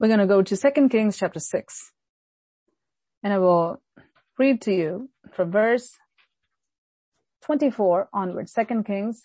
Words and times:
We're 0.00 0.08
going 0.08 0.20
to 0.20 0.26
go 0.26 0.42
to 0.42 0.56
2 0.56 0.88
Kings 0.88 1.18
chapter 1.18 1.40
6. 1.40 1.92
And 3.24 3.32
I 3.32 3.38
will 3.38 3.82
read 4.38 4.62
to 4.62 4.72
you 4.72 5.10
from 5.32 5.50
verse 5.50 5.96
24 7.42 8.08
onwards. 8.12 8.52
2 8.52 8.84
Kings 8.84 9.24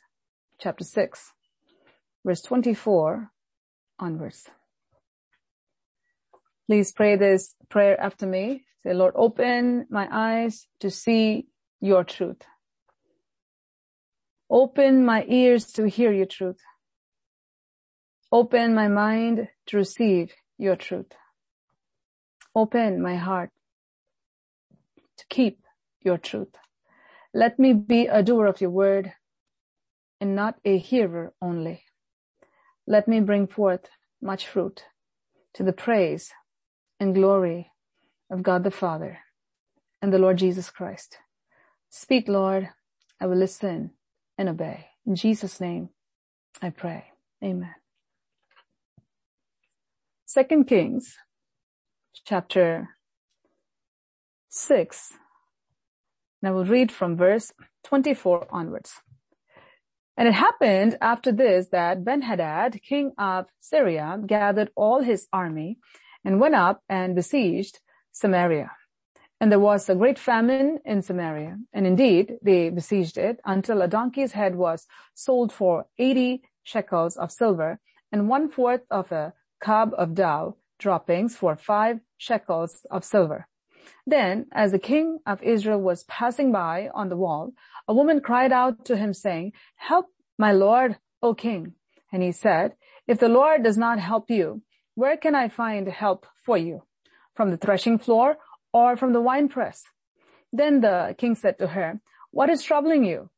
chapter 0.59 0.83
6, 0.83 1.31
verse 2.25 2.41
24 2.41 3.29
onwards. 3.99 4.49
Please 6.67 6.91
pray 6.91 7.17
this 7.17 7.53
prayer 7.69 7.99
after 7.99 8.25
me. 8.25 8.63
Say, 8.83 8.93
Lord, 8.93 9.13
open 9.15 9.85
my 9.91 10.07
eyes 10.11 10.65
to 10.79 10.89
see 10.89 11.47
your 11.81 12.03
truth. 12.03 12.41
Open 14.49 15.05
my 15.05 15.23
ears 15.27 15.71
to 15.73 15.87
hear 15.87 16.11
your 16.11 16.25
truth. 16.25 16.59
Open 18.31 18.73
my 18.73 18.87
mind 18.87 19.49
to 19.67 19.77
receive 19.77 20.33
your 20.57 20.75
truth. 20.75 21.13
Open 22.55 23.01
my 23.01 23.15
heart 23.17 23.51
to 25.17 25.25
keep 25.29 25.59
your 26.01 26.17
truth. 26.17 26.55
Let 27.33 27.59
me 27.59 27.73
be 27.73 28.07
a 28.07 28.23
doer 28.23 28.47
of 28.47 28.61
your 28.61 28.69
word 28.71 29.13
and 30.21 30.35
not 30.35 30.55
a 30.65 30.77
hearer 30.77 31.33
only. 31.41 31.83
Let 32.87 33.07
me 33.07 33.19
bring 33.21 33.47
forth 33.47 33.89
much 34.21 34.47
fruit 34.47 34.85
to 35.55 35.63
the 35.63 35.73
praise 35.73 36.31
and 36.99 37.15
glory 37.15 37.71
of 38.31 38.43
God 38.43 38.63
the 38.63 38.71
Father 38.71 39.19
and 40.01 40.13
the 40.13 40.19
Lord 40.19 40.37
Jesus 40.37 40.69
Christ. 40.69 41.17
Speak, 41.89 42.27
Lord. 42.27 42.69
I 43.21 43.27
will 43.27 43.37
listen 43.37 43.91
and 44.37 44.49
obey. 44.49 44.87
In 45.05 45.15
Jesus' 45.15 45.61
name, 45.61 45.89
I 46.61 46.71
pray. 46.71 47.05
Amen. 47.43 47.82
Second 50.33 50.65
Kings 50.65 51.15
chapter 52.25 52.89
6. 54.49 55.13
And 56.41 56.49
I 56.49 56.51
will 56.51 56.65
read 56.65 56.91
from 56.91 57.15
verse 57.15 57.51
24 57.83 58.47
onwards. 58.49 58.93
And 60.17 60.27
it 60.27 60.33
happened 60.33 60.97
after 60.99 61.31
this 61.31 61.67
that 61.67 62.03
Ben-Hadad, 62.03 62.81
king 62.81 63.11
of 63.15 63.45
Syria, 63.59 64.19
gathered 64.25 64.71
all 64.75 65.03
his 65.03 65.27
army 65.31 65.77
and 66.25 66.39
went 66.39 66.55
up 66.55 66.81
and 66.89 67.13
besieged 67.13 67.79
Samaria. 68.11 68.71
And 69.39 69.51
there 69.51 69.59
was 69.59 69.87
a 69.87 69.93
great 69.93 70.17
famine 70.17 70.79
in 70.83 71.03
Samaria. 71.03 71.59
And 71.73 71.85
indeed, 71.85 72.37
they 72.41 72.71
besieged 72.71 73.19
it 73.19 73.39
until 73.45 73.83
a 73.83 73.87
donkey's 73.87 74.31
head 74.31 74.55
was 74.55 74.87
sold 75.13 75.53
for 75.53 75.85
80 75.99 76.41
shekels 76.63 77.17
of 77.17 77.31
silver 77.31 77.77
and 78.11 78.27
one 78.27 78.49
fourth 78.49 78.81
of 78.89 79.11
a 79.11 79.33
kab 79.63 79.93
of 79.97 80.13
dough 80.13 80.57
droppings 80.77 81.35
for 81.35 81.55
five 81.55 81.99
shekels 82.17 82.85
of 82.91 83.05
silver. 83.05 83.47
Then, 84.05 84.47
as 84.51 84.71
the 84.71 84.79
king 84.79 85.19
of 85.25 85.41
Israel 85.41 85.81
was 85.81 86.03
passing 86.03 86.51
by 86.51 86.89
on 86.93 87.07
the 87.09 87.17
wall, 87.17 87.53
a 87.87 87.93
woman 87.93 88.19
cried 88.19 88.51
out 88.51 88.85
to 88.85 88.97
him 88.97 89.13
saying, 89.13 89.53
help 89.75 90.07
my 90.37 90.51
lord, 90.51 90.97
O 91.21 91.33
king. 91.33 91.73
And 92.11 92.21
he 92.21 92.31
said, 92.31 92.73
if 93.07 93.19
the 93.19 93.29
Lord 93.29 93.63
does 93.63 93.77
not 93.77 93.99
help 93.99 94.29
you, 94.29 94.61
where 94.95 95.17
can 95.17 95.35
I 95.35 95.47
find 95.47 95.87
help 95.87 96.27
for 96.45 96.57
you? 96.57 96.83
From 97.35 97.49
the 97.49 97.57
threshing 97.57 97.97
floor 97.97 98.37
or 98.73 98.97
from 98.97 99.13
the 99.13 99.21
winepress? 99.21 99.83
Then 100.51 100.81
the 100.81 101.15
king 101.17 101.35
said 101.35 101.57
to 101.59 101.67
her, 101.67 101.99
what 102.31 102.49
is 102.49 102.61
troubling 102.61 103.03
you? 103.03 103.29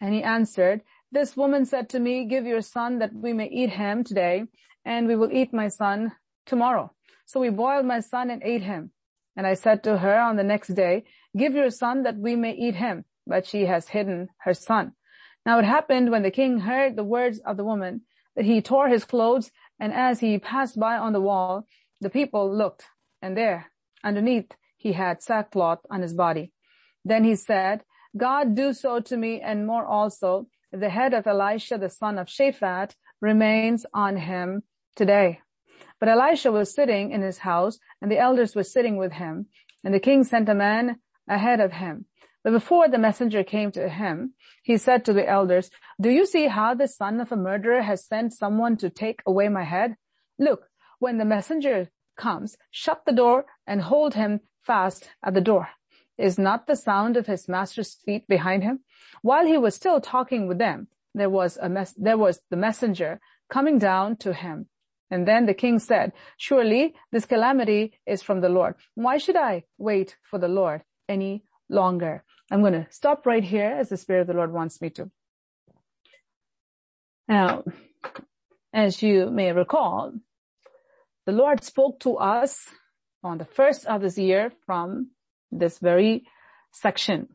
And 0.00 0.14
he 0.14 0.22
answered, 0.22 0.82
this 1.12 1.36
woman 1.36 1.64
said 1.66 1.88
to 1.90 2.00
me, 2.00 2.24
give 2.24 2.46
your 2.46 2.62
son 2.62 2.98
that 2.98 3.14
we 3.14 3.32
may 3.32 3.48
eat 3.48 3.70
him 3.70 4.02
today 4.04 4.44
and 4.84 5.08
we 5.08 5.16
will 5.16 5.32
eat 5.32 5.52
my 5.52 5.68
son 5.68 6.12
tomorrow. 6.46 6.92
So 7.26 7.40
we 7.40 7.50
boiled 7.50 7.86
my 7.86 8.00
son 8.00 8.30
and 8.30 8.42
ate 8.42 8.62
him. 8.62 8.90
And 9.36 9.46
I 9.46 9.54
said 9.54 9.82
to 9.84 9.98
her 9.98 10.20
on 10.20 10.36
the 10.36 10.44
next 10.44 10.68
day, 10.68 11.04
give 11.36 11.54
your 11.54 11.70
son 11.70 12.02
that 12.02 12.16
we 12.16 12.36
may 12.36 12.52
eat 12.52 12.76
him. 12.76 13.04
But 13.26 13.46
she 13.46 13.66
has 13.66 13.88
hidden 13.88 14.28
her 14.38 14.54
son. 14.54 14.92
Now 15.46 15.58
it 15.58 15.64
happened 15.64 16.10
when 16.10 16.22
the 16.22 16.30
king 16.30 16.60
heard 16.60 16.96
the 16.96 17.04
words 17.04 17.40
of 17.40 17.56
the 17.56 17.64
woman 17.64 18.02
that 18.36 18.44
he 18.44 18.60
tore 18.60 18.88
his 18.88 19.04
clothes 19.04 19.50
and 19.80 19.92
as 19.92 20.20
he 20.20 20.38
passed 20.38 20.78
by 20.78 20.96
on 20.96 21.12
the 21.12 21.20
wall, 21.20 21.66
the 22.00 22.10
people 22.10 22.54
looked 22.54 22.84
and 23.22 23.36
there 23.36 23.70
underneath 24.02 24.52
he 24.76 24.92
had 24.92 25.22
sackcloth 25.22 25.80
on 25.90 26.02
his 26.02 26.12
body. 26.12 26.52
Then 27.04 27.24
he 27.24 27.36
said, 27.36 27.82
God 28.16 28.54
do 28.54 28.72
so 28.72 29.00
to 29.00 29.16
me 29.16 29.40
and 29.40 29.66
more 29.66 29.84
also 29.84 30.46
the 30.70 30.90
head 30.90 31.14
of 31.14 31.26
Elisha, 31.26 31.78
the 31.78 31.88
son 31.88 32.18
of 32.18 32.26
Shaphat, 32.26 32.94
remains 33.20 33.86
on 33.94 34.16
him 34.16 34.62
today. 34.94 35.40
But 36.00 36.08
Elisha 36.08 36.52
was 36.52 36.74
sitting 36.74 37.12
in 37.12 37.22
his 37.22 37.38
house 37.38 37.78
and 38.00 38.10
the 38.10 38.18
elders 38.18 38.54
were 38.54 38.64
sitting 38.64 38.96
with 38.96 39.12
him 39.12 39.46
and 39.82 39.94
the 39.94 40.00
king 40.00 40.24
sent 40.24 40.48
a 40.48 40.54
man 40.54 40.98
ahead 41.28 41.60
of 41.60 41.72
him. 41.72 42.06
But 42.42 42.52
before 42.52 42.88
the 42.88 42.98
messenger 42.98 43.42
came 43.42 43.72
to 43.72 43.88
him, 43.88 44.34
he 44.62 44.76
said 44.76 45.04
to 45.04 45.14
the 45.14 45.28
elders, 45.28 45.70
do 46.00 46.10
you 46.10 46.26
see 46.26 46.48
how 46.48 46.74
the 46.74 46.88
son 46.88 47.20
of 47.20 47.32
a 47.32 47.36
murderer 47.36 47.82
has 47.82 48.04
sent 48.04 48.34
someone 48.34 48.76
to 48.78 48.90
take 48.90 49.22
away 49.26 49.48
my 49.48 49.64
head? 49.64 49.96
Look, 50.38 50.68
when 50.98 51.16
the 51.18 51.24
messenger 51.24 51.88
comes, 52.16 52.56
shut 52.70 53.02
the 53.06 53.12
door 53.12 53.46
and 53.66 53.82
hold 53.82 54.14
him 54.14 54.40
fast 54.62 55.08
at 55.22 55.34
the 55.34 55.40
door. 55.40 55.68
Is 56.18 56.38
not 56.38 56.66
the 56.66 56.76
sound 56.76 57.16
of 57.16 57.26
his 57.26 57.48
master's 57.48 57.94
feet 57.94 58.28
behind 58.28 58.62
him? 58.62 58.80
While 59.22 59.46
he 59.46 59.56
was 59.56 59.74
still 59.74 60.00
talking 60.00 60.46
with 60.46 60.58
them, 60.58 60.88
there 61.14 61.30
was 61.30 61.56
a 61.56 61.68
mess, 61.68 61.94
there 61.96 62.18
was 62.18 62.40
the 62.50 62.56
messenger 62.56 63.20
coming 63.48 63.78
down 63.78 64.16
to 64.18 64.32
him. 64.32 64.66
And 65.14 65.28
then 65.28 65.46
the 65.46 65.54
king 65.54 65.78
said, 65.78 66.12
surely 66.36 66.92
this 67.12 67.24
calamity 67.24 67.92
is 68.04 68.20
from 68.20 68.40
the 68.40 68.48
Lord. 68.48 68.74
Why 68.96 69.16
should 69.18 69.36
I 69.36 69.62
wait 69.78 70.16
for 70.28 70.40
the 70.40 70.48
Lord 70.48 70.82
any 71.08 71.44
longer? 71.68 72.24
I'm 72.50 72.62
going 72.62 72.72
to 72.72 72.88
stop 72.90 73.24
right 73.24 73.44
here 73.44 73.76
as 73.78 73.90
the 73.90 73.96
Spirit 73.96 74.22
of 74.22 74.26
the 74.26 74.34
Lord 74.34 74.52
wants 74.52 74.82
me 74.82 74.90
to. 74.90 75.12
Now, 77.28 77.62
as 78.72 79.04
you 79.04 79.30
may 79.30 79.52
recall, 79.52 80.14
the 81.26 81.32
Lord 81.32 81.62
spoke 81.62 82.00
to 82.00 82.16
us 82.16 82.66
on 83.22 83.38
the 83.38 83.44
first 83.44 83.86
of 83.86 84.00
this 84.02 84.18
year 84.18 84.50
from 84.66 85.10
this 85.52 85.78
very 85.78 86.24
section. 86.72 87.28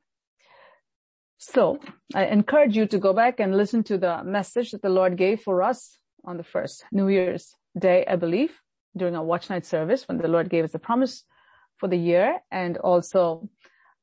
So 1.37 1.79
I 2.13 2.25
encourage 2.25 2.75
you 2.75 2.87
to 2.87 2.99
go 2.99 3.13
back 3.13 3.39
and 3.39 3.55
listen 3.55 3.83
to 3.85 3.97
the 3.97 4.21
message 4.25 4.71
that 4.71 4.81
the 4.81 4.89
Lord 4.89 5.15
gave 5.15 5.39
for 5.39 5.63
us 5.63 5.97
on 6.25 6.35
the 6.35 6.43
first 6.43 6.83
New 6.91 7.07
Year's 7.07 7.55
Day, 7.77 8.05
I 8.07 8.15
believe, 8.15 8.61
during 8.95 9.15
our 9.15 9.23
watch 9.23 9.49
night 9.49 9.65
service 9.65 10.07
when 10.07 10.17
the 10.17 10.27
Lord 10.27 10.49
gave 10.49 10.63
us 10.63 10.71
the 10.71 10.79
promise 10.79 11.23
for 11.77 11.87
the 11.87 11.97
year 11.97 12.39
and 12.51 12.77
also 12.77 13.49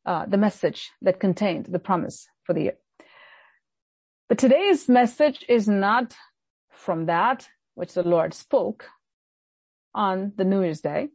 uh, 0.04 0.24
the 0.26 0.38
message 0.38 0.90
that 1.02 1.20
contained 1.20 1.66
the 1.66 1.78
promise 1.78 2.28
for 2.44 2.54
the 2.54 2.62
year. 2.62 2.76
But 4.28 4.38
today's 4.38 4.88
message 4.88 5.44
is 5.48 5.68
not 5.68 6.14
from 6.70 7.06
that 7.06 7.48
which 7.74 7.94
the 7.94 8.02
Lord 8.02 8.34
spoke 8.34 8.86
on 9.94 10.32
the 10.36 10.44
New 10.44 10.62
Year's 10.62 10.80
Day. 10.80 11.08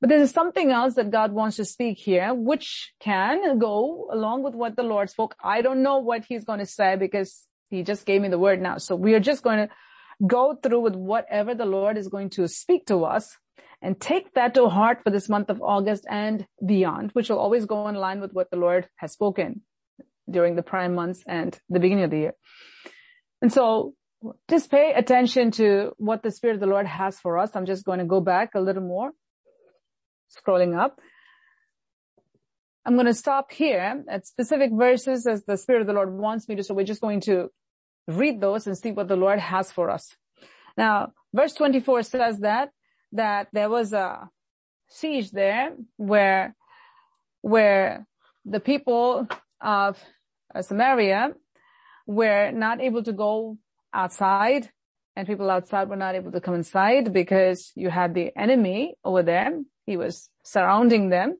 But 0.00 0.08
there 0.08 0.20
is 0.20 0.32
something 0.32 0.70
else 0.70 0.94
that 0.94 1.10
God 1.10 1.32
wants 1.32 1.56
to 1.56 1.64
speak 1.64 1.98
here, 1.98 2.34
which 2.34 2.92
can 3.00 3.58
go 3.58 4.08
along 4.10 4.42
with 4.42 4.54
what 4.54 4.76
the 4.76 4.82
Lord 4.82 5.10
spoke. 5.10 5.36
I 5.42 5.62
don't 5.62 5.82
know 5.82 5.98
what 5.98 6.24
he's 6.24 6.44
going 6.44 6.58
to 6.58 6.66
say 6.66 6.96
because 6.96 7.46
he 7.70 7.82
just 7.82 8.04
gave 8.04 8.20
me 8.20 8.28
the 8.28 8.38
word 8.38 8.60
now. 8.60 8.78
So 8.78 8.96
we 8.96 9.14
are 9.14 9.20
just 9.20 9.42
going 9.42 9.58
to 9.58 9.74
go 10.26 10.56
through 10.62 10.80
with 10.80 10.94
whatever 10.94 11.54
the 11.54 11.64
Lord 11.64 11.96
is 11.96 12.08
going 12.08 12.30
to 12.30 12.48
speak 12.48 12.86
to 12.86 13.04
us 13.04 13.36
and 13.80 14.00
take 14.00 14.34
that 14.34 14.54
to 14.54 14.68
heart 14.68 15.00
for 15.02 15.10
this 15.10 15.28
month 15.28 15.50
of 15.50 15.60
August 15.60 16.06
and 16.08 16.46
beyond, 16.64 17.10
which 17.12 17.28
will 17.28 17.38
always 17.38 17.66
go 17.66 17.88
in 17.88 17.96
line 17.96 18.20
with 18.20 18.32
what 18.32 18.50
the 18.50 18.56
Lord 18.56 18.88
has 18.96 19.12
spoken 19.12 19.62
during 20.30 20.54
the 20.54 20.62
prime 20.62 20.94
months 20.94 21.24
and 21.26 21.58
the 21.68 21.80
beginning 21.80 22.04
of 22.04 22.10
the 22.10 22.18
year. 22.18 22.34
And 23.40 23.52
so 23.52 23.94
just 24.48 24.70
pay 24.70 24.92
attention 24.94 25.50
to 25.52 25.92
what 25.96 26.22
the 26.22 26.30
Spirit 26.30 26.54
of 26.54 26.60
the 26.60 26.66
Lord 26.66 26.86
has 26.86 27.18
for 27.18 27.38
us. 27.38 27.50
I'm 27.54 27.66
just 27.66 27.84
going 27.84 27.98
to 27.98 28.04
go 28.04 28.20
back 28.20 28.50
a 28.54 28.60
little 28.60 28.84
more, 28.84 29.10
scrolling 30.30 30.78
up. 30.78 31.00
I'm 32.84 32.94
going 32.94 33.06
to 33.06 33.14
stop 33.14 33.52
here 33.52 34.04
at 34.08 34.26
specific 34.26 34.70
verses 34.72 35.26
as 35.26 35.44
the 35.44 35.56
Spirit 35.56 35.82
of 35.82 35.86
the 35.88 35.92
Lord 35.92 36.12
wants 36.12 36.48
me 36.48 36.54
to. 36.56 36.62
So 36.62 36.74
we're 36.74 36.84
just 36.84 37.00
going 37.00 37.20
to 37.22 37.48
read 38.06 38.40
those 38.40 38.66
and 38.66 38.78
see 38.78 38.92
what 38.92 39.08
the 39.08 39.16
Lord 39.16 39.38
has 39.40 39.70
for 39.72 39.90
us. 39.90 40.16
Now, 40.76 41.12
verse 41.32 41.54
24 41.54 42.02
says 42.04 42.38
that 42.40 42.70
that 43.12 43.48
there 43.52 43.68
was 43.68 43.92
a 43.92 44.28
siege 44.88 45.30
there 45.30 45.74
where, 45.96 46.54
where 47.42 48.06
the 48.44 48.60
people 48.60 49.28
of 49.60 50.02
Samaria 50.60 51.32
were 52.06 52.50
not 52.50 52.80
able 52.80 53.02
to 53.02 53.12
go 53.12 53.58
outside 53.92 54.70
and 55.14 55.26
people 55.26 55.50
outside 55.50 55.88
were 55.88 55.96
not 55.96 56.14
able 56.14 56.32
to 56.32 56.40
come 56.40 56.54
inside 56.54 57.12
because 57.12 57.70
you 57.74 57.90
had 57.90 58.14
the 58.14 58.36
enemy 58.36 58.94
over 59.04 59.22
there. 59.22 59.60
He 59.84 59.96
was 59.96 60.30
surrounding 60.42 61.10
them. 61.10 61.36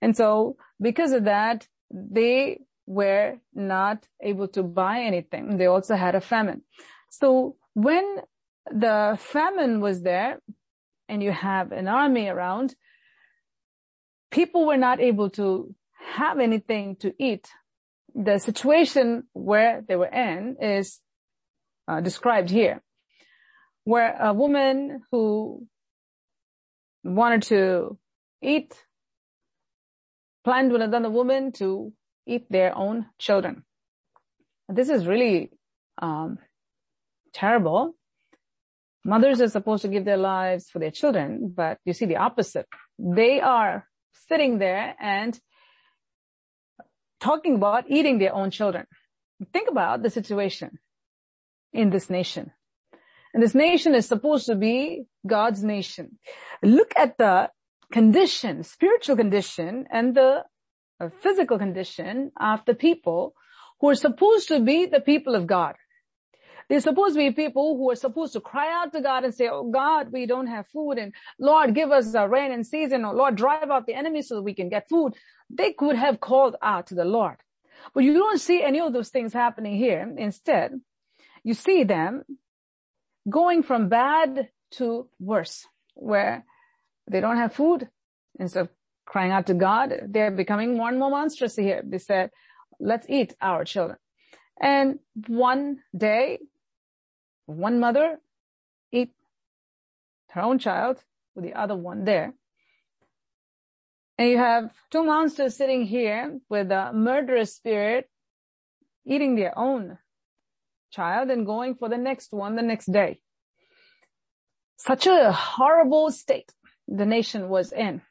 And 0.00 0.16
so 0.16 0.56
because 0.80 1.12
of 1.12 1.24
that, 1.24 1.66
they 1.90 2.60
were 2.86 3.38
not 3.54 4.06
able 4.22 4.48
to 4.48 4.62
buy 4.62 5.00
anything. 5.00 5.58
They 5.58 5.66
also 5.66 5.96
had 5.96 6.14
a 6.14 6.20
famine. 6.20 6.62
So 7.10 7.56
when 7.74 8.20
the 8.70 9.18
famine 9.20 9.80
was 9.80 10.02
there, 10.02 10.40
and 11.08 11.22
you 11.22 11.32
have 11.32 11.72
an 11.72 11.88
army 11.88 12.28
around, 12.28 12.74
people 14.30 14.66
were 14.66 14.76
not 14.76 15.00
able 15.00 15.30
to 15.30 15.74
have 16.14 16.38
anything 16.38 16.96
to 16.96 17.12
eat. 17.18 17.48
The 18.14 18.38
situation 18.38 19.24
where 19.32 19.82
they 19.86 19.96
were 19.96 20.06
in 20.06 20.56
is 20.60 21.00
uh, 21.86 22.00
described 22.00 22.50
here, 22.50 22.82
where 23.84 24.16
a 24.20 24.32
woman 24.32 25.02
who 25.10 25.66
wanted 27.04 27.42
to 27.42 27.98
eat 28.42 28.74
planned 30.44 30.72
with 30.72 30.82
another 30.82 31.10
woman 31.10 31.52
to 31.52 31.92
eat 32.26 32.46
their 32.50 32.76
own 32.76 33.06
children. 33.18 33.64
This 34.68 34.88
is 34.88 35.06
really 35.06 35.50
um, 36.00 36.38
terrible. 37.32 37.94
Mothers 39.04 39.40
are 39.40 39.48
supposed 39.48 39.82
to 39.82 39.88
give 39.88 40.04
their 40.04 40.16
lives 40.16 40.68
for 40.70 40.78
their 40.78 40.90
children, 40.90 41.52
but 41.54 41.78
you 41.84 41.92
see 41.92 42.06
the 42.06 42.16
opposite. 42.16 42.66
They 42.98 43.40
are 43.40 43.86
sitting 44.28 44.58
there 44.58 44.94
and 45.00 45.38
talking 47.20 47.56
about 47.56 47.84
eating 47.88 48.18
their 48.18 48.34
own 48.34 48.50
children. 48.50 48.86
Think 49.52 49.70
about 49.70 50.02
the 50.02 50.10
situation 50.10 50.78
in 51.72 51.90
this 51.90 52.10
nation. 52.10 52.52
And 53.32 53.42
this 53.42 53.54
nation 53.54 53.94
is 53.94 54.06
supposed 54.06 54.46
to 54.46 54.54
be 54.54 55.04
God's 55.26 55.62
nation. 55.62 56.18
Look 56.62 56.92
at 56.96 57.18
the 57.18 57.50
condition, 57.92 58.62
spiritual 58.62 59.16
condition 59.16 59.86
and 59.90 60.14
the 60.14 60.44
uh, 61.00 61.08
physical 61.20 61.58
condition 61.58 62.32
of 62.40 62.64
the 62.66 62.74
people 62.74 63.34
who 63.80 63.88
are 63.90 63.94
supposed 63.94 64.48
to 64.48 64.60
be 64.60 64.86
the 64.86 65.00
people 65.00 65.34
of 65.34 65.46
God. 65.46 65.74
They're 66.68 66.80
supposed 66.80 67.14
to 67.14 67.18
be 67.18 67.30
people 67.30 67.76
who 67.76 67.90
are 67.90 67.96
supposed 67.96 68.34
to 68.34 68.40
cry 68.40 68.70
out 68.70 68.92
to 68.92 69.00
God 69.00 69.24
and 69.24 69.34
say, 69.34 69.48
Oh 69.48 69.70
God, 69.70 70.12
we 70.12 70.26
don't 70.26 70.48
have 70.48 70.66
food 70.66 70.98
and 70.98 71.14
Lord, 71.38 71.74
give 71.74 71.90
us 71.90 72.14
a 72.14 72.28
rain 72.28 72.52
and 72.52 72.66
season 72.66 73.04
or 73.04 73.14
Lord, 73.14 73.36
drive 73.36 73.70
out 73.70 73.86
the 73.86 73.94
enemy 73.94 74.22
so 74.22 74.36
that 74.36 74.42
we 74.42 74.54
can 74.54 74.68
get 74.68 74.88
food. 74.88 75.14
They 75.48 75.72
could 75.72 75.96
have 75.96 76.20
called 76.20 76.56
out 76.62 76.88
to 76.88 76.94
the 76.94 77.04
Lord. 77.04 77.36
But 77.94 78.04
you 78.04 78.12
don't 78.12 78.40
see 78.40 78.62
any 78.62 78.80
of 78.80 78.92
those 78.92 79.08
things 79.08 79.32
happening 79.32 79.76
here. 79.76 80.12
Instead, 80.18 80.80
you 81.42 81.54
see 81.54 81.84
them 81.84 82.24
going 83.28 83.62
from 83.62 83.88
bad 83.88 84.48
to 84.72 85.08
worse, 85.18 85.66
where 85.94 86.44
they 87.10 87.20
don't 87.20 87.36
have 87.36 87.54
food. 87.54 87.88
Instead 88.38 88.62
of 88.62 88.68
crying 89.06 89.32
out 89.32 89.46
to 89.46 89.54
God, 89.54 89.94
they're 90.08 90.30
becoming 90.30 90.76
more 90.76 90.88
and 90.88 90.98
more 90.98 91.10
monstrous 91.10 91.56
here. 91.56 91.82
They 91.84 91.98
said, 91.98 92.30
let's 92.78 93.06
eat 93.08 93.34
our 93.40 93.64
children. 93.64 93.98
And 94.60 94.98
one 95.28 95.78
day, 95.96 96.40
one 97.48 97.80
mother 97.80 98.18
eat 98.92 99.10
her 100.30 100.42
own 100.42 100.58
child 100.58 101.02
with 101.34 101.44
the 101.44 101.54
other 101.54 101.74
one 101.74 102.04
there. 102.04 102.34
And 104.18 104.28
you 104.28 104.36
have 104.36 104.70
two 104.90 105.02
monsters 105.02 105.56
sitting 105.56 105.86
here 105.86 106.38
with 106.50 106.70
a 106.70 106.92
murderous 106.92 107.54
spirit 107.54 108.08
eating 109.06 109.34
their 109.34 109.56
own 109.58 109.98
child 110.90 111.30
and 111.30 111.46
going 111.46 111.74
for 111.76 111.88
the 111.88 111.96
next 111.96 112.32
one 112.32 112.54
the 112.54 112.62
next 112.62 112.92
day. 112.92 113.20
Such 114.76 115.06
a 115.06 115.32
horrible 115.32 116.10
state 116.10 116.52
the 116.86 117.06
nation 117.06 117.48
was 117.48 117.72
in. 117.72 118.02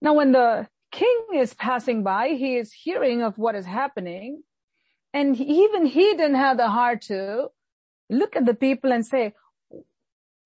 Now 0.00 0.14
when 0.14 0.32
the 0.32 0.68
king 0.90 1.26
is 1.34 1.52
passing 1.52 2.02
by, 2.02 2.28
he 2.28 2.56
is 2.56 2.72
hearing 2.72 3.22
of 3.22 3.36
what 3.36 3.54
is 3.54 3.66
happening 3.66 4.42
and 5.12 5.36
even 5.36 5.84
he 5.84 6.14
didn't 6.14 6.34
have 6.36 6.56
the 6.56 6.68
heart 6.68 7.02
to 7.02 7.48
look 8.10 8.36
at 8.36 8.46
the 8.46 8.54
people 8.54 8.92
and 8.92 9.06
say, 9.06 9.34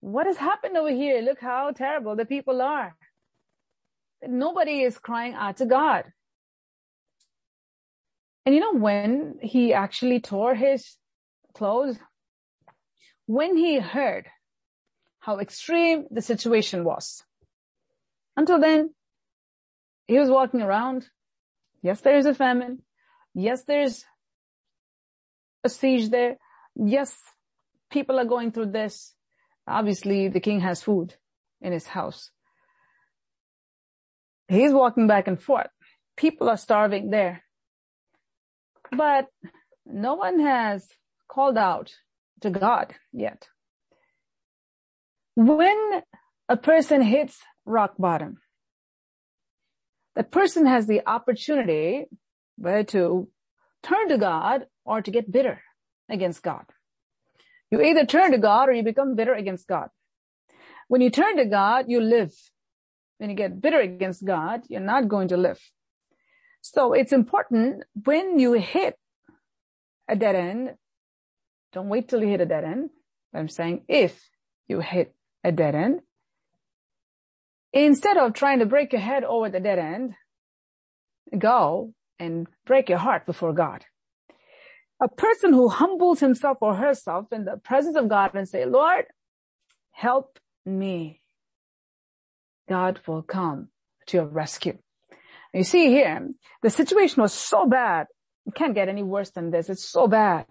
what 0.01 0.27
has 0.27 0.37
happened 0.37 0.77
over 0.77 0.91
here? 0.91 1.21
Look 1.21 1.41
how 1.41 1.71
terrible 1.73 2.17
the 2.17 2.25
people 2.25 2.63
are. 2.63 2.97
Nobody 4.23 4.83
is 4.83 4.99
crying 4.99 5.35
out 5.35 5.57
to 5.59 5.67
God. 5.67 6.05
And 8.47 8.55
you 8.55 8.61
know, 8.61 8.75
when 8.75 9.39
he 9.43 9.75
actually 9.75 10.21
tore 10.21 10.55
his 10.55 10.97
clothes, 11.55 11.99
when 13.27 13.57
he 13.57 13.79
heard 13.79 14.27
how 15.21 15.39
extreme 15.39 16.07
the 16.11 16.23
situation 16.23 16.85
was, 16.85 17.23
until 18.37 18.59
then, 18.61 18.95
he 20.07 20.19
was 20.19 20.31
walking 20.31 20.63
around. 20.63 21.11
Yes, 21.83 22.01
there 22.01 22.17
is 22.17 22.27
a 22.27 22.35
famine. 22.35 22.83
Yes, 23.35 23.65
there's 23.65 24.05
a 25.63 25.69
siege 25.69 26.09
there. 26.09 26.39
Yes, 26.75 27.15
people 27.91 28.19
are 28.19 28.25
going 28.25 28.53
through 28.53 28.73
this. 28.73 29.15
Obviously, 29.67 30.29
the 30.29 30.41
king 30.41 30.61
has 30.61 30.83
food 30.83 31.15
in 31.61 31.73
his 31.73 31.87
house. 31.87 32.31
He's 34.49 34.73
walking 34.73 35.07
back 35.07 35.29
and 35.29 35.41
forth. 35.41 35.69
People 36.17 36.49
are 36.49 36.57
starving 36.57 37.11
there. 37.11 37.43
But 38.91 39.27
no 39.85 40.15
one 40.15 40.41
has 40.41 40.89
called 41.29 41.59
out 41.59 41.93
to 42.41 42.51
God 42.51 42.95
yet. 43.13 43.47
When 45.35 46.03
a 46.49 46.57
person 46.57 47.03
hits 47.03 47.39
rock 47.67 47.95
bottom, 47.99 48.39
that 50.17 50.31
person 50.31 50.67
has 50.67 50.87
the 50.87 51.03
opportunity 51.07 52.07
whether 52.57 52.83
to 52.83 53.29
turn 53.83 54.09
to 54.09 54.19
God 54.19 54.67
or 54.85 55.01
to 55.01 55.11
get 55.11 55.31
bitter 55.31 55.63
against 56.09 56.43
God. 56.43 56.65
You 57.71 57.83
either 57.83 58.07
turn 58.07 58.33
to 58.33 58.39
God 58.39 58.69
or 58.69 58.73
you 58.73 58.83
become 58.83 59.15
bitter 59.15 59.35
against 59.35 59.67
God. 59.67 59.89
When 60.89 61.01
you 61.01 61.11
turn 61.11 61.37
to 61.37 61.45
God, 61.45 61.87
you 61.89 62.01
live. 62.01 62.33
When 63.19 63.31
you 63.31 63.37
get 63.37 63.61
bitter 63.61 63.81
against 63.81 64.25
God, 64.25 64.63
you're 64.69 64.81
not 64.81 65.09
going 65.09 65.29
to 65.29 65.37
live. 65.37 65.61
So 66.63 66.93
it's 66.93 67.13
important 67.13 67.85
when 68.05 68.39
you 68.39 68.53
hit 68.55 68.97
a 70.09 70.17
dead 70.17 70.35
end, 70.35 70.75
don't 71.73 71.89
wait 71.89 72.09
till 72.09 72.23
you 72.23 72.29
hit 72.29 72.41
a 72.41 72.47
dead 72.47 72.65
end. 72.65 72.91
I'm 73.35 73.49
saying 73.49 73.85
if 73.89 74.29
you 74.67 74.81
hit 74.81 75.15
a 75.45 75.53
dead 75.53 75.75
end, 75.75 76.01
instead 77.73 78.17
of 78.17 78.33
trying 78.33 78.61
to 78.61 78.67
break 78.67 78.93
your 78.93 79.03
head 79.03 79.25
over 79.25 79.51
the 79.51 79.61
dead 79.61 79.79
end, 79.79 80.15
go 81.37 81.93
and 82.19 82.47
break 82.67 82.89
your 82.89 82.99
heart 82.99 83.27
before 83.27 83.53
God. 83.53 83.85
A 85.01 85.09
person 85.09 85.53
who 85.53 85.69
humbles 85.69 86.21
himself 86.21 86.59
or 86.61 86.75
herself 86.75 87.27
in 87.33 87.45
the 87.45 87.57
presence 87.57 87.97
of 87.97 88.09
God 88.09 88.35
and 88.35 88.49
say, 88.49 88.65
Lord, 88.65 89.07
help 89.93 90.39
me. 90.67 91.21
God 92.69 93.01
will 93.07 93.23
come 93.23 93.69
to 94.07 94.17
your 94.19 94.27
rescue. 94.27 94.79
You 95.55 95.65
see 95.65 95.87
here, 95.87 96.29
the 96.63 96.71
situation 96.71 97.23
was 97.23 97.33
so 97.33 97.67
bad. 97.67 98.07
It 98.47 98.55
can't 98.55 98.75
get 98.75 98.89
any 98.89 99.03
worse 99.03 99.31
than 99.31 99.51
this. 99.51 99.69
It's 99.69 99.89
so 99.89 100.09
bad. 100.09 100.47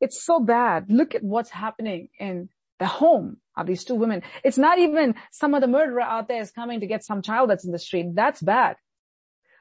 It's 0.00 0.22
so 0.22 0.40
bad. 0.40 0.86
Look 0.88 1.14
at 1.14 1.22
what's 1.22 1.50
happening 1.50 2.08
in 2.18 2.48
the 2.78 2.86
home 2.86 3.38
of 3.56 3.66
these 3.66 3.84
two 3.84 3.94
women. 3.94 4.22
It's 4.44 4.58
not 4.58 4.78
even 4.78 5.14
some 5.30 5.54
of 5.54 5.60
the 5.60 5.66
murderer 5.66 6.00
out 6.00 6.28
there 6.28 6.40
is 6.40 6.50
coming 6.50 6.80
to 6.80 6.86
get 6.86 7.04
some 7.04 7.22
child 7.22 7.50
that's 7.50 7.64
in 7.64 7.72
the 7.72 7.78
street. 7.78 8.14
That's 8.14 8.40
bad. 8.40 8.76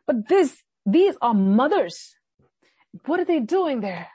But 0.07 0.27
this, 0.27 0.63
these 0.85 1.15
are 1.21 1.33
mothers. 1.33 2.15
What 3.05 3.19
are 3.19 3.25
they 3.25 3.39
doing 3.39 3.81
there? 3.81 4.07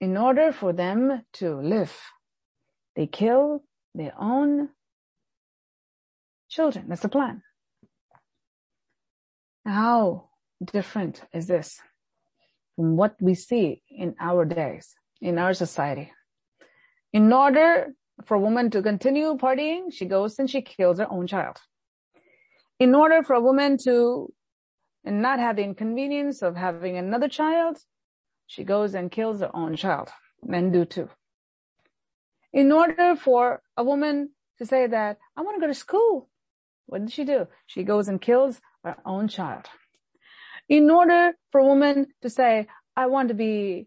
In 0.00 0.16
order 0.16 0.52
for 0.52 0.72
them 0.72 1.24
to 1.34 1.56
live, 1.60 1.94
they 2.96 3.06
kill 3.06 3.62
their 3.94 4.12
own 4.18 4.70
children. 6.48 6.86
That's 6.88 7.02
the 7.02 7.08
plan. 7.08 7.42
How 9.64 10.30
different 10.64 11.22
is 11.32 11.46
this 11.46 11.80
from 12.76 12.96
what 12.96 13.16
we 13.20 13.34
see 13.34 13.82
in 13.90 14.14
our 14.20 14.44
days, 14.44 14.94
in 15.20 15.38
our 15.38 15.54
society? 15.54 16.12
In 17.12 17.32
order 17.32 17.88
for 18.24 18.36
a 18.36 18.40
woman 18.40 18.70
to 18.70 18.82
continue 18.82 19.36
partying, 19.36 19.92
she 19.92 20.06
goes 20.06 20.38
and 20.38 20.48
she 20.48 20.62
kills 20.62 20.98
her 20.98 21.10
own 21.10 21.26
child. 21.26 21.58
In 22.78 22.94
order 22.94 23.22
for 23.22 23.34
a 23.34 23.40
woman 23.40 23.76
to 23.84 24.32
not 25.04 25.38
have 25.38 25.56
the 25.56 25.62
inconvenience 25.62 26.42
of 26.42 26.56
having 26.56 26.96
another 26.96 27.28
child, 27.28 27.78
she 28.46 28.64
goes 28.64 28.94
and 28.94 29.10
kills 29.10 29.40
her 29.40 29.54
own 29.54 29.76
child. 29.76 30.10
Men 30.42 30.72
do 30.72 30.84
too. 30.84 31.08
In 32.52 32.72
order 32.72 33.14
for 33.16 33.62
a 33.76 33.84
woman 33.84 34.30
to 34.58 34.66
say 34.66 34.86
that, 34.86 35.18
I 35.36 35.42
want 35.42 35.56
to 35.56 35.60
go 35.60 35.66
to 35.66 35.74
school, 35.74 36.28
what 36.86 37.02
did 37.02 37.12
she 37.12 37.24
do? 37.24 37.46
She 37.66 37.84
goes 37.84 38.08
and 38.08 38.20
kills 38.20 38.60
her 38.84 38.96
own 39.06 39.28
child. 39.28 39.66
In 40.68 40.90
order 40.90 41.32
for 41.52 41.60
a 41.60 41.66
woman 41.66 42.08
to 42.22 42.30
say, 42.30 42.66
I 42.96 43.06
want 43.06 43.28
to 43.28 43.34
be 43.34 43.86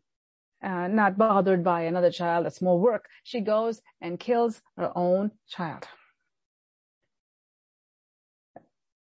uh, 0.64 0.88
not 0.88 1.18
bothered 1.18 1.64
by 1.64 1.82
another 1.82 2.12
child, 2.12 2.46
that's 2.46 2.62
more 2.62 2.80
work, 2.80 3.08
she 3.24 3.42
goes 3.42 3.82
and 4.02 4.20
kills 4.20 4.62
her 4.78 4.92
own 4.98 5.32
child. 5.48 5.88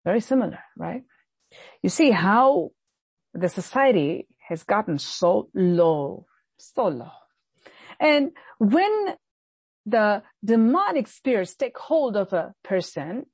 Very 0.03 0.19
similar, 0.19 0.59
right? 0.77 1.03
You 1.81 1.89
see 1.89 2.11
how 2.11 2.71
the 3.33 3.49
society 3.49 4.27
has 4.47 4.63
gotten 4.63 4.97
so 4.97 5.49
low, 5.53 6.25
so 6.57 6.87
low. 6.87 7.11
And 7.99 8.31
when 8.59 9.15
the 9.85 10.23
demonic 10.43 11.07
spirits 11.07 11.55
take 11.55 11.77
hold 11.77 12.17
of 12.17 12.33
a 12.33 12.53
person, 12.63 13.25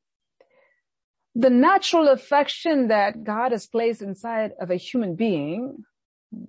the 1.34 1.50
natural 1.50 2.10
affection 2.10 2.90
that 2.90 3.24
God 3.24 3.52
has 3.52 3.68
placed 3.68 4.02
inside 4.02 4.52
of 4.60 4.70
a 4.70 4.76
human 4.76 5.16
being 5.16 5.84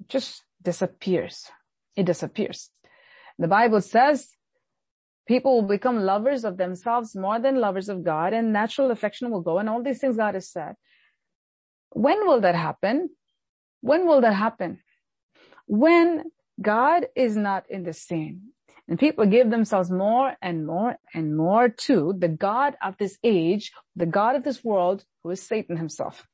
just 0.08 0.42
disappears. 0.60 1.50
It 1.96 2.06
disappears. 2.06 2.70
The 3.38 3.48
Bible 3.48 3.80
says 3.80 4.28
people 5.26 5.54
will 5.54 5.68
become 5.68 6.00
lovers 6.00 6.44
of 6.44 6.56
themselves 6.56 7.14
more 7.14 7.38
than 7.38 7.60
lovers 7.60 7.88
of 7.88 8.04
God 8.04 8.32
and 8.32 8.52
natural 8.52 8.90
affection 8.90 9.30
will 9.30 9.40
go 9.40 9.58
and 9.58 9.68
all 9.68 9.82
these 9.82 9.98
things 9.98 10.16
God 10.16 10.34
has 10.34 10.50
said. 10.50 10.74
When 11.94 12.26
will 12.26 12.40
that 12.40 12.54
happen? 12.54 13.10
When 13.80 14.06
will 14.06 14.20
that 14.20 14.34
happen? 14.34 14.80
When 15.66 16.24
God 16.60 17.06
is 17.14 17.36
not 17.36 17.64
in 17.68 17.82
the 17.82 17.92
scene 17.92 18.52
and 18.88 18.98
people 18.98 19.26
give 19.26 19.50
themselves 19.50 19.90
more 19.90 20.34
and 20.42 20.66
more 20.66 20.96
and 21.14 21.36
more 21.36 21.68
to 21.68 22.14
the 22.16 22.28
God 22.28 22.76
of 22.82 22.96
this 22.98 23.18
age, 23.22 23.72
the 23.96 24.06
God 24.06 24.36
of 24.36 24.44
this 24.44 24.64
world, 24.64 25.04
who 25.22 25.30
is 25.30 25.42
Satan 25.42 25.76
himself. 25.76 26.26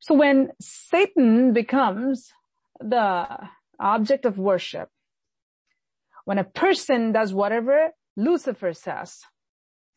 So 0.00 0.14
when 0.14 0.50
Satan 0.60 1.52
becomes 1.52 2.30
the 2.80 3.26
object 3.80 4.24
of 4.24 4.38
worship, 4.38 4.88
when 6.24 6.38
a 6.38 6.44
person 6.44 7.12
does 7.12 7.32
whatever 7.32 7.90
Lucifer 8.16 8.72
says, 8.72 9.22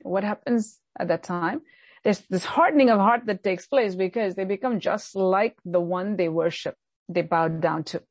what 0.01 0.23
happens 0.23 0.79
at 0.99 1.07
that 1.09 1.23
time? 1.23 1.61
There's 2.03 2.19
this 2.29 2.45
hardening 2.45 2.89
of 2.89 2.99
heart 2.99 3.25
that 3.25 3.43
takes 3.43 3.67
place 3.67 3.95
because 3.95 4.35
they 4.35 4.45
become 4.45 4.79
just 4.79 5.15
like 5.15 5.57
the 5.65 5.79
one 5.79 6.15
they 6.15 6.29
worship, 6.29 6.75
they 7.09 7.21
bow 7.21 7.47
down 7.47 7.83
to. 7.85 8.03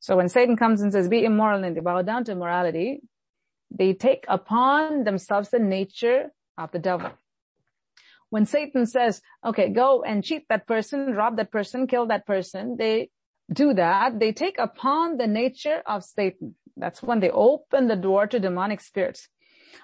So 0.00 0.16
when 0.16 0.28
Satan 0.28 0.56
comes 0.56 0.82
and 0.82 0.92
says, 0.92 1.08
be 1.08 1.24
immoral 1.24 1.64
and 1.64 1.76
they 1.76 1.80
bow 1.80 2.02
down 2.02 2.24
to 2.24 2.32
immorality, 2.32 3.00
they 3.70 3.94
take 3.94 4.24
upon 4.28 5.04
themselves 5.04 5.50
the 5.50 5.58
nature 5.58 6.32
of 6.56 6.70
the 6.70 6.78
devil. 6.78 7.10
When 8.30 8.46
Satan 8.46 8.86
says, 8.86 9.20
okay, 9.44 9.68
go 9.68 10.02
and 10.02 10.24
cheat 10.24 10.46
that 10.48 10.66
person, 10.66 11.14
rob 11.14 11.36
that 11.36 11.50
person, 11.50 11.86
kill 11.86 12.06
that 12.06 12.26
person, 12.26 12.76
they 12.76 13.10
do 13.52 13.74
that. 13.74 14.18
They 14.18 14.32
take 14.32 14.58
upon 14.58 15.16
the 15.16 15.26
nature 15.26 15.82
of 15.86 16.04
Satan. 16.04 16.56
That's 16.76 17.02
when 17.02 17.20
they 17.20 17.30
open 17.30 17.86
the 17.86 17.96
door 17.96 18.26
to 18.26 18.40
demonic 18.40 18.80
spirits. 18.80 19.28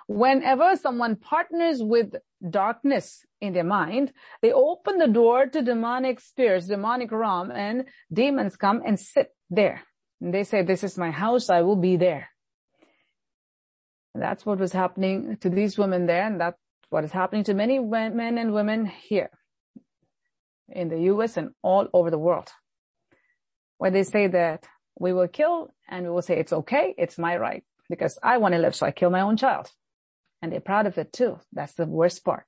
Whenever 0.07 0.77
someone 0.77 1.17
partners 1.17 1.83
with 1.83 2.15
darkness 2.49 3.25
in 3.41 3.53
their 3.53 3.65
mind, 3.65 4.13
they 4.41 4.53
open 4.53 4.99
the 4.99 5.09
door 5.09 5.47
to 5.47 5.63
demonic 5.63 6.21
spirits, 6.21 6.67
demonic 6.67 7.11
realm, 7.13 7.51
and 7.51 7.85
demons 8.13 8.57
come 8.57 8.83
and 8.85 8.99
sit 8.99 9.35
there. 9.51 9.83
And 10.21 10.33
they 10.33 10.45
say, 10.45 10.63
this 10.63 10.85
is 10.85 10.97
my 10.99 11.11
house, 11.11 11.51
I 11.51 11.63
will 11.63 11.77
be 11.77 11.97
there. 11.97 12.29
That's 14.15 14.45
what 14.45 14.59
was 14.59 14.73
happening 14.73 15.39
to 15.41 15.49
these 15.49 15.79
women 15.79 16.07
there, 16.07 16.27
and 16.27 16.41
that's 16.41 16.59
what 16.91 17.05
is 17.05 17.13
happening 17.13 17.45
to 17.45 17.55
many 17.55 17.79
men 17.79 18.39
and 18.39 18.53
women 18.53 18.87
here 18.87 19.31
in 20.69 20.89
the 20.89 21.01
US 21.13 21.37
and 21.37 21.51
all 21.63 21.89
over 21.93 22.11
the 22.11 22.19
world. 22.19 22.51
Where 23.79 23.91
they 23.91 24.05
say 24.05 24.27
that 24.29 24.67
we 24.99 25.13
will 25.13 25.29
kill 25.29 25.71
and 25.89 26.05
we 26.05 26.11
will 26.11 26.23
say 26.23 26.39
it's 26.39 26.53
okay, 26.53 26.95
it's 26.99 27.19
my 27.19 27.37
right, 27.37 27.65
because 27.89 28.19
I 28.23 28.37
want 28.37 28.55
to 28.55 28.61
live, 28.61 28.75
so 28.75 28.87
I 28.87 28.91
kill 28.91 29.11
my 29.11 29.23
own 29.23 29.37
child. 29.37 29.71
And 30.43 30.53
they're 30.53 30.61
proud 30.61 30.87
of 30.87 30.99
it 30.99 31.13
too. 31.13 31.39
That's 31.53 31.75
the 31.75 31.87
worst 31.87 32.25
part. 32.25 32.45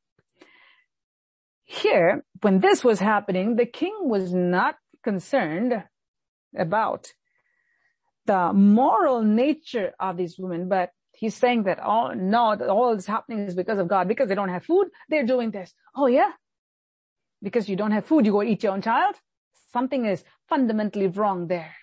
Here, 1.63 2.25
when 2.43 2.61
this 2.61 2.85
was 2.85 3.01
happening, 3.01 3.57
the 3.57 3.67
king 3.67 3.97
was 4.03 4.35
not 4.35 4.75
concerned 5.03 5.83
about 6.57 7.07
the 8.27 8.53
moral 8.53 9.23
nature 9.23 9.93
of 9.99 10.17
these 10.17 10.39
women, 10.39 10.69
but 10.69 10.91
he's 11.13 11.35
saying 11.35 11.65
that 11.65 11.79
oh, 11.83 12.13
no, 12.13 12.55
all 12.69 12.95
this 12.95 13.07
happening 13.07 13.47
is 13.47 13.55
because 13.55 13.79
of 13.79 13.89
God, 13.89 14.09
because 14.09 14.29
they 14.29 14.35
don't 14.35 14.49
have 14.49 14.65
food, 14.65 14.89
they're 15.09 15.27
doing 15.27 15.53
this. 15.53 15.73
Oh 15.95 16.07
yeah? 16.07 16.33
Because 17.43 17.69
you 17.69 17.77
don't 17.77 17.93
have 17.93 18.07
food, 18.07 18.27
you 18.27 18.33
go 18.33 18.43
eat 18.43 18.63
your 18.63 18.73
own 18.73 18.83
child? 18.83 19.15
Something 19.73 20.05
is 20.05 20.25
fundamentally 20.49 21.07
wrong 21.07 21.47
there. 21.47 21.75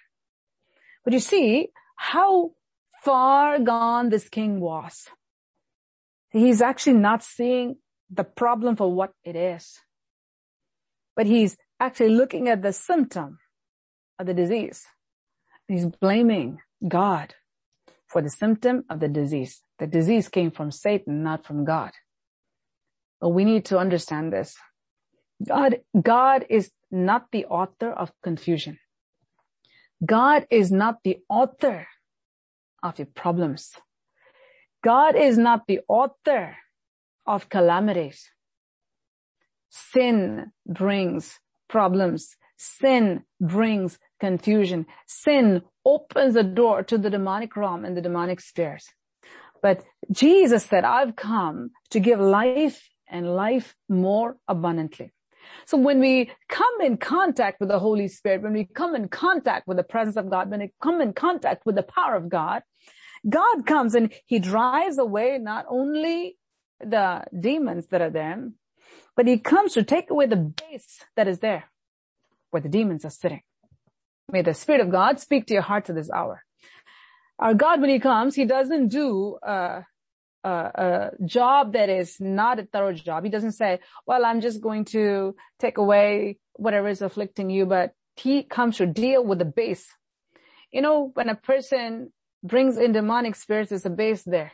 But 1.03 1.13
you 1.13 1.19
see 1.19 1.69
how 1.95 2.51
far 3.03 3.59
gone 3.59 4.09
this 4.09 4.29
king 4.29 4.59
was. 4.59 5.07
He's 6.31 6.61
actually 6.61 6.97
not 6.97 7.23
seeing 7.23 7.77
the 8.09 8.23
problem 8.23 8.75
for 8.75 8.91
what 8.93 9.11
it 9.23 9.35
is, 9.35 9.79
but 11.15 11.25
he's 11.25 11.57
actually 11.79 12.09
looking 12.09 12.47
at 12.47 12.61
the 12.61 12.73
symptom 12.73 13.39
of 14.17 14.27
the 14.27 14.33
disease. 14.33 14.85
He's 15.67 15.85
blaming 15.85 16.59
God 16.87 17.35
for 18.07 18.21
the 18.21 18.29
symptom 18.29 18.83
of 18.89 18.99
the 18.99 19.07
disease. 19.07 19.61
The 19.79 19.87
disease 19.87 20.29
came 20.29 20.51
from 20.51 20.71
Satan, 20.71 21.23
not 21.23 21.45
from 21.45 21.65
God. 21.65 21.91
But 23.19 23.29
we 23.29 23.45
need 23.45 23.65
to 23.65 23.77
understand 23.77 24.33
this. 24.33 24.55
God, 25.47 25.79
God 25.99 26.45
is 26.49 26.71
not 26.91 27.31
the 27.31 27.45
author 27.45 27.91
of 27.91 28.11
confusion. 28.21 28.79
God 30.05 30.47
is 30.49 30.71
not 30.71 31.03
the 31.03 31.19
author 31.29 31.87
of 32.83 32.99
your 32.99 33.07
problems. 33.07 33.73
God 34.83 35.15
is 35.15 35.37
not 35.37 35.67
the 35.67 35.81
author 35.87 36.57
of 37.25 37.49
calamities. 37.49 38.31
Sin 39.69 40.51
brings 40.65 41.39
problems. 41.69 42.35
Sin 42.57 43.23
brings 43.39 43.99
confusion. 44.19 44.85
Sin 45.07 45.61
opens 45.85 46.33
the 46.33 46.43
door 46.43 46.83
to 46.83 46.97
the 46.97 47.09
demonic 47.09 47.55
realm 47.55 47.85
and 47.85 47.95
the 47.95 48.01
demonic 48.01 48.41
spheres. 48.41 48.87
But 49.61 49.83
Jesus 50.11 50.65
said, 50.65 50.83
I've 50.83 51.15
come 51.15 51.71
to 51.91 51.99
give 51.99 52.19
life 52.19 52.89
and 53.07 53.35
life 53.35 53.75
more 53.87 54.37
abundantly. 54.47 55.11
So 55.65 55.77
when 55.77 55.99
we 55.99 56.31
come 56.49 56.81
in 56.81 56.97
contact 56.97 57.59
with 57.59 57.69
the 57.69 57.79
Holy 57.79 58.07
Spirit, 58.07 58.41
when 58.41 58.53
we 58.53 58.65
come 58.65 58.95
in 58.95 59.07
contact 59.07 59.67
with 59.67 59.77
the 59.77 59.83
presence 59.83 60.17
of 60.17 60.29
God, 60.29 60.49
when 60.49 60.61
we 60.61 60.71
come 60.81 61.01
in 61.01 61.13
contact 61.13 61.65
with 61.65 61.75
the 61.75 61.83
power 61.83 62.15
of 62.15 62.29
God, 62.29 62.63
God 63.29 63.65
comes 63.65 63.95
and 63.95 64.11
he 64.25 64.39
drives 64.39 64.97
away 64.97 65.37
not 65.39 65.65
only 65.69 66.37
the 66.79 67.23
demons 67.37 67.87
that 67.87 68.01
are 68.01 68.09
there, 68.09 68.49
but 69.15 69.27
he 69.27 69.37
comes 69.37 69.73
to 69.73 69.83
take 69.83 70.09
away 70.09 70.25
the 70.25 70.35
base 70.35 71.03
that 71.15 71.27
is 71.27 71.39
there 71.39 71.65
where 72.51 72.61
the 72.61 72.69
demons 72.69 73.05
are 73.05 73.09
sitting. 73.09 73.41
May 74.31 74.41
the 74.41 74.53
Spirit 74.53 74.81
of 74.81 74.91
God 74.91 75.19
speak 75.19 75.47
to 75.47 75.53
your 75.53 75.63
hearts 75.63 75.89
at 75.89 75.95
this 75.95 76.11
hour. 76.11 76.43
Our 77.39 77.53
God, 77.53 77.81
when 77.81 77.89
He 77.89 77.99
comes, 77.99 78.35
He 78.35 78.45
doesn't 78.45 78.89
do 78.89 79.37
a, 79.41 79.83
a, 80.43 81.09
job 81.25 81.73
that 81.73 81.89
is 81.89 82.17
not 82.19 82.59
a 82.59 82.65
thorough 82.65 82.93
job. 82.93 83.23
He 83.23 83.29
doesn't 83.29 83.53
say, 83.53 83.79
well, 84.05 84.23
I'm 84.23 84.41
just 84.41 84.61
going 84.61 84.85
to 84.85 85.35
take 85.59 85.77
away 85.77 86.37
whatever 86.53 86.87
is 86.87 87.01
afflicting 87.01 87.49
you, 87.49 87.65
but 87.65 87.93
He 88.15 88.43
comes 88.43 88.77
to 88.77 88.85
deal 88.85 89.25
with 89.25 89.39
the 89.39 89.45
base. 89.45 89.87
You 90.71 90.81
know, 90.81 91.11
when 91.13 91.29
a 91.29 91.35
person 91.35 92.13
brings 92.43 92.77
in 92.77 92.91
demonic 92.91 93.35
spirits, 93.35 93.69
there's 93.69 93.85
a 93.85 93.89
base 93.89 94.23
there. 94.23 94.51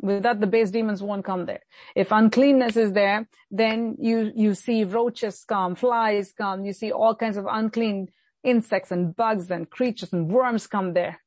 Without 0.00 0.40
the 0.40 0.46
base, 0.46 0.70
demons 0.70 1.02
won't 1.02 1.24
come 1.24 1.46
there. 1.46 1.62
If 1.96 2.12
uncleanness 2.12 2.76
is 2.76 2.92
there, 2.92 3.28
then 3.50 3.96
you, 3.98 4.30
you 4.34 4.54
see 4.54 4.84
roaches 4.84 5.44
come, 5.44 5.74
flies 5.74 6.32
come, 6.32 6.64
you 6.64 6.72
see 6.72 6.92
all 6.92 7.16
kinds 7.16 7.36
of 7.36 7.46
unclean 7.50 8.08
insects 8.44 8.92
and 8.92 9.14
bugs 9.14 9.50
and 9.50 9.68
creatures 9.68 10.12
and 10.12 10.28
worms 10.28 10.68
come 10.68 10.94
there. 10.94 11.20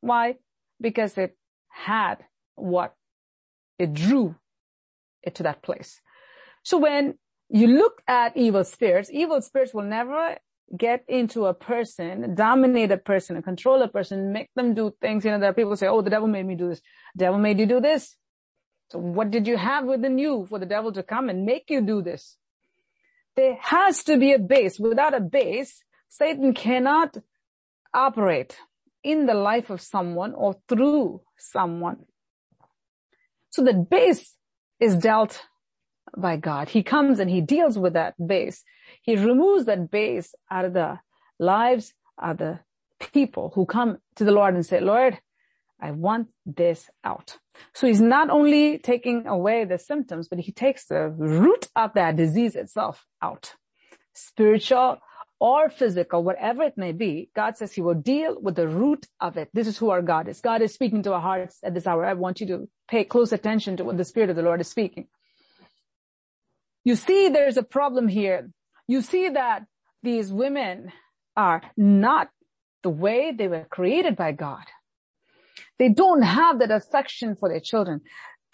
Why? 0.00 0.36
Because 0.80 1.16
it 1.16 1.36
had 1.68 2.16
what 2.56 2.94
it 3.78 3.94
drew 3.94 4.34
it 5.22 5.36
to 5.36 5.44
that 5.44 5.62
place. 5.62 6.00
So 6.64 6.78
when 6.78 7.14
you 7.48 7.68
look 7.68 8.02
at 8.08 8.36
evil 8.36 8.64
spirits, 8.64 9.10
evil 9.12 9.40
spirits 9.40 9.72
will 9.72 9.84
never 9.84 10.36
get 10.76 11.04
into 11.08 11.46
a 11.46 11.54
person, 11.54 12.34
dominate 12.34 12.90
a 12.90 12.96
person, 12.98 13.36
and 13.36 13.44
control 13.44 13.82
a 13.82 13.88
person, 13.88 14.32
make 14.32 14.50
them 14.54 14.74
do 14.74 14.92
things. 15.00 15.24
You 15.24 15.30
know, 15.30 15.40
there 15.40 15.50
are 15.50 15.54
people 15.54 15.76
say, 15.76 15.86
oh, 15.86 16.02
the 16.02 16.10
devil 16.10 16.28
made 16.28 16.46
me 16.46 16.54
do 16.54 16.68
this. 16.68 16.82
devil 17.16 17.38
made 17.38 17.58
you 17.58 17.66
do 17.66 17.80
this. 17.80 18.16
So 18.90 18.98
what 18.98 19.30
did 19.30 19.46
you 19.46 19.56
have 19.56 19.84
within 19.84 20.18
you 20.18 20.46
for 20.48 20.58
the 20.58 20.66
devil 20.66 20.92
to 20.92 21.02
come 21.02 21.28
and 21.28 21.44
make 21.44 21.64
you 21.68 21.80
do 21.80 22.02
this? 22.02 22.36
There 23.36 23.56
has 23.60 24.02
to 24.04 24.18
be 24.18 24.32
a 24.32 24.38
base. 24.38 24.78
Without 24.78 25.14
a 25.14 25.20
base, 25.20 25.82
Satan 26.08 26.54
cannot 26.54 27.16
operate 27.94 28.56
in 29.02 29.26
the 29.26 29.34
life 29.34 29.70
of 29.70 29.80
someone 29.80 30.34
or 30.34 30.56
through 30.68 31.22
someone. 31.36 32.04
So 33.50 33.62
the 33.62 33.74
base 33.74 34.34
is 34.80 34.96
dealt 34.96 35.42
by 36.20 36.36
God. 36.36 36.68
He 36.68 36.82
comes 36.82 37.20
and 37.20 37.30
he 37.30 37.40
deals 37.40 37.78
with 37.78 37.94
that 37.94 38.14
base. 38.24 38.64
He 39.02 39.16
removes 39.16 39.66
that 39.66 39.90
base 39.90 40.34
out 40.50 40.64
of 40.64 40.72
the 40.72 40.98
lives 41.38 41.94
of 42.18 42.38
the 42.38 42.60
people 43.12 43.52
who 43.54 43.66
come 43.66 43.98
to 44.16 44.24
the 44.24 44.32
Lord 44.32 44.54
and 44.54 44.66
say, 44.66 44.80
Lord, 44.80 45.18
I 45.80 45.92
want 45.92 46.28
this 46.44 46.90
out. 47.04 47.38
So 47.72 47.86
he's 47.86 48.00
not 48.00 48.30
only 48.30 48.78
taking 48.78 49.26
away 49.26 49.64
the 49.64 49.78
symptoms, 49.78 50.28
but 50.28 50.40
he 50.40 50.52
takes 50.52 50.86
the 50.86 51.08
root 51.08 51.68
of 51.76 51.94
that 51.94 52.16
disease 52.16 52.56
itself 52.56 53.06
out. 53.22 53.54
Spiritual 54.12 54.98
or 55.40 55.70
physical, 55.70 56.24
whatever 56.24 56.64
it 56.64 56.76
may 56.76 56.90
be, 56.90 57.30
God 57.36 57.56
says 57.56 57.72
he 57.72 57.80
will 57.80 57.94
deal 57.94 58.40
with 58.40 58.56
the 58.56 58.66
root 58.66 59.06
of 59.20 59.36
it. 59.36 59.50
This 59.54 59.68
is 59.68 59.78
who 59.78 59.90
our 59.90 60.02
God 60.02 60.26
is. 60.28 60.40
God 60.40 60.62
is 60.62 60.74
speaking 60.74 61.04
to 61.04 61.12
our 61.12 61.20
hearts 61.20 61.58
at 61.62 61.74
this 61.74 61.86
hour. 61.86 62.04
I 62.04 62.14
want 62.14 62.40
you 62.40 62.46
to 62.48 62.68
pay 62.88 63.04
close 63.04 63.32
attention 63.32 63.76
to 63.76 63.84
what 63.84 63.96
the 63.96 64.04
Spirit 64.04 64.30
of 64.30 64.36
the 64.36 64.42
Lord 64.42 64.60
is 64.60 64.68
speaking. 64.68 65.06
You 66.88 66.96
see, 66.96 67.28
there's 67.28 67.58
a 67.58 67.62
problem 67.78 68.08
here. 68.08 68.48
You 68.86 69.02
see 69.02 69.28
that 69.28 69.66
these 70.02 70.32
women 70.32 70.90
are 71.36 71.60
not 71.76 72.30
the 72.82 72.88
way 73.04 73.30
they 73.30 73.46
were 73.46 73.66
created 73.68 74.16
by 74.16 74.32
God. 74.32 74.64
They 75.78 75.90
don't 75.90 76.22
have 76.22 76.60
that 76.60 76.70
affection 76.70 77.36
for 77.38 77.50
their 77.50 77.60
children. 77.60 78.00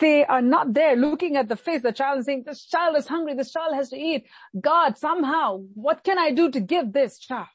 They 0.00 0.24
are 0.24 0.42
not 0.42 0.74
there 0.74 0.96
looking 0.96 1.36
at 1.36 1.48
the 1.48 1.54
face 1.54 1.76
of 1.76 1.82
the 1.90 1.92
child 1.92 2.16
and 2.16 2.24
saying, 2.24 2.42
this 2.44 2.64
child 2.64 2.96
is 2.96 3.06
hungry. 3.06 3.34
This 3.36 3.52
child 3.52 3.72
has 3.76 3.90
to 3.90 3.96
eat. 3.96 4.24
God, 4.60 4.98
somehow, 4.98 5.58
what 5.74 6.02
can 6.02 6.18
I 6.18 6.32
do 6.32 6.50
to 6.50 6.58
give 6.58 6.92
this 6.92 7.20
child 7.20 7.54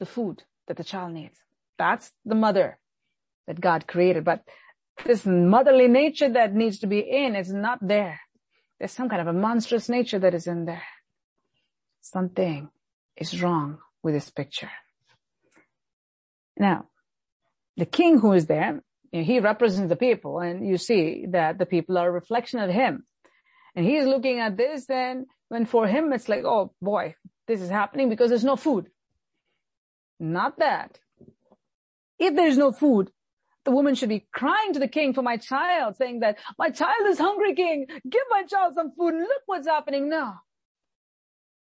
the 0.00 0.06
food 0.06 0.42
that 0.68 0.78
the 0.78 0.84
child 0.84 1.12
needs? 1.12 1.38
That's 1.76 2.10
the 2.24 2.34
mother 2.34 2.78
that 3.46 3.60
God 3.60 3.86
created. 3.86 4.24
But 4.24 4.40
this 5.04 5.26
motherly 5.26 5.86
nature 5.86 6.30
that 6.30 6.54
needs 6.54 6.78
to 6.78 6.86
be 6.86 7.00
in 7.00 7.36
is 7.36 7.52
not 7.52 7.78
there. 7.86 8.20
There's 8.78 8.92
some 8.92 9.08
kind 9.08 9.20
of 9.20 9.28
a 9.28 9.32
monstrous 9.32 9.88
nature 9.88 10.18
that 10.18 10.34
is 10.34 10.46
in 10.46 10.64
there. 10.64 10.84
Something 12.00 12.70
is 13.16 13.42
wrong 13.42 13.78
with 14.02 14.14
this 14.14 14.30
picture. 14.30 14.70
Now, 16.56 16.86
the 17.76 17.86
king 17.86 18.18
who 18.18 18.32
is 18.32 18.46
there 18.46 18.82
he 19.10 19.40
represents 19.40 19.88
the 19.88 19.96
people 19.96 20.40
and 20.40 20.66
you 20.66 20.76
see 20.76 21.26
that 21.30 21.58
the 21.58 21.66
people 21.66 21.96
are 21.96 22.08
a 22.08 22.12
reflection 22.12 22.60
of 22.60 22.70
him. 22.70 23.04
And 23.74 23.86
he's 23.86 24.04
looking 24.04 24.40
at 24.40 24.56
this 24.56 24.88
and 24.90 25.26
when 25.48 25.66
for 25.66 25.86
him 25.86 26.12
it's 26.12 26.28
like, 26.28 26.44
oh 26.44 26.72
boy, 26.82 27.14
this 27.46 27.60
is 27.60 27.70
happening 27.70 28.08
because 28.08 28.28
there's 28.28 28.44
no 28.44 28.56
food. 28.56 28.88
Not 30.20 30.58
that. 30.58 30.98
If 32.18 32.34
there's 32.34 32.58
no 32.58 32.72
food, 32.72 33.10
the 33.68 33.74
woman 33.74 33.94
should 33.94 34.08
be 34.08 34.26
crying 34.32 34.72
to 34.72 34.78
the 34.78 34.88
king 34.88 35.12
for 35.12 35.20
my 35.20 35.36
child, 35.36 35.96
saying 35.96 36.20
that 36.20 36.38
my 36.58 36.70
child 36.70 37.06
is 37.06 37.18
hungry, 37.18 37.54
king. 37.54 37.86
Give 38.08 38.22
my 38.30 38.42
child 38.44 38.72
some 38.74 38.92
food. 38.96 39.12
Look 39.14 39.42
what's 39.44 39.68
happening 39.68 40.08
now. 40.08 40.40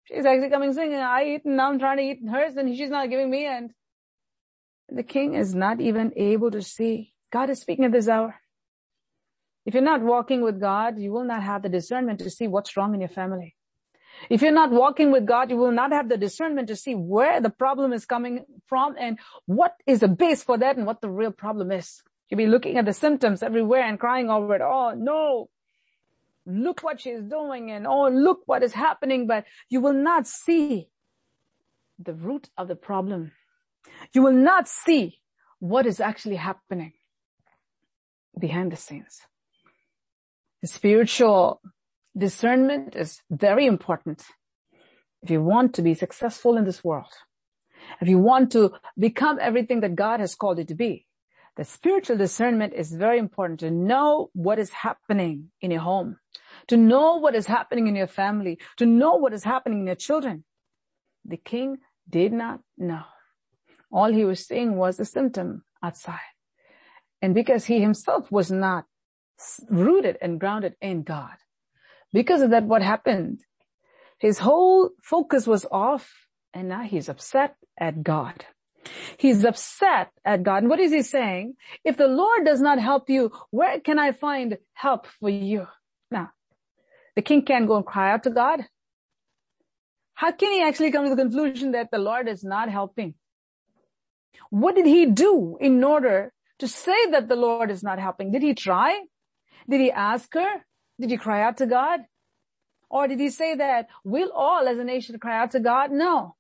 She's 0.06 0.26
actually 0.26 0.50
coming 0.50 0.74
saying, 0.74 0.96
I 0.96 1.36
eat 1.36 1.46
and 1.46 1.58
now 1.58 1.70
I'm 1.70 1.78
trying 1.78 1.98
to 1.98 2.04
eat 2.04 2.20
hers 2.28 2.56
and 2.58 2.76
she's 2.76 2.90
not 2.90 3.12
giving 3.12 3.30
me 3.30 3.46
and 3.46 3.70
the 4.90 5.04
king 5.04 5.36
is 5.36 5.54
not 5.54 5.80
even 5.80 6.12
able 6.16 6.50
to 6.50 6.64
see 6.64 7.14
God 7.32 7.52
is 7.52 7.62
speaking 7.62 7.86
at 7.86 7.92
this 7.92 8.08
hour. 8.08 8.34
If 9.68 9.76
you're 9.76 9.84
not 9.84 10.02
walking 10.02 10.42
with 10.42 10.60
God, 10.60 10.98
you 10.98 11.12
will 11.12 11.24
not 11.24 11.44
have 11.44 11.62
the 11.62 11.70
discernment 11.70 12.18
to 12.22 12.32
see 12.32 12.48
what's 12.48 12.76
wrong 12.76 12.96
in 12.96 13.00
your 13.00 13.10
family. 13.10 13.56
If 14.30 14.42
you're 14.42 14.52
not 14.52 14.72
walking 14.72 15.12
with 15.12 15.26
God, 15.26 15.50
you 15.50 15.58
will 15.58 15.72
not 15.72 15.92
have 15.92 16.10
the 16.10 16.18
discernment 16.18 16.68
to 16.68 16.76
see 16.76 16.94
where 16.96 17.42
the 17.42 17.50
problem 17.50 17.94
is 17.94 18.06
coming 18.06 18.46
from 18.68 18.96
and 19.00 19.18
what 19.46 19.76
is 19.88 20.02
the 20.02 20.08
base 20.08 20.44
for 20.44 20.58
that 20.58 20.78
and 20.78 20.86
what 20.86 21.02
the 21.02 21.10
real 21.10 21.32
problem 21.32 21.72
is. 21.72 22.04
You'll 22.30 22.38
be 22.38 22.48
looking 22.48 22.78
at 22.78 22.86
the 22.86 22.94
symptoms 22.94 23.44
everywhere 23.44 23.84
and 23.84 24.00
crying 24.00 24.30
over 24.30 24.56
it. 24.56 24.62
Oh 24.62 24.94
no, 24.96 25.50
look 26.46 26.82
what 26.82 27.02
she's 27.02 27.22
doing 27.22 27.72
and 27.72 27.86
oh, 27.88 28.10
look 28.10 28.42
what 28.46 28.64
is 28.64 28.74
happening, 28.74 29.28
but 29.28 29.46
you 29.70 29.82
will 29.82 29.94
not 29.94 30.28
see 30.28 30.88
the 32.00 32.14
root 32.14 32.50
of 32.58 32.68
the 32.68 32.76
problem. 32.76 33.32
You 34.14 34.22
will 34.22 34.34
not 34.34 34.68
see 34.68 35.20
what 35.60 35.86
is 35.86 36.00
actually 36.00 36.38
happening 36.38 36.94
behind 38.40 38.72
the 38.72 38.78
scenes. 38.78 39.22
The 40.62 40.68
spiritual 40.68 41.62
discernment 42.18 42.96
is 42.96 43.22
very 43.30 43.66
important 43.66 44.24
if 45.22 45.30
you 45.30 45.42
want 45.42 45.76
to 45.76 45.82
be 45.82 45.94
successful 45.94 46.58
in 46.58 46.66
this 46.66 46.84
world. 46.84 47.12
If 48.00 48.08
you 48.08 48.20
want 48.20 48.52
to 48.54 48.74
become 48.98 49.40
everything 49.42 49.82
that 49.82 49.96
God 49.96 50.20
has 50.20 50.36
called 50.36 50.58
you 50.58 50.66
to 50.66 50.76
be, 50.76 51.06
the 51.58 51.66
spiritual 51.66 52.18
discernment 52.18 52.74
is 52.74 52.94
very 52.94 53.20
important 53.20 53.60
to 53.60 53.72
know 53.72 54.30
what 54.34 54.60
is 54.60 54.72
happening 54.72 55.52
in 55.62 55.72
your 55.72 55.82
home, 55.82 56.18
to 56.68 56.78
know 56.78 57.18
what 57.18 57.36
is 57.36 57.48
happening 57.48 57.88
in 57.88 57.96
your 57.96 58.08
family, 58.08 58.58
to 58.78 58.86
know 58.86 59.16
what 59.16 59.34
is 59.34 59.44
happening 59.44 59.82
in 59.82 59.88
your 59.88 59.96
children. 59.96 60.46
The 61.26 61.38
king 61.38 61.78
did 62.10 62.32
not 62.32 62.62
know. 62.78 63.04
All 63.92 64.12
he 64.12 64.26
was 64.26 64.46
seeing 64.46 64.78
was 64.78 65.00
a 65.00 65.06
symptom 65.06 65.64
outside. 65.84 66.20
And 67.22 67.36
because 67.36 67.66
he 67.66 67.82
himself 67.82 68.32
was 68.32 68.50
not 68.50 68.86
rooted 69.70 70.18
and 70.22 70.40
grounded 70.40 70.76
in 70.82 71.04
God. 71.04 71.36
Because 72.14 72.42
of 72.42 72.52
that, 72.52 72.64
what 72.64 72.82
happened? 72.82 73.42
His 74.20 74.40
whole 74.40 74.92
focus 75.02 75.48
was 75.48 75.66
off 75.72 76.12
and 76.54 76.70
now 76.70 76.82
he's 76.82 77.10
upset 77.10 77.56
at 77.78 78.04
God. 78.04 78.46
He's 79.18 79.46
upset 79.46 80.12
at 80.26 80.44
God. 80.44 80.58
And 80.58 80.70
what 80.70 80.80
is 80.80 80.92
he 80.92 81.02
saying? 81.02 81.56
If 81.84 81.98
the 81.98 82.08
Lord 82.08 82.46
does 82.46 82.62
not 82.62 82.80
help 82.80 83.10
you, 83.10 83.32
where 83.52 83.80
can 83.80 84.00
I 84.00 84.12
find 84.12 84.58
help 84.74 85.08
for 85.20 85.30
you? 85.30 85.68
Now, 86.10 86.32
the 87.16 87.22
king 87.22 87.44
can't 87.44 87.68
go 87.68 87.78
and 87.78 87.86
cry 87.86 88.12
out 88.12 88.24
to 88.24 88.30
God. 88.30 88.66
How 90.14 90.32
can 90.32 90.52
he 90.52 90.62
actually 90.62 90.92
come 90.92 91.06
to 91.06 91.16
the 91.16 91.22
conclusion 91.22 91.72
that 91.72 91.90
the 91.92 91.98
Lord 91.98 92.28
is 92.28 92.44
not 92.44 92.70
helping? 92.70 93.16
What 94.50 94.76
did 94.76 94.86
he 94.86 95.06
do 95.06 95.58
in 95.60 95.84
order 95.84 96.34
to 96.62 96.68
say 96.68 97.10
that 97.10 97.28
the 97.28 97.36
Lord 97.36 97.72
is 97.72 97.82
not 97.82 97.98
helping. 97.98 98.32
Did 98.32 98.44
he 98.44 98.54
try? 98.54 99.02
Did 99.68 99.82
he 99.82 99.92
ask 99.92 100.32
her? 100.36 100.64
Did 101.02 101.10
you 101.10 101.18
cry 101.18 101.42
out 101.42 101.58
to 101.58 101.66
God? 101.66 102.02
Or 102.88 103.08
did 103.08 103.20
he 103.20 103.32
say 103.32 103.56
that 103.56 103.88
we'll 104.04 104.32
all 104.32 104.68
as 104.68 104.78
a 104.78 104.84
nation 104.84 105.18
cry 105.18 105.40
out 105.40 105.52
to 105.52 105.60
God? 105.60 105.92
No. 105.92 106.36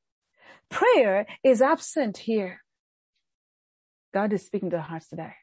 Prayer 0.69 1.26
is 1.43 1.62
absent 1.63 2.19
here. 2.19 2.62
God 4.13 4.32
is 4.34 4.45
speaking 4.45 4.69
to 4.69 4.76
our 4.76 4.84
hearts 4.84 5.08
today. 5.08 5.34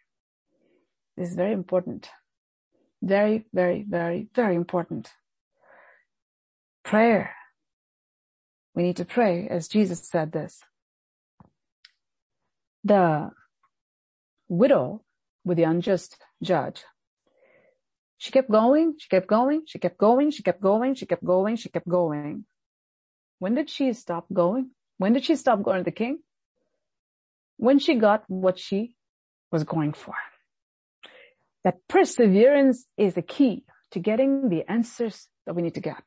This 1.16 1.30
is 1.30 1.34
very 1.34 1.52
important. 1.52 2.08
Very, 3.02 3.46
very, 3.52 3.84
very, 3.88 4.28
very 4.34 4.54
important. 4.54 5.10
Prayer. 6.84 7.34
We 8.76 8.84
need 8.84 8.98
to 8.98 9.04
pray 9.04 9.48
as 9.48 9.66
Jesus 9.66 10.08
said 10.08 10.30
this. 10.30 10.60
The 12.84 13.30
widow 14.48 15.02
with 15.44 15.56
the 15.56 15.64
unjust 15.64 16.18
judge. 16.40 16.84
She 18.18 18.32
kept 18.32 18.50
going, 18.50 18.94
she 18.98 19.08
kept 19.08 19.28
going, 19.28 19.62
she 19.66 19.78
kept 19.78 19.96
going, 19.96 20.30
she 20.30 20.42
kept 20.42 20.60
going, 20.60 20.94
she 20.94 21.06
kept 21.06 21.24
going, 21.24 21.56
she 21.56 21.68
kept 21.68 21.88
going. 21.88 22.44
When 23.38 23.54
did 23.54 23.70
she 23.70 23.92
stop 23.92 24.26
going? 24.32 24.70
When 24.98 25.12
did 25.12 25.24
she 25.24 25.36
stop 25.36 25.62
going 25.62 25.78
to 25.78 25.84
the 25.84 25.92
king? 25.92 26.18
When 27.56 27.78
she 27.78 27.94
got 27.94 28.24
what 28.26 28.58
she 28.58 28.96
was 29.52 29.62
going 29.62 29.92
for. 29.92 30.14
That 31.62 31.76
perseverance 31.88 32.86
is 32.96 33.14
the 33.14 33.22
key 33.22 33.64
to 33.92 34.00
getting 34.00 34.48
the 34.48 34.68
answers 34.68 35.28
that 35.46 35.54
we 35.54 35.62
need 35.62 35.74
to 35.74 35.80
get. 35.80 36.02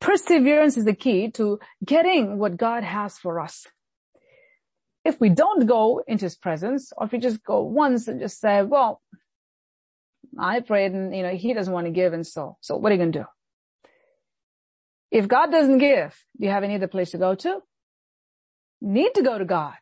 Perseverance 0.00 0.76
is 0.76 0.84
the 0.84 0.94
key 0.94 1.30
to 1.32 1.60
getting 1.84 2.38
what 2.38 2.56
God 2.56 2.82
has 2.82 3.16
for 3.16 3.40
us 3.40 3.66
if 5.04 5.20
we 5.20 5.28
don't 5.28 5.66
go 5.66 6.02
into 6.06 6.26
his 6.26 6.36
presence, 6.36 6.92
or 6.96 7.06
if 7.06 7.12
we 7.12 7.18
just 7.18 7.42
go 7.42 7.62
once 7.62 8.08
and 8.08 8.20
just 8.20 8.40
say, 8.40 8.62
well, 8.62 9.00
I 10.38 10.60
prayed 10.60 10.92
and, 10.92 11.14
you 11.14 11.22
know, 11.22 11.34
he 11.34 11.52
doesn't 11.52 11.72
want 11.72 11.86
to 11.86 11.92
give 11.92 12.12
and 12.12 12.26
so, 12.26 12.56
so 12.60 12.76
what 12.76 12.92
are 12.92 12.94
you 12.94 13.00
going 13.00 13.12
to 13.12 13.18
do? 13.20 13.24
If 15.10 15.26
God 15.26 15.50
doesn't 15.50 15.78
give, 15.78 16.14
do 16.38 16.46
you 16.46 16.52
have 16.52 16.64
any 16.64 16.76
other 16.76 16.88
place 16.88 17.10
to 17.12 17.18
go 17.18 17.34
to? 17.34 17.60
Need 18.80 19.14
to 19.14 19.22
go 19.22 19.38
to 19.38 19.44
God. 19.44 19.74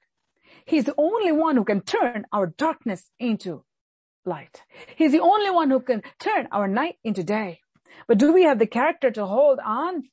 He's 0.64 0.84
the 0.84 0.94
only 0.96 1.32
one 1.32 1.56
who 1.56 1.64
can 1.64 1.80
turn 1.80 2.26
our 2.32 2.46
darkness 2.46 3.10
into 3.18 3.64
light. 4.24 4.62
He's 4.96 5.12
the 5.12 5.20
only 5.20 5.50
one 5.50 5.70
who 5.70 5.80
can 5.80 6.02
turn 6.18 6.48
our 6.50 6.68
night 6.68 6.96
into 7.04 7.22
day. 7.22 7.60
But 8.08 8.18
do 8.18 8.32
we 8.32 8.44
have 8.44 8.58
the 8.58 8.66
character 8.66 9.10
to 9.10 9.26
hold 9.26 9.58
on 9.64 10.04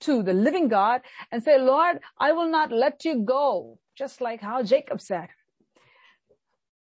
to 0.00 0.22
the 0.22 0.32
living 0.32 0.68
God 0.68 1.02
and 1.30 1.42
say, 1.42 1.58
Lord, 1.58 1.98
I 2.18 2.32
will 2.32 2.48
not 2.48 2.72
let 2.72 3.04
you 3.04 3.22
go 3.22 3.78
just 3.96 4.20
like 4.20 4.40
how 4.40 4.62
Jacob 4.62 5.00
said. 5.00 5.28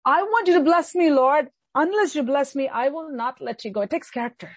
I 0.05 0.23
want 0.23 0.47
you 0.47 0.55
to 0.55 0.63
bless 0.63 0.95
me, 0.95 1.11
Lord. 1.11 1.49
Unless 1.79 2.17
you 2.17 2.25
bless 2.25 2.57
me, 2.57 2.67
I 2.67 2.89
will 2.89 3.11
not 3.13 3.41
let 3.41 3.65
you 3.65 3.71
go. 3.71 3.83
It 3.83 3.91
takes 3.91 4.11
character. 4.11 4.51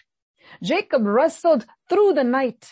Jacob 0.64 1.06
wrestled 1.06 1.68
through 1.88 2.14
the 2.14 2.24
night. 2.24 2.68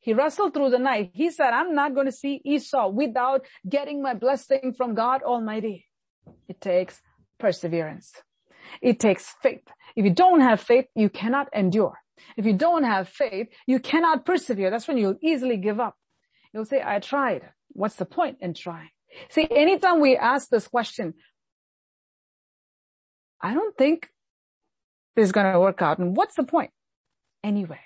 He 0.00 0.12
wrestled 0.12 0.52
through 0.52 0.68
the 0.70 0.78
night. 0.78 1.12
He 1.14 1.30
said, 1.30 1.52
I'm 1.54 1.74
not 1.74 1.94
going 1.94 2.04
to 2.04 2.12
see 2.12 2.42
Esau 2.44 2.88
without 2.90 3.46
getting 3.66 4.02
my 4.02 4.12
blessing 4.12 4.74
from 4.76 4.94
God 4.94 5.22
Almighty. 5.22 5.86
It 6.46 6.60
takes 6.60 7.00
perseverance. 7.38 8.12
It 8.82 9.00
takes 9.00 9.34
faith. 9.42 9.66
If 9.96 10.04
you 10.04 10.10
don't 10.10 10.42
have 10.42 10.60
faith, 10.60 10.84
you 10.94 11.08
cannot 11.08 11.48
endure. 11.54 11.96
If 12.36 12.44
you 12.44 12.52
don't 12.52 12.84
have 12.84 13.08
faith, 13.08 13.48
you 13.66 13.80
cannot 13.80 14.26
persevere. 14.26 14.70
That's 14.70 14.88
when 14.88 14.98
you'll 14.98 15.22
easily 15.22 15.56
give 15.56 15.80
up. 15.80 15.96
You'll 16.52 16.66
say, 16.66 16.82
I 16.84 16.98
tried. 16.98 17.48
What's 17.70 17.96
the 17.96 18.04
point 18.04 18.36
in 18.42 18.52
trying? 18.52 18.90
See, 19.30 19.48
anytime 19.50 20.00
we 20.00 20.16
ask 20.16 20.48
this 20.48 20.68
question, 20.68 21.14
I 23.42 23.54
don't 23.54 23.76
think 23.76 24.08
this 25.16 25.24
is 25.24 25.32
going 25.32 25.52
to 25.52 25.60
work 25.60 25.82
out. 25.82 25.98
And 25.98 26.16
what's 26.16 26.36
the 26.36 26.44
point? 26.44 26.70
Anyway, 27.42 27.80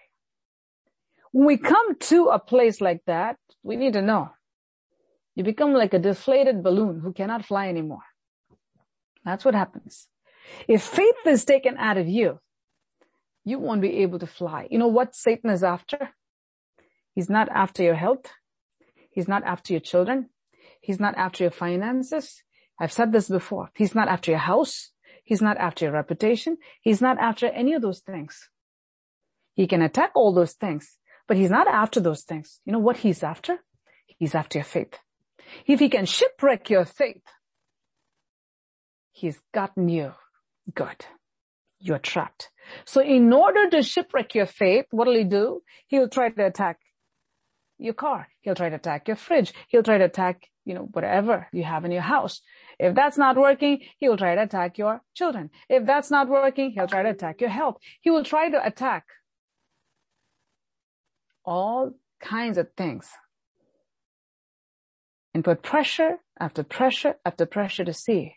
when 1.33 1.47
we 1.47 1.57
come 1.57 1.97
to 1.97 2.27
a 2.27 2.39
place 2.39 2.81
like 2.81 3.03
that, 3.07 3.39
we 3.63 3.77
need 3.77 3.93
to 3.95 4.03
know 4.03 4.31
You 5.35 5.45
become 5.45 5.73
like 5.73 5.95
a 5.95 5.99
deflated 5.99 6.63
balloon 6.63 7.01
who 7.01 7.13
cannot 7.13 7.45
fly 7.45 7.69
anymore. 7.69 8.05
That's 9.25 9.45
what 9.45 9.55
happens. 9.55 10.07
If 10.69 10.83
faith 10.83 11.27
is 11.27 11.45
taken 11.45 11.77
out 11.77 11.99
of 11.99 12.09
you, 12.09 12.39
you 13.45 13.59
won't 13.59 13.83
be 13.83 14.03
able 14.03 14.19
to 14.21 14.27
fly. 14.27 14.69
You 14.71 14.79
know 14.79 14.89
what 14.89 15.15
Satan 15.15 15.51
is 15.51 15.65
after? 15.65 16.11
He's 17.15 17.29
not 17.31 17.49
after 17.49 17.83
your 17.83 17.95
health. 17.95 18.27
He's 19.11 19.29
not 19.29 19.45
after 19.45 19.73
your 19.73 19.81
children. 19.81 20.31
He's 20.81 21.01
not 21.01 21.15
after 21.17 21.45
your 21.45 21.51
finances. 21.51 22.43
I've 22.81 22.93
said 22.93 23.13
this 23.13 23.29
before. 23.29 23.71
He's 23.75 23.95
not 23.95 24.09
after 24.09 24.31
your 24.31 24.41
house. 24.41 24.91
He's 25.25 25.43
not 25.43 25.57
after 25.57 25.87
your 25.87 25.95
reputation. 25.95 26.59
He's 26.83 27.01
not 27.01 27.19
after 27.19 27.47
any 27.47 27.75
of 27.75 27.83
those 27.83 28.01
things. 28.01 28.49
He 29.55 29.67
can 29.67 29.83
attack 29.83 30.13
all 30.15 30.33
those 30.33 30.53
things, 30.53 30.99
but 31.27 31.37
he's 31.37 31.51
not 31.51 31.67
after 31.67 32.01
those 32.01 32.23
things. 32.23 32.61
You 32.65 32.73
know 32.73 32.79
what 32.79 32.99
he's 32.99 33.23
after? 33.23 33.59
He's 34.19 34.35
after 34.35 34.59
your 34.59 34.65
faith. 34.65 34.99
If 35.67 35.81
he 35.81 35.89
can 35.89 36.07
shipwreck 36.07 36.71
your 36.71 36.85
faith, 36.85 37.23
he's 39.13 39.41
gotten 39.53 39.89
you 39.89 40.13
good. 40.75 41.07
You're 41.79 41.99
trapped. 41.99 42.51
So 42.85 43.01
in 43.01 43.33
order 43.33 43.69
to 43.71 43.83
shipwreck 43.83 44.35
your 44.35 44.47
faith, 44.47 44.87
what 44.91 45.07
will 45.07 45.17
he 45.17 45.25
do? 45.25 45.63
He'll 45.87 46.09
try 46.09 46.31
to 46.31 46.47
attack 46.47 46.79
your 47.79 47.95
car. 47.95 48.29
He'll 48.41 48.55
try 48.55 48.71
to 48.71 48.77
attack 48.77 49.09
your 49.09 49.17
fridge. 49.17 49.53
He'll 49.69 49.83
try 49.83 49.99
to 49.99 50.05
attack, 50.05 50.49
you 50.65 50.75
know, 50.75 50.89
whatever 50.93 51.47
you 51.53 51.65
have 51.65 51.85
in 51.85 51.93
your 51.93 52.03
house. 52.03 52.41
If 52.79 52.95
that's 52.95 53.19
not 53.19 53.37
working, 53.37 53.81
he 53.99 54.09
will 54.09 54.17
try 54.17 54.35
to 54.35 54.43
attack 54.43 54.79
your 54.79 55.03
children. 55.15 55.51
If 55.69 55.87
that's 55.87 56.11
not 56.11 56.29
working, 56.29 56.73
he'll 56.73 56.87
try 56.87 57.03
to 57.03 57.11
attack 57.11 57.41
your 57.41 57.51
health. 57.51 57.77
He 58.01 58.11
will 58.11 58.25
try 58.25 58.51
to 58.51 58.65
attack 58.65 59.07
all 61.45 61.93
kinds 62.21 62.59
of 62.59 62.69
things 62.77 63.09
and 65.35 65.45
put 65.45 65.63
pressure 65.63 66.19
after 66.39 66.63
pressure 66.63 67.17
after 67.25 67.47
pressure 67.47 67.85
to 67.85 67.93
see 67.93 68.35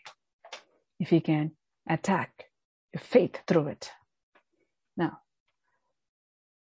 if 1.00 1.08
he 1.10 1.20
can 1.20 1.52
attack 1.88 2.44
your 2.92 3.00
faith 3.00 3.40
through 3.46 3.68
it. 3.68 3.90
Now, 4.96 5.18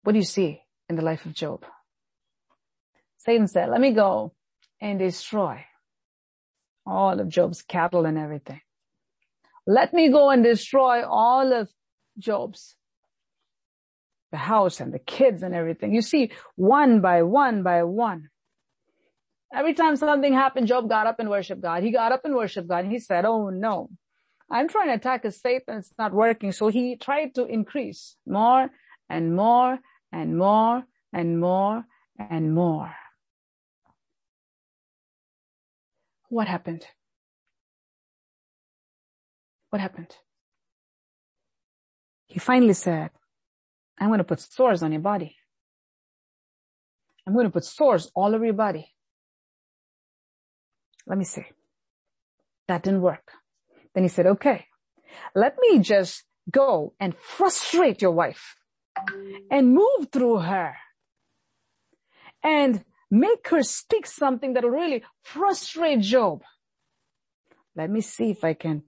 what 0.03 0.13
do 0.13 0.19
you 0.19 0.25
see 0.25 0.61
in 0.89 0.95
the 0.95 1.01
life 1.01 1.25
of 1.25 1.33
Job? 1.33 1.65
Satan 3.17 3.47
said, 3.47 3.69
let 3.69 3.79
me 3.79 3.93
go 3.93 4.33
and 4.81 4.99
destroy 4.99 5.63
all 6.85 7.19
of 7.19 7.29
Job's 7.29 7.61
cattle 7.61 8.05
and 8.05 8.17
everything. 8.17 8.61
Let 9.65 9.93
me 9.93 10.09
go 10.09 10.29
and 10.29 10.43
destroy 10.43 11.05
all 11.05 11.53
of 11.53 11.69
Job's 12.17 12.75
the 14.31 14.37
house 14.37 14.79
and 14.79 14.91
the 14.91 14.99
kids 14.99 15.43
and 15.43 15.53
everything. 15.53 15.93
You 15.93 16.01
see, 16.01 16.31
one 16.55 17.01
by 17.01 17.21
one 17.21 17.63
by 17.63 17.83
one. 17.83 18.29
Every 19.53 19.75
time 19.75 19.95
something 19.95 20.33
happened, 20.33 20.67
Job 20.67 20.89
got 20.89 21.05
up 21.05 21.19
and 21.19 21.29
worshiped 21.29 21.61
God. 21.61 21.83
He 21.83 21.91
got 21.91 22.11
up 22.11 22.21
and 22.25 22.35
worshiped 22.35 22.67
God. 22.67 22.85
And 22.85 22.91
He 22.91 22.99
said, 22.99 23.25
Oh 23.25 23.49
no, 23.49 23.89
I'm 24.49 24.67
trying 24.67 24.87
to 24.87 24.95
attack 24.95 25.23
his 25.23 25.39
faith 25.39 25.63
and 25.67 25.77
it's 25.77 25.93
not 25.97 26.13
working. 26.13 26.51
So 26.51 26.67
he 26.67 26.95
tried 26.95 27.35
to 27.35 27.45
increase 27.45 28.15
more 28.27 28.69
and 29.09 29.35
more 29.35 29.79
and 30.11 30.37
more 30.37 30.83
and 31.13 31.39
more 31.39 31.85
and 32.17 32.53
more. 32.53 32.93
What 36.33 36.47
happened? 36.47 36.83
What 39.69 39.79
happened? 39.79 40.15
He 42.25 42.39
finally 42.39 42.73
said, 42.73 43.11
I'm 43.99 44.07
going 44.07 44.17
to 44.17 44.23
put 44.23 44.39
sores 44.39 44.81
on 44.81 44.91
your 44.91 45.01
body. 45.01 45.35
I'm 47.27 47.33
going 47.33 47.45
to 47.45 47.51
put 47.51 47.65
sores 47.65 48.11
all 48.15 48.33
over 48.33 48.43
your 48.43 48.55
body. 48.55 48.95
Let 51.05 51.19
me 51.19 51.23
see. 51.23 51.45
That 52.67 52.81
didn't 52.81 53.01
work. 53.01 53.31
Then 53.93 54.01
he 54.01 54.09
said, 54.09 54.25
okay, 54.25 54.65
let 55.35 55.55
me 55.59 55.77
just 55.77 56.23
go 56.49 56.95
and 56.99 57.15
frustrate 57.15 58.01
your 58.01 58.15
wife 58.23 58.55
and 59.51 59.75
move 59.75 60.07
through 60.11 60.39
her 60.39 60.73
and 62.41 62.83
Make 63.13 63.47
her 63.49 63.61
speak 63.61 64.07
something 64.07 64.53
that'll 64.53 64.71
really 64.71 65.03
frustrate 65.21 65.99
Job. 65.99 66.41
Let 67.75 67.91
me 67.91 68.01
see 68.01 68.31
if 68.31 68.43
I 68.43 68.55
can 68.55 68.85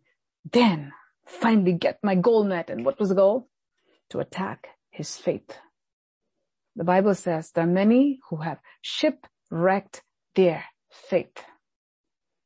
then 0.52 0.94
finally 1.28 1.74
get 1.74 2.00
my 2.02 2.16
goal 2.16 2.44
met. 2.44 2.72
And 2.72 2.84
what 2.84 3.00
was 3.00 3.10
the 3.10 3.16
goal? 3.16 3.50
To 4.10 4.18
attack 4.18 4.70
his 4.90 5.16
faith. 5.16 5.60
The 6.76 6.84
Bible 6.84 7.14
says 7.14 7.52
there 7.52 7.66
are 7.66 7.68
many 7.68 8.20
who 8.32 8.38
have 8.38 8.58
shipwrecked 8.82 10.02
their 10.34 10.66
faith. 10.90 11.44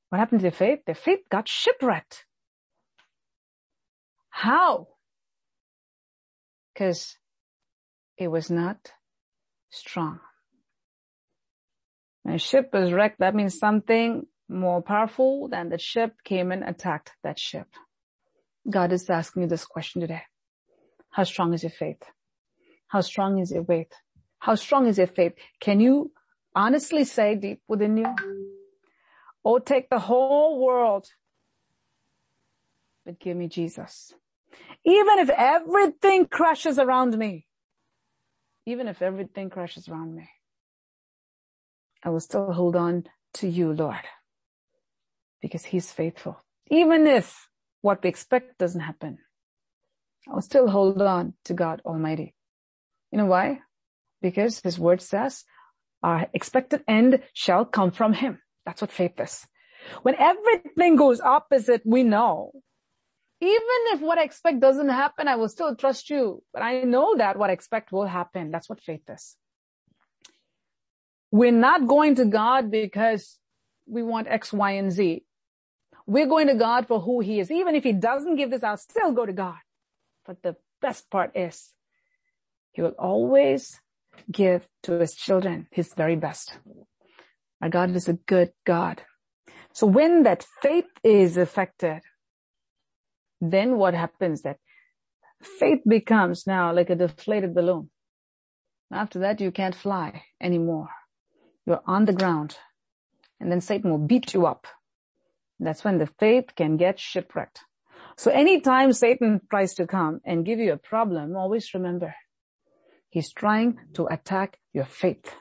What 0.10 0.20
happened 0.20 0.42
to 0.42 0.44
their 0.44 0.52
faith? 0.52 0.80
Their 0.86 0.96
faith 0.96 1.22
got 1.32 1.48
shipwrecked. 1.48 2.26
How? 4.32 4.88
Because 6.74 7.16
it 8.18 8.28
was 8.28 8.52
not 8.52 8.92
strong. 9.70 10.20
When 12.24 12.36
a 12.36 12.40
ship 12.40 12.70
was 12.74 12.92
wrecked, 12.92 13.20
that 13.20 13.36
means 13.36 13.58
something 13.58 14.28
more 14.48 14.82
powerful 14.82 15.48
than 15.48 15.70
the 15.70 15.78
ship 15.78 16.16
came 16.24 16.52
and 16.52 16.64
attacked 16.64 17.12
that 17.24 17.40
ship. 17.40 17.68
God 18.70 18.92
is 18.92 19.10
asking 19.10 19.44
you 19.44 19.48
this 19.48 19.66
question 19.66 20.02
today. 20.02 20.24
How 21.12 21.24
strong 21.24 21.54
is 21.54 21.64
your 21.64 21.72
faith? 21.72 22.02
How 22.88 23.02
strong 23.02 23.40
is 23.40 23.52
your 23.52 23.64
faith? 23.64 23.92
How 24.40 24.56
strong 24.56 24.88
is 24.88 24.98
your 24.98 25.08
faith? 25.08 25.34
Can 25.60 25.80
you 25.80 26.12
honestly 26.56 27.04
say 27.04 27.36
deep 27.36 27.62
within 27.68 27.98
you? 27.98 28.16
Oh, 29.46 29.60
take 29.60 29.90
the 29.90 30.00
whole 30.00 30.60
world, 30.60 31.08
but 33.06 33.20
give 33.20 33.38
me 33.38 33.48
Jesus. 33.48 34.14
Even 34.86 35.20
if 35.20 35.30
everything 35.30 36.26
crashes 36.26 36.78
around 36.80 37.18
me, 37.18 37.48
even 38.66 38.88
if 38.88 39.02
everything 39.02 39.50
crashes 39.50 39.88
around 39.88 40.16
me, 40.16 40.30
I 42.04 42.10
will 42.10 42.20
still 42.20 42.52
hold 42.54 42.76
on 42.76 43.06
to 43.36 43.48
you, 43.48 43.74
Lord, 43.74 44.06
because 45.42 45.66
he's 45.66 45.92
faithful. 45.92 46.44
Even 46.70 47.08
if 47.08 47.50
what 47.82 48.04
we 48.04 48.10
expect 48.10 48.58
doesn't 48.58 48.82
happen, 48.82 49.20
I 50.30 50.34
will 50.34 50.42
still 50.42 50.70
hold 50.70 51.02
on 51.02 51.34
to 51.46 51.54
God 51.54 51.82
Almighty. 51.86 52.36
You 53.12 53.18
know 53.18 53.26
why? 53.26 53.62
Because 54.22 54.60
his 54.62 54.80
word 54.80 55.02
says 55.02 55.44
our 56.04 56.28
expected 56.34 56.84
end 56.88 57.22
shall 57.34 57.66
come 57.66 57.92
from 57.92 58.14
him. 58.14 58.40
That's 58.66 58.82
what 58.82 58.92
faith 58.92 59.20
is. 59.20 59.46
When 60.04 60.16
everything 60.16 60.96
goes 60.96 61.20
opposite, 61.20 61.82
we 61.86 62.04
know. 62.04 62.52
Even 63.42 63.80
if 63.94 64.02
what 64.02 64.18
I 64.18 64.24
expect 64.24 64.60
doesn't 64.60 64.90
happen, 64.90 65.28
I 65.28 65.38
will 65.38 65.50
still 65.50 65.76
trust 65.76 66.10
you. 66.10 66.44
But 66.54 66.62
I 66.62 66.82
know 66.82 67.16
that 67.18 67.38
what 67.38 67.50
I 67.50 67.54
expect 67.54 67.92
will 67.92 68.06
happen. 68.06 68.52
That's 68.52 68.70
what 68.70 68.82
faith 68.82 69.10
is. 69.10 69.38
We're 71.32 71.52
not 71.52 71.88
going 71.88 72.16
to 72.16 72.26
God 72.26 72.72
because 72.72 73.38
we 73.88 74.04
want 74.04 74.28
X, 74.28 74.52
Y, 74.52 74.72
and 74.72 74.92
Z. 74.92 75.24
We're 76.08 76.28
going 76.28 76.48
to 76.48 76.56
God 76.56 76.88
for 76.88 77.00
who 77.00 77.20
he 77.20 77.40
is. 77.40 77.52
Even 77.52 77.76
if 77.76 77.84
he 77.84 77.94
doesn't 77.94 78.36
give 78.36 78.50
this, 78.50 78.64
I'll 78.64 78.78
still 78.78 79.12
go 79.12 79.26
to 79.26 79.34
God. 79.34 79.58
But 80.26 80.42
the 80.42 80.56
best 80.82 81.10
part 81.10 81.32
is 81.36 81.74
he 82.72 82.82
will 82.82 82.96
always 82.98 83.80
give 84.32 84.68
to 84.84 84.94
his 84.94 85.14
children 85.14 85.68
his 85.72 85.94
very 85.94 86.16
best. 86.16 86.58
Our 87.62 87.70
God 87.70 87.96
is 87.96 88.08
a 88.08 88.14
good 88.14 88.52
God. 88.66 89.04
So 89.74 89.86
when 89.86 90.24
that 90.24 90.46
faith 90.62 90.90
is 91.04 91.38
affected, 91.38 92.02
then 93.42 93.78
what 93.78 93.94
happens 93.94 94.42
that 94.42 94.58
faith 95.42 95.82
becomes 95.88 96.48
now 96.48 96.74
like 96.74 96.90
a 96.90 96.96
deflated 96.96 97.54
balloon. 97.54 97.90
After 98.92 99.20
that, 99.20 99.40
you 99.40 99.52
can't 99.52 99.76
fly 99.76 100.24
anymore. 100.42 100.90
You're 101.70 101.84
on 101.86 102.06
the 102.06 102.14
ground 102.14 102.58
and 103.40 103.52
then 103.52 103.62
Satan 103.62 103.92
will 103.92 104.00
beat 104.00 104.34
you 104.34 104.48
up. 104.48 104.66
That's 105.60 105.84
when 105.84 106.00
the 106.00 106.08
faith 106.08 106.56
can 106.56 106.78
get 106.78 107.00
shipwrecked. 107.00 107.60
So 108.18 108.32
anytime 108.32 108.92
Satan 108.92 109.40
tries 109.52 109.76
to 109.76 109.86
come 109.86 110.20
and 110.26 110.44
give 110.44 110.58
you 110.58 110.74
a 110.74 110.78
problem, 110.78 111.36
always 111.36 111.72
remember, 111.76 112.16
he's 113.12 113.32
trying 113.32 113.78
to 113.94 114.08
attack 114.08 114.58
your 114.74 114.86
faith. 114.86 115.36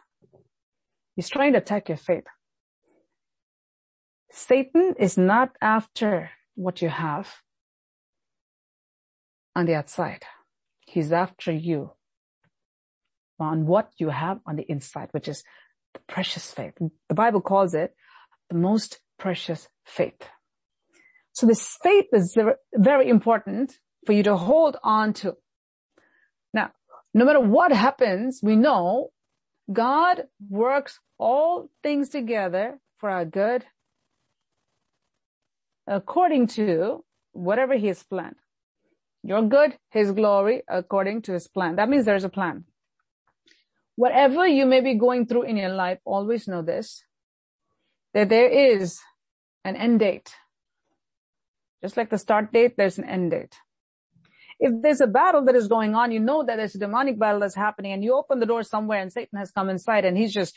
He's 1.16 1.30
trying 1.30 1.52
to 1.52 1.60
attack 1.60 1.88
your 1.88 1.96
faith. 1.96 2.24
Satan 4.30 4.96
is 4.98 5.16
not 5.16 5.56
after 5.62 6.30
what 6.56 6.82
you 6.82 6.90
have 6.90 7.36
on 9.56 9.64
the 9.64 9.76
outside. 9.76 10.24
He's 10.80 11.10
after 11.10 11.52
you 11.52 11.92
on 13.40 13.64
what 13.64 13.92
you 13.96 14.10
have 14.10 14.40
on 14.46 14.56
the 14.56 14.70
inside, 14.70 15.08
which 15.12 15.26
is 15.26 15.42
the 15.94 16.00
precious 16.08 16.50
faith. 16.52 16.74
The 17.08 17.14
Bible 17.14 17.40
calls 17.40 17.74
it 17.74 17.94
the 18.50 18.56
most 18.56 19.00
precious 19.18 19.68
faith. 19.84 20.28
So 21.32 21.46
this 21.46 21.76
faith 21.82 22.06
is 22.12 22.36
very 22.74 23.08
important 23.08 23.72
for 24.06 24.12
you 24.12 24.22
to 24.24 24.36
hold 24.36 24.76
on 24.82 25.12
to. 25.14 25.36
Now, 26.52 26.72
no 27.14 27.24
matter 27.24 27.40
what 27.40 27.72
happens, 27.72 28.40
we 28.42 28.56
know 28.56 29.10
God 29.72 30.24
works 30.48 30.98
all 31.18 31.68
things 31.82 32.08
together 32.08 32.78
for 32.98 33.10
our 33.10 33.24
good 33.24 33.64
according 35.86 36.46
to 36.46 37.04
whatever 37.32 37.74
he 37.76 37.86
has 37.86 38.02
planned. 38.02 38.36
Your 39.22 39.42
good, 39.42 39.76
his 39.90 40.12
glory, 40.12 40.62
according 40.68 41.22
to 41.22 41.32
his 41.32 41.48
plan. 41.48 41.76
That 41.76 41.88
means 41.88 42.04
there's 42.04 42.24
a 42.24 42.28
plan. 42.28 42.64
Whatever 43.98 44.46
you 44.46 44.64
may 44.64 44.80
be 44.80 44.94
going 44.94 45.26
through 45.26 45.42
in 45.42 45.56
your 45.56 45.70
life, 45.70 45.98
always 46.04 46.46
know 46.46 46.62
this, 46.62 47.02
that 48.14 48.28
there 48.28 48.48
is 48.48 49.00
an 49.64 49.74
end 49.74 49.98
date. 49.98 50.32
Just 51.82 51.96
like 51.96 52.08
the 52.08 52.16
start 52.16 52.52
date, 52.52 52.76
there's 52.76 52.98
an 52.98 53.08
end 53.08 53.32
date. 53.32 53.56
If 54.60 54.72
there's 54.82 55.00
a 55.00 55.08
battle 55.08 55.44
that 55.46 55.56
is 55.56 55.66
going 55.66 55.96
on, 55.96 56.12
you 56.12 56.20
know 56.20 56.44
that 56.44 56.54
there's 56.54 56.76
a 56.76 56.78
demonic 56.78 57.18
battle 57.18 57.40
that's 57.40 57.56
happening 57.56 57.90
and 57.90 58.04
you 58.04 58.14
open 58.14 58.38
the 58.38 58.46
door 58.46 58.62
somewhere 58.62 59.00
and 59.00 59.12
Satan 59.12 59.36
has 59.36 59.50
come 59.50 59.68
inside 59.68 60.04
and 60.04 60.16
he's 60.16 60.32
just, 60.32 60.54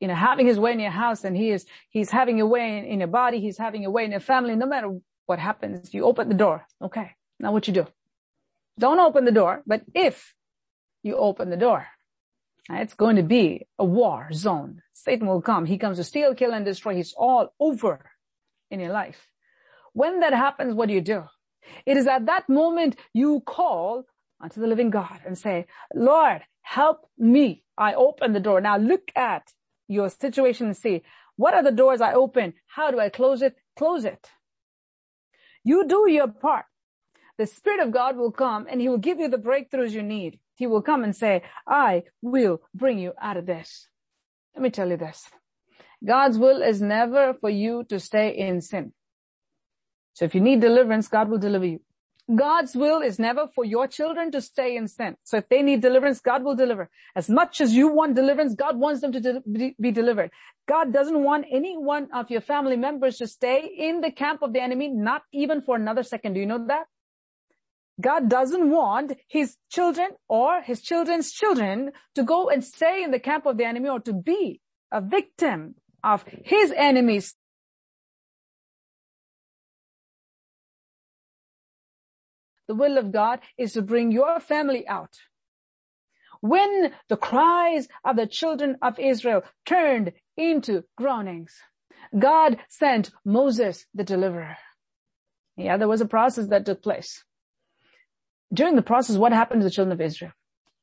you 0.00 0.08
know, 0.08 0.14
having 0.14 0.46
his 0.46 0.58
way 0.58 0.72
in 0.72 0.80
your 0.80 0.90
house 0.90 1.22
and 1.22 1.36
he 1.36 1.50
is, 1.50 1.66
he's 1.90 2.10
having 2.10 2.40
a 2.40 2.46
way 2.46 2.78
in, 2.78 2.86
in 2.86 3.00
your 3.00 3.08
body. 3.08 3.40
He's 3.40 3.58
having 3.58 3.84
a 3.84 3.90
way 3.90 4.06
in 4.06 4.10
your 4.10 4.20
family. 4.20 4.56
No 4.56 4.64
matter 4.64 4.98
what 5.26 5.38
happens, 5.38 5.92
you 5.92 6.06
open 6.06 6.30
the 6.30 6.34
door. 6.34 6.64
Okay. 6.80 7.10
Now 7.38 7.52
what 7.52 7.68
you 7.68 7.74
do? 7.74 7.86
Don't 8.78 9.00
open 9.00 9.26
the 9.26 9.32
door, 9.32 9.62
but 9.66 9.82
if 9.94 10.34
you 11.02 11.16
open 11.16 11.50
the 11.50 11.58
door, 11.58 11.86
it's 12.78 12.94
going 12.94 13.16
to 13.16 13.22
be 13.22 13.66
a 13.78 13.84
war 13.84 14.28
zone. 14.32 14.82
Satan 14.92 15.26
will 15.26 15.42
come. 15.42 15.64
He 15.66 15.78
comes 15.78 15.96
to 15.98 16.04
steal, 16.04 16.34
kill, 16.34 16.52
and 16.52 16.64
destroy. 16.64 16.94
He's 16.94 17.14
all 17.16 17.52
over 17.58 18.00
in 18.70 18.80
your 18.80 18.92
life. 18.92 19.28
When 19.92 20.20
that 20.20 20.32
happens, 20.32 20.74
what 20.74 20.88
do 20.88 20.94
you 20.94 21.00
do? 21.00 21.24
It 21.86 21.96
is 21.96 22.06
at 22.06 22.26
that 22.26 22.48
moment 22.48 22.96
you 23.12 23.40
call 23.40 24.04
unto 24.40 24.60
the 24.60 24.66
living 24.66 24.90
God 24.90 25.20
and 25.26 25.36
say, 25.36 25.66
Lord, 25.94 26.42
help 26.62 27.08
me. 27.18 27.64
I 27.76 27.94
open 27.94 28.32
the 28.32 28.40
door. 28.40 28.60
Now 28.60 28.76
look 28.76 29.10
at 29.16 29.52
your 29.88 30.08
situation 30.08 30.66
and 30.66 30.76
see 30.76 31.02
what 31.36 31.54
are 31.54 31.62
the 31.62 31.72
doors 31.72 32.00
I 32.02 32.12
open? 32.12 32.54
How 32.66 32.90
do 32.90 33.00
I 33.00 33.08
close 33.08 33.40
it? 33.40 33.56
Close 33.76 34.04
it. 34.04 34.28
You 35.64 35.86
do 35.88 36.06
your 36.10 36.28
part. 36.28 36.66
The 37.38 37.46
Spirit 37.46 37.80
of 37.80 37.90
God 37.90 38.16
will 38.16 38.30
come 38.30 38.66
and 38.68 38.80
He 38.80 38.88
will 38.90 38.98
give 38.98 39.18
you 39.18 39.28
the 39.28 39.38
breakthroughs 39.38 39.92
you 39.92 40.02
need. 40.02 40.38
He 40.60 40.66
will 40.66 40.82
come 40.82 41.04
and 41.04 41.16
say, 41.16 41.42
I 41.66 42.02
will 42.20 42.60
bring 42.74 42.98
you 42.98 43.14
out 43.18 43.38
of 43.38 43.46
this. 43.46 43.88
Let 44.54 44.62
me 44.62 44.68
tell 44.68 44.90
you 44.90 44.98
this. 44.98 45.24
God's 46.06 46.36
will 46.36 46.60
is 46.60 46.82
never 46.82 47.32
for 47.40 47.48
you 47.48 47.84
to 47.84 47.98
stay 47.98 48.28
in 48.36 48.60
sin. 48.60 48.92
So 50.12 50.26
if 50.26 50.34
you 50.34 50.42
need 50.42 50.60
deliverance, 50.60 51.08
God 51.08 51.30
will 51.30 51.38
deliver 51.38 51.64
you. 51.64 51.80
God's 52.34 52.76
will 52.76 53.00
is 53.00 53.18
never 53.18 53.48
for 53.54 53.64
your 53.64 53.88
children 53.88 54.30
to 54.32 54.42
stay 54.42 54.76
in 54.76 54.86
sin. 54.86 55.16
So 55.24 55.38
if 55.38 55.48
they 55.48 55.62
need 55.62 55.80
deliverance, 55.80 56.20
God 56.20 56.44
will 56.44 56.54
deliver. 56.54 56.90
As 57.16 57.30
much 57.30 57.62
as 57.62 57.72
you 57.72 57.88
want 57.88 58.14
deliverance, 58.14 58.54
God 58.54 58.78
wants 58.78 59.00
them 59.00 59.12
to 59.12 59.20
de- 59.20 59.74
be 59.80 59.90
delivered. 59.90 60.30
God 60.68 60.92
doesn't 60.92 61.24
want 61.24 61.46
any 61.50 61.74
one 61.78 62.08
of 62.12 62.30
your 62.30 62.42
family 62.42 62.76
members 62.76 63.16
to 63.18 63.26
stay 63.26 63.64
in 63.78 64.02
the 64.02 64.12
camp 64.12 64.42
of 64.42 64.52
the 64.52 64.60
enemy, 64.60 64.88
not 64.88 65.22
even 65.32 65.62
for 65.62 65.74
another 65.74 66.02
second. 66.02 66.34
Do 66.34 66.40
you 66.40 66.46
know 66.46 66.66
that? 66.66 66.84
God 68.00 68.28
doesn't 68.28 68.70
want 68.70 69.12
his 69.28 69.56
children 69.70 70.10
or 70.28 70.62
his 70.62 70.80
children's 70.80 71.32
children 71.32 71.92
to 72.14 72.22
go 72.22 72.48
and 72.48 72.64
stay 72.64 73.02
in 73.02 73.10
the 73.10 73.18
camp 73.20 73.46
of 73.46 73.56
the 73.56 73.64
enemy 73.64 73.88
or 73.88 74.00
to 74.00 74.12
be 74.12 74.60
a 74.92 75.00
victim 75.00 75.74
of 76.02 76.24
his 76.44 76.72
enemies 76.76 77.34
the 82.70 82.76
will 82.76 82.98
of 82.98 83.10
God 83.10 83.40
is 83.58 83.72
to 83.72 83.82
bring 83.82 84.12
your 84.12 84.38
family 84.38 84.86
out. 84.86 85.16
When 86.40 86.92
the 87.08 87.16
cries 87.16 87.88
of 88.04 88.14
the 88.14 88.28
children 88.28 88.76
of 88.80 88.96
Israel 89.00 89.42
turned 89.66 90.12
into 90.36 90.84
groanings, 90.96 91.52
God 92.16 92.58
sent 92.68 93.10
Moses 93.24 93.86
the 93.92 94.04
deliverer. 94.04 94.56
Yeah, 95.56 95.78
there 95.78 95.88
was 95.88 96.00
a 96.00 96.06
process 96.06 96.46
that 96.46 96.64
took 96.64 96.80
place. 96.80 97.24
During 98.52 98.76
the 98.76 98.82
process, 98.82 99.16
what 99.16 99.32
happened 99.32 99.60
to 99.60 99.64
the 99.64 99.70
children 99.70 99.92
of 99.92 100.00
Israel? 100.00 100.32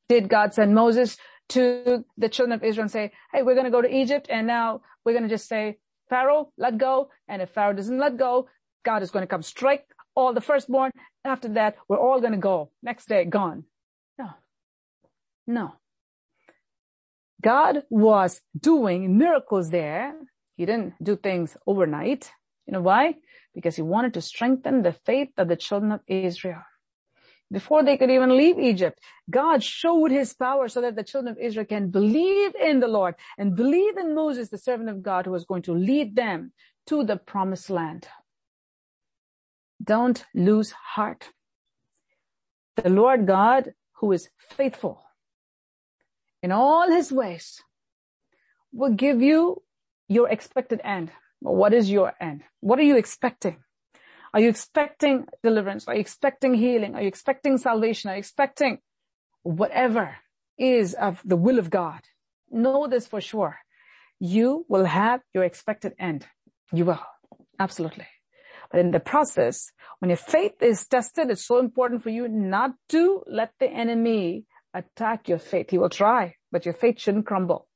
Did 0.08 0.28
God 0.28 0.54
send 0.54 0.74
Moses 0.74 1.18
to 1.50 2.04
the 2.16 2.28
children 2.28 2.52
of 2.52 2.64
Israel 2.64 2.84
and 2.84 2.90
say, 2.90 3.12
Hey, 3.32 3.42
we're 3.42 3.54
going 3.54 3.64
to 3.64 3.70
go 3.70 3.82
to 3.82 3.94
Egypt 3.94 4.26
and 4.30 4.46
now 4.46 4.80
we're 5.04 5.12
going 5.12 5.24
to 5.24 5.28
just 5.28 5.48
say, 5.48 5.78
Pharaoh, 6.08 6.52
let 6.56 6.78
go. 6.78 7.10
And 7.28 7.42
if 7.42 7.50
Pharaoh 7.50 7.74
doesn't 7.74 7.98
let 7.98 8.16
go, 8.16 8.48
God 8.84 9.02
is 9.02 9.10
going 9.10 9.22
to 9.22 9.26
come 9.26 9.42
strike 9.42 9.86
all 10.14 10.32
the 10.32 10.40
firstborn. 10.40 10.90
After 11.24 11.48
that, 11.50 11.76
we're 11.88 11.98
all 11.98 12.20
going 12.20 12.32
to 12.32 12.38
go. 12.38 12.70
Next 12.82 13.08
day, 13.08 13.24
gone. 13.24 13.64
No. 14.18 14.28
No. 15.46 15.74
God 17.42 17.84
was 17.90 18.40
doing 18.58 19.16
miracles 19.16 19.70
there. 19.70 20.14
He 20.56 20.66
didn't 20.66 20.94
do 21.02 21.16
things 21.16 21.56
overnight. 21.66 22.32
You 22.66 22.72
know 22.72 22.80
why? 22.80 23.16
Because 23.54 23.76
he 23.76 23.82
wanted 23.82 24.14
to 24.14 24.20
strengthen 24.20 24.82
the 24.82 24.92
faith 24.92 25.30
of 25.36 25.48
the 25.48 25.56
children 25.56 25.92
of 25.92 26.00
Israel. 26.06 26.62
Before 27.50 27.82
they 27.82 27.96
could 27.96 28.10
even 28.10 28.36
leave 28.36 28.58
Egypt, 28.58 29.00
God 29.30 29.62
showed 29.62 30.10
his 30.10 30.34
power 30.34 30.68
so 30.68 30.82
that 30.82 30.96
the 30.96 31.02
children 31.02 31.32
of 31.32 31.38
Israel 31.38 31.64
can 31.64 31.88
believe 31.88 32.54
in 32.54 32.80
the 32.80 32.88
Lord 32.88 33.14
and 33.38 33.56
believe 33.56 33.96
in 33.96 34.14
Moses, 34.14 34.50
the 34.50 34.58
servant 34.58 34.90
of 34.90 35.02
God, 35.02 35.24
who 35.24 35.32
was 35.32 35.46
going 35.46 35.62
to 35.62 35.72
lead 35.72 36.14
them 36.14 36.52
to 36.88 37.04
the 37.04 37.16
promised 37.16 37.70
land. 37.70 38.06
Don't 39.82 40.24
lose 40.34 40.72
heart. 40.72 41.30
The 42.76 42.90
Lord 42.90 43.26
God, 43.26 43.72
who 43.94 44.12
is 44.12 44.28
faithful 44.50 45.02
in 46.42 46.52
all 46.52 46.90
his 46.90 47.10
ways, 47.10 47.62
will 48.72 48.92
give 48.92 49.22
you 49.22 49.62
your 50.08 50.28
expected 50.28 50.80
end. 50.84 51.10
What 51.40 51.72
is 51.72 51.90
your 51.90 52.12
end? 52.20 52.42
What 52.60 52.78
are 52.78 52.82
you 52.82 52.96
expecting? 52.96 53.58
Are 54.34 54.40
you 54.40 54.48
expecting 54.48 55.26
deliverance? 55.42 55.88
Are 55.88 55.94
you 55.94 56.00
expecting 56.00 56.54
healing? 56.54 56.94
Are 56.94 57.02
you 57.02 57.08
expecting 57.08 57.58
salvation? 57.58 58.10
Are 58.10 58.14
you 58.14 58.20
expecting 58.20 58.78
whatever 59.42 60.16
is 60.58 60.94
of 60.94 61.22
the 61.24 61.36
will 61.36 61.58
of 61.58 61.70
God? 61.70 62.00
Know 62.50 62.86
this 62.86 63.06
for 63.06 63.20
sure. 63.20 63.58
You 64.20 64.66
will 64.68 64.84
have 64.84 65.20
your 65.32 65.44
expected 65.44 65.94
end. 65.98 66.26
You 66.72 66.84
will. 66.84 67.00
Absolutely. 67.58 68.06
But 68.70 68.80
in 68.80 68.90
the 68.90 69.00
process, 69.00 69.72
when 69.98 70.10
your 70.10 70.18
faith 70.18 70.62
is 70.62 70.86
tested, 70.86 71.30
it's 71.30 71.46
so 71.46 71.58
important 71.58 72.02
for 72.02 72.10
you 72.10 72.28
not 72.28 72.72
to 72.90 73.22
let 73.26 73.52
the 73.58 73.68
enemy 73.68 74.44
attack 74.74 75.28
your 75.28 75.38
faith. 75.38 75.70
He 75.70 75.78
will 75.78 75.88
try, 75.88 76.34
but 76.52 76.66
your 76.66 76.74
faith 76.74 77.00
shouldn't 77.00 77.26
crumble. 77.26 77.66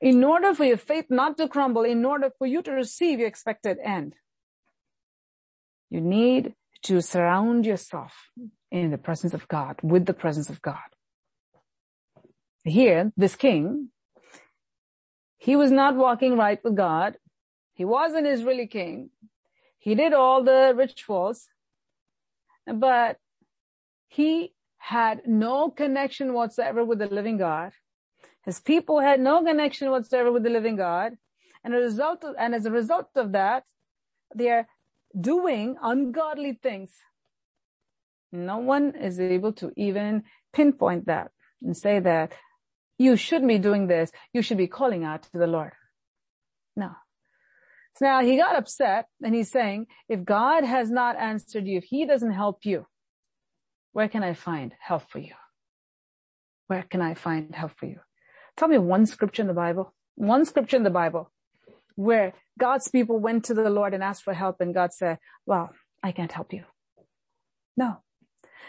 In 0.00 0.22
order 0.22 0.54
for 0.54 0.64
your 0.64 0.76
faith 0.76 1.06
not 1.10 1.36
to 1.38 1.48
crumble, 1.48 1.82
in 1.82 2.04
order 2.04 2.30
for 2.38 2.46
you 2.46 2.62
to 2.62 2.72
receive 2.72 3.18
your 3.18 3.28
expected 3.28 3.78
end, 3.82 4.14
you 5.90 6.00
need 6.00 6.54
to 6.82 7.00
surround 7.00 7.66
yourself 7.66 8.30
in 8.70 8.90
the 8.90 8.98
presence 8.98 9.34
of 9.34 9.48
God, 9.48 9.76
with 9.82 10.06
the 10.06 10.14
presence 10.14 10.50
of 10.50 10.62
God. 10.62 10.88
Here, 12.64 13.12
this 13.16 13.34
king, 13.34 13.90
he 15.38 15.56
was 15.56 15.70
not 15.70 15.96
walking 15.96 16.36
right 16.36 16.62
with 16.62 16.76
God. 16.76 17.16
He 17.74 17.84
was 17.84 18.12
an 18.14 18.26
Israeli 18.26 18.66
king, 18.66 19.10
he 19.78 19.94
did 19.94 20.12
all 20.12 20.42
the 20.42 20.74
rituals, 20.76 21.46
but 22.66 23.16
he 24.08 24.52
had 24.78 25.22
no 25.26 25.70
connection 25.70 26.32
whatsoever 26.32 26.84
with 26.84 26.98
the 26.98 27.06
living 27.06 27.38
God. 27.38 27.72
His 28.44 28.60
people 28.60 29.00
had 29.00 29.20
no 29.20 29.42
connection 29.44 29.90
whatsoever 29.90 30.32
with 30.32 30.42
the 30.42 30.50
living 30.50 30.76
God. 30.76 31.16
And, 31.64 31.74
result 31.74 32.24
of, 32.24 32.34
and 32.38 32.54
as 32.54 32.66
a 32.66 32.70
result 32.70 33.08
of 33.16 33.32
that, 33.32 33.64
they're 34.34 34.68
doing 35.18 35.76
ungodly 35.82 36.58
things. 36.62 36.92
No 38.32 38.58
one 38.58 38.94
is 38.94 39.18
able 39.18 39.52
to 39.54 39.72
even 39.76 40.24
pinpoint 40.52 41.06
that 41.06 41.30
and 41.62 41.76
say 41.76 41.98
that 42.00 42.32
you 42.98 43.16
shouldn't 43.16 43.48
be 43.48 43.58
doing 43.58 43.86
this. 43.86 44.10
You 44.32 44.42
should 44.42 44.58
be 44.58 44.66
calling 44.66 45.04
out 45.04 45.22
to 45.24 45.38
the 45.38 45.46
Lord. 45.46 45.72
No. 46.76 46.90
So 47.96 48.04
now 48.04 48.22
he 48.22 48.36
got 48.36 48.56
upset 48.56 49.06
and 49.22 49.34
he's 49.34 49.50
saying, 49.50 49.86
if 50.08 50.24
God 50.24 50.64
has 50.64 50.90
not 50.90 51.16
answered 51.16 51.66
you, 51.66 51.78
if 51.78 51.84
he 51.84 52.06
doesn't 52.06 52.32
help 52.32 52.64
you, 52.64 52.86
where 53.92 54.08
can 54.08 54.22
I 54.22 54.34
find 54.34 54.74
help 54.78 55.10
for 55.10 55.18
you? 55.18 55.34
Where 56.66 56.82
can 56.82 57.00
I 57.00 57.14
find 57.14 57.54
help 57.54 57.72
for 57.76 57.86
you? 57.86 58.00
Tell 58.56 58.68
me 58.68 58.78
one 58.78 59.06
scripture 59.06 59.42
in 59.42 59.48
the 59.48 59.54
Bible, 59.54 59.94
one 60.16 60.44
scripture 60.44 60.76
in 60.76 60.82
the 60.82 60.90
Bible 60.90 61.32
where 61.98 62.32
God's 62.56 62.86
people 62.86 63.18
went 63.18 63.46
to 63.46 63.54
the 63.54 63.68
Lord 63.68 63.92
and 63.92 64.04
asked 64.04 64.22
for 64.22 64.32
help 64.32 64.60
and 64.60 64.72
God 64.72 64.92
said, 64.92 65.18
well, 65.46 65.70
I 66.00 66.12
can't 66.12 66.30
help 66.30 66.52
you. 66.52 66.62
No. 67.76 67.96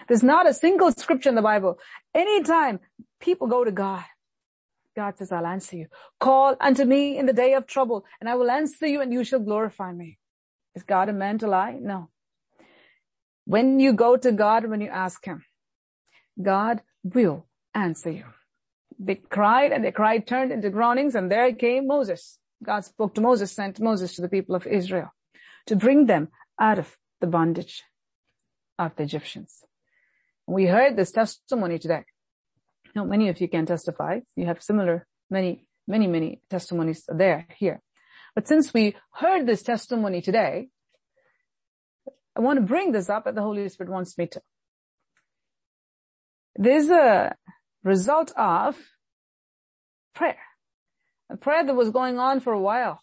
There's 0.07 0.23
not 0.23 0.49
a 0.49 0.53
single 0.53 0.91
scripture 0.91 1.29
in 1.29 1.35
the 1.35 1.43
Bible. 1.43 1.77
Anytime 2.15 2.79
people 3.21 3.45
go 3.45 3.63
to 3.63 3.71
God, 3.71 4.03
God 4.95 5.19
says, 5.19 5.31
I'll 5.31 5.45
answer 5.45 5.75
you. 5.77 5.85
Call 6.19 6.55
unto 6.59 6.85
me 6.85 7.19
in 7.19 7.27
the 7.27 7.33
day 7.33 7.53
of 7.53 7.67
trouble 7.67 8.03
and 8.19 8.27
I 8.27 8.33
will 8.33 8.49
answer 8.49 8.87
you 8.87 8.99
and 8.99 9.13
you 9.13 9.23
shall 9.23 9.39
glorify 9.39 9.91
me. 9.93 10.17
Is 10.73 10.81
God 10.81 11.07
a 11.07 11.13
man 11.13 11.37
to 11.37 11.47
lie? 11.47 11.77
No. 11.79 12.09
When 13.45 13.79
you 13.79 13.93
go 13.93 14.17
to 14.17 14.31
God, 14.31 14.65
when 14.65 14.81
you 14.81 14.89
ask 14.89 15.23
him, 15.23 15.45
God 16.41 16.81
will 17.03 17.45
answer 17.75 18.09
you. 18.09 18.25
They 18.97 19.15
cried 19.15 19.71
and 19.71 19.83
they 19.83 19.91
cried 19.91 20.25
turned 20.25 20.51
into 20.51 20.71
groanings 20.71 21.13
and 21.13 21.31
there 21.31 21.53
came 21.53 21.85
Moses. 21.85 22.39
God 22.63 22.85
spoke 22.85 23.15
to 23.15 23.21
Moses, 23.21 23.51
sent 23.51 23.79
Moses 23.79 24.15
to 24.15 24.21
the 24.21 24.29
people 24.29 24.55
of 24.55 24.67
Israel 24.67 25.13
to 25.67 25.75
bring 25.75 26.05
them 26.05 26.29
out 26.59 26.79
of 26.79 26.97
the 27.21 27.27
bondage 27.27 27.83
of 28.77 28.95
the 28.95 29.03
Egyptians. 29.03 29.63
We 30.47 30.65
heard 30.65 30.95
this 30.95 31.11
testimony 31.11 31.79
today. 31.79 32.03
Now, 32.95 33.05
many 33.05 33.29
of 33.29 33.39
you 33.39 33.47
can 33.47 33.65
testify. 33.65 34.19
You 34.35 34.47
have 34.47 34.63
similar, 34.63 35.05
many, 35.29 35.65
many, 35.87 36.07
many 36.07 36.41
testimonies 36.49 37.03
there, 37.07 37.47
here. 37.57 37.81
But 38.35 38.47
since 38.47 38.73
we 38.73 38.95
heard 39.13 39.45
this 39.45 39.63
testimony 39.63 40.21
today, 40.21 40.69
I 42.35 42.41
want 42.41 42.57
to 42.57 42.65
bring 42.65 42.91
this 42.91 43.09
up 43.09 43.25
that 43.25 43.35
the 43.35 43.41
Holy 43.41 43.67
Spirit 43.69 43.91
wants 43.91 44.17
me 44.17 44.27
to. 44.27 44.41
There's 46.55 46.89
a 46.89 47.35
result 47.83 48.31
of 48.35 48.77
prayer. 50.13 50.39
A 51.29 51.37
prayer 51.37 51.63
that 51.65 51.75
was 51.75 51.91
going 51.91 52.17
on 52.17 52.39
for 52.39 52.53
a 52.53 52.59
while. 52.59 53.01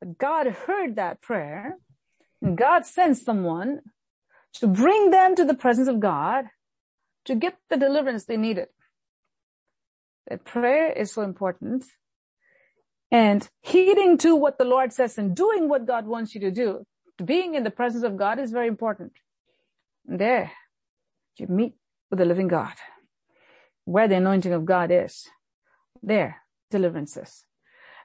But 0.00 0.18
God 0.18 0.46
heard 0.46 0.96
that 0.96 1.20
prayer 1.20 1.76
and 2.40 2.56
God 2.58 2.84
sent 2.84 3.18
someone 3.18 3.80
to 4.54 4.66
bring 4.66 5.10
them 5.10 5.36
to 5.36 5.44
the 5.44 5.54
presence 5.54 5.88
of 5.88 6.00
God 6.00 6.46
to 7.24 7.34
get 7.34 7.56
the 7.70 7.76
deliverance 7.76 8.24
they 8.24 8.36
needed. 8.36 8.68
That 10.28 10.44
prayer 10.44 10.90
is 10.90 11.12
so 11.12 11.22
important 11.22 11.84
and 13.10 13.48
heeding 13.60 14.18
to 14.18 14.34
what 14.34 14.58
the 14.58 14.64
Lord 14.64 14.92
says 14.92 15.18
and 15.18 15.36
doing 15.36 15.68
what 15.68 15.86
God 15.86 16.06
wants 16.06 16.34
you 16.34 16.40
to 16.42 16.50
do. 16.50 16.84
Being 17.22 17.54
in 17.54 17.62
the 17.62 17.70
presence 17.70 18.04
of 18.04 18.16
God 18.16 18.38
is 18.38 18.50
very 18.50 18.66
important. 18.66 19.12
And 20.08 20.18
there 20.18 20.52
you 21.36 21.46
meet 21.46 21.74
with 22.10 22.18
the 22.18 22.24
living 22.24 22.48
God. 22.48 22.74
Where 23.84 24.08
the 24.08 24.16
anointing 24.16 24.52
of 24.52 24.64
God 24.64 24.90
is, 24.90 25.28
there 26.02 26.41
deliverances. 26.72 27.44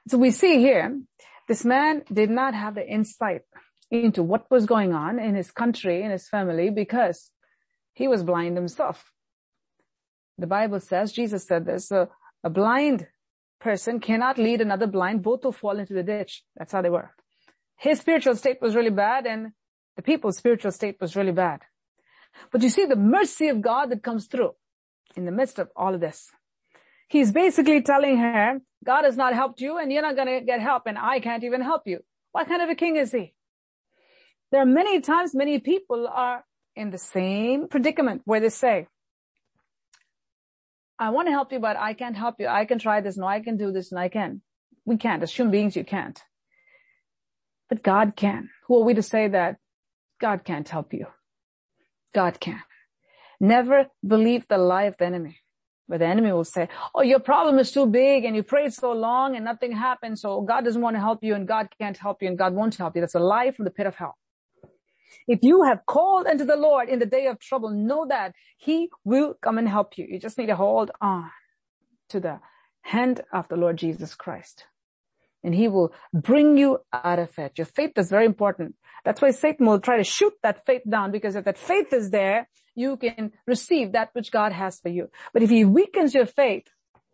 So 0.06 0.16
we 0.16 0.30
see 0.30 0.58
here, 0.58 1.00
this 1.48 1.64
man 1.64 2.02
did 2.12 2.30
not 2.30 2.54
have 2.54 2.74
the 2.76 2.86
insight 2.86 3.42
into 3.90 4.22
what 4.22 4.50
was 4.50 4.66
going 4.66 4.92
on 4.92 5.18
in 5.18 5.34
his 5.34 5.50
country, 5.50 6.02
in 6.02 6.10
his 6.10 6.28
family, 6.28 6.70
because 6.70 7.30
he 7.94 8.06
was 8.06 8.22
blind 8.22 8.56
himself. 8.56 9.12
The 10.36 10.46
Bible 10.46 10.80
says, 10.80 11.12
Jesus 11.12 11.46
said 11.46 11.66
this, 11.66 11.90
a, 11.90 12.08
a 12.44 12.50
blind 12.50 13.08
person 13.60 13.98
cannot 13.98 14.38
lead 14.38 14.60
another 14.60 14.86
blind, 14.86 15.22
both 15.22 15.44
will 15.44 15.52
fall 15.52 15.78
into 15.78 15.94
the 15.94 16.04
ditch. 16.04 16.44
That's 16.56 16.72
how 16.72 16.82
they 16.82 16.90
were. 16.90 17.10
His 17.76 17.98
spiritual 17.98 18.36
state 18.36 18.58
was 18.60 18.76
really 18.76 18.90
bad 18.90 19.26
and 19.26 19.52
the 19.96 20.02
people's 20.02 20.36
spiritual 20.36 20.70
state 20.70 20.96
was 21.00 21.16
really 21.16 21.32
bad. 21.32 21.62
But 22.52 22.62
you 22.62 22.68
see 22.68 22.86
the 22.86 22.96
mercy 22.96 23.48
of 23.48 23.62
God 23.62 23.90
that 23.90 24.02
comes 24.02 24.26
through 24.26 24.52
in 25.16 25.24
the 25.24 25.32
midst 25.32 25.58
of 25.58 25.70
all 25.74 25.94
of 25.94 26.00
this. 26.00 26.30
He's 27.08 27.32
basically 27.32 27.82
telling 27.82 28.18
her, 28.18 28.60
God 28.84 29.04
has 29.04 29.16
not 29.16 29.34
helped 29.34 29.60
you 29.60 29.78
and 29.78 29.90
you're 29.90 30.02
not 30.02 30.14
going 30.14 30.28
to 30.28 30.40
get 30.44 30.60
help 30.60 30.84
and 30.86 30.98
I 30.98 31.20
can't 31.20 31.42
even 31.42 31.62
help 31.62 31.82
you. 31.86 32.00
What 32.32 32.48
kind 32.48 32.62
of 32.62 32.68
a 32.68 32.74
king 32.74 32.96
is 32.96 33.12
he? 33.12 33.34
There 34.52 34.62
are 34.62 34.66
many 34.66 35.00
times 35.00 35.34
many 35.34 35.58
people 35.58 36.06
are 36.06 36.44
in 36.76 36.90
the 36.90 36.98
same 36.98 37.68
predicament 37.68 38.22
where 38.24 38.40
they 38.40 38.50
say, 38.50 38.86
I 40.98 41.10
want 41.10 41.28
to 41.28 41.32
help 41.32 41.52
you, 41.52 41.60
but 41.60 41.76
I 41.76 41.94
can't 41.94 42.16
help 42.16 42.36
you. 42.38 42.48
I 42.48 42.64
can 42.64 42.78
try 42.78 43.00
this. 43.00 43.16
No, 43.16 43.26
I 43.26 43.40
can 43.40 43.56
do 43.56 43.72
this 43.72 43.92
and 43.92 44.00
I 44.00 44.08
can. 44.08 44.42
We 44.84 44.96
can't. 44.96 45.22
As 45.22 45.32
human 45.32 45.52
beings, 45.52 45.76
you 45.76 45.84
can't. 45.84 46.20
But 47.68 47.82
God 47.82 48.14
can. 48.16 48.50
Who 48.66 48.80
are 48.80 48.84
we 48.84 48.94
to 48.94 49.02
say 49.02 49.28
that 49.28 49.56
God 50.20 50.44
can't 50.44 50.68
help 50.68 50.92
you? 50.92 51.06
God 52.14 52.40
can. 52.40 52.62
Never 53.40 53.86
believe 54.06 54.48
the 54.48 54.58
lie 54.58 54.84
of 54.84 54.96
the 54.98 55.06
enemy. 55.06 55.38
Where 55.88 55.98
the 55.98 56.06
enemy 56.06 56.32
will 56.32 56.44
say, 56.44 56.68
oh, 56.94 57.02
your 57.02 57.18
problem 57.18 57.58
is 57.58 57.72
too 57.72 57.86
big 57.86 58.24
and 58.24 58.36
you 58.36 58.42
prayed 58.42 58.72
so 58.72 58.92
long 58.92 59.34
and 59.34 59.44
nothing 59.44 59.72
happened. 59.72 60.18
So 60.18 60.42
God 60.42 60.64
doesn't 60.64 60.80
want 60.80 60.96
to 60.96 61.00
help 61.00 61.24
you 61.24 61.34
and 61.34 61.48
God 61.48 61.68
can't 61.80 61.96
help 61.96 62.22
you 62.22 62.28
and 62.28 62.38
God 62.38 62.54
won't 62.54 62.76
help 62.76 62.94
you. 62.94 63.00
That's 63.00 63.14
a 63.14 63.20
lie 63.20 63.50
from 63.50 63.64
the 63.64 63.70
pit 63.70 63.86
of 63.86 63.96
hell. 63.96 64.16
If 65.26 65.40
you 65.42 65.64
have 65.64 65.86
called 65.86 66.26
unto 66.26 66.44
the 66.44 66.56
Lord 66.56 66.88
in 66.88 66.98
the 67.00 67.06
day 67.06 67.26
of 67.26 67.40
trouble, 67.40 67.70
know 67.70 68.06
that 68.06 68.34
he 68.56 68.90
will 69.04 69.34
come 69.42 69.58
and 69.58 69.68
help 69.68 69.98
you. 69.98 70.06
You 70.08 70.18
just 70.18 70.38
need 70.38 70.46
to 70.46 70.56
hold 70.56 70.90
on 71.00 71.30
to 72.10 72.20
the 72.20 72.40
hand 72.82 73.22
of 73.32 73.48
the 73.48 73.56
Lord 73.56 73.78
Jesus 73.78 74.14
Christ 74.14 74.66
and 75.42 75.54
he 75.54 75.68
will 75.68 75.92
bring 76.12 76.56
you 76.56 76.78
out 76.92 77.18
of 77.18 77.38
it. 77.38 77.52
Your 77.56 77.66
faith 77.66 77.92
is 77.96 78.10
very 78.10 78.26
important. 78.26 78.74
That's 79.04 79.22
why 79.22 79.30
Satan 79.30 79.66
will 79.66 79.80
try 79.80 79.96
to 79.96 80.04
shoot 80.04 80.32
that 80.42 80.66
faith 80.66 80.82
down 80.88 81.12
because 81.12 81.36
if 81.36 81.44
that 81.44 81.58
faith 81.58 81.92
is 81.92 82.10
there, 82.10 82.48
you 82.78 82.96
can 82.96 83.32
receive 83.46 83.92
that 83.92 84.10
which 84.12 84.30
God 84.30 84.52
has 84.52 84.78
for 84.80 84.88
you. 84.88 85.10
But 85.32 85.42
if 85.42 85.50
he 85.50 85.64
weakens 85.64 86.14
your 86.14 86.26
faith, 86.26 86.64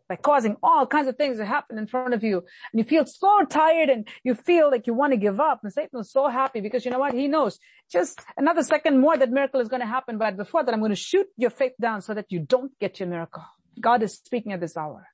by 0.09 0.17
causing 0.17 0.57
all 0.63 0.87
kinds 0.87 1.09
of 1.09 1.17
things 1.17 1.39
to 1.39 1.47
happen 1.47 1.79
in 1.79 1.87
front 1.87 2.13
of 2.13 2.23
you. 2.23 2.45
And 2.73 2.79
you 2.79 2.85
feel 2.85 3.07
so 3.07 3.45
tired 3.45 3.89
and 3.89 4.07
you 4.23 4.35
feel 4.35 4.71
like 4.71 4.87
you 4.87 4.95
want 4.95 5.13
to 5.13 5.17
give 5.17 5.41
up. 5.41 5.61
And 5.63 5.73
Satan 5.73 6.01
is 6.01 6.13
so 6.13 6.29
happy 6.29 6.61
because 6.61 6.85
you 6.85 6.91
know 6.91 6.99
what? 6.99 7.15
He 7.15 7.27
knows 7.27 7.59
just 7.91 8.21
another 8.37 8.63
second 8.63 9.01
more 9.01 9.17
that 9.17 9.31
miracle 9.31 9.61
is 9.61 9.69
going 9.69 9.81
to 9.81 9.87
happen. 9.87 10.19
But 10.19 10.37
before 10.37 10.63
that, 10.63 10.75
I'm 10.75 10.81
going 10.81 10.91
to 10.91 10.97
shoot 10.97 11.27
your 11.37 11.51
faith 11.51 11.73
down 11.81 12.03
so 12.03 12.13
that 12.15 12.27
you 12.31 12.41
don't 12.41 12.79
get 12.79 13.01
your 13.01 13.09
miracle. 13.09 13.45
God 13.81 14.03
is 14.03 14.15
speaking 14.15 14.53
at 14.53 14.61
this 14.61 14.77
hour. 14.77 15.09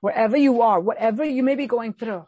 Wherever 0.00 0.36
you 0.36 0.62
are, 0.62 0.80
whatever 0.80 1.24
you 1.24 1.44
may 1.44 1.54
be 1.54 1.68
going 1.68 1.92
through, 1.92 2.24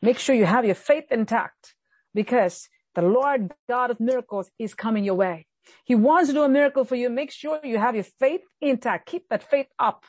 make 0.00 0.18
sure 0.18 0.34
you 0.34 0.46
have 0.46 0.64
your 0.64 0.74
faith 0.74 1.04
intact 1.10 1.74
because 2.14 2.68
the 2.94 3.02
Lord 3.02 3.52
God 3.68 3.90
of 3.90 4.00
miracles 4.00 4.50
is 4.58 4.72
coming 4.72 5.04
your 5.04 5.14
way. 5.14 5.46
He 5.84 5.94
wants 5.94 6.28
to 6.28 6.34
do 6.34 6.42
a 6.42 6.48
miracle 6.48 6.84
for 6.84 6.96
you. 6.96 7.10
Make 7.10 7.30
sure 7.30 7.60
you 7.64 7.78
have 7.78 7.94
your 7.94 8.04
faith 8.04 8.42
intact. 8.60 9.08
Keep 9.08 9.28
that 9.28 9.42
faith 9.42 9.68
up 9.78 10.04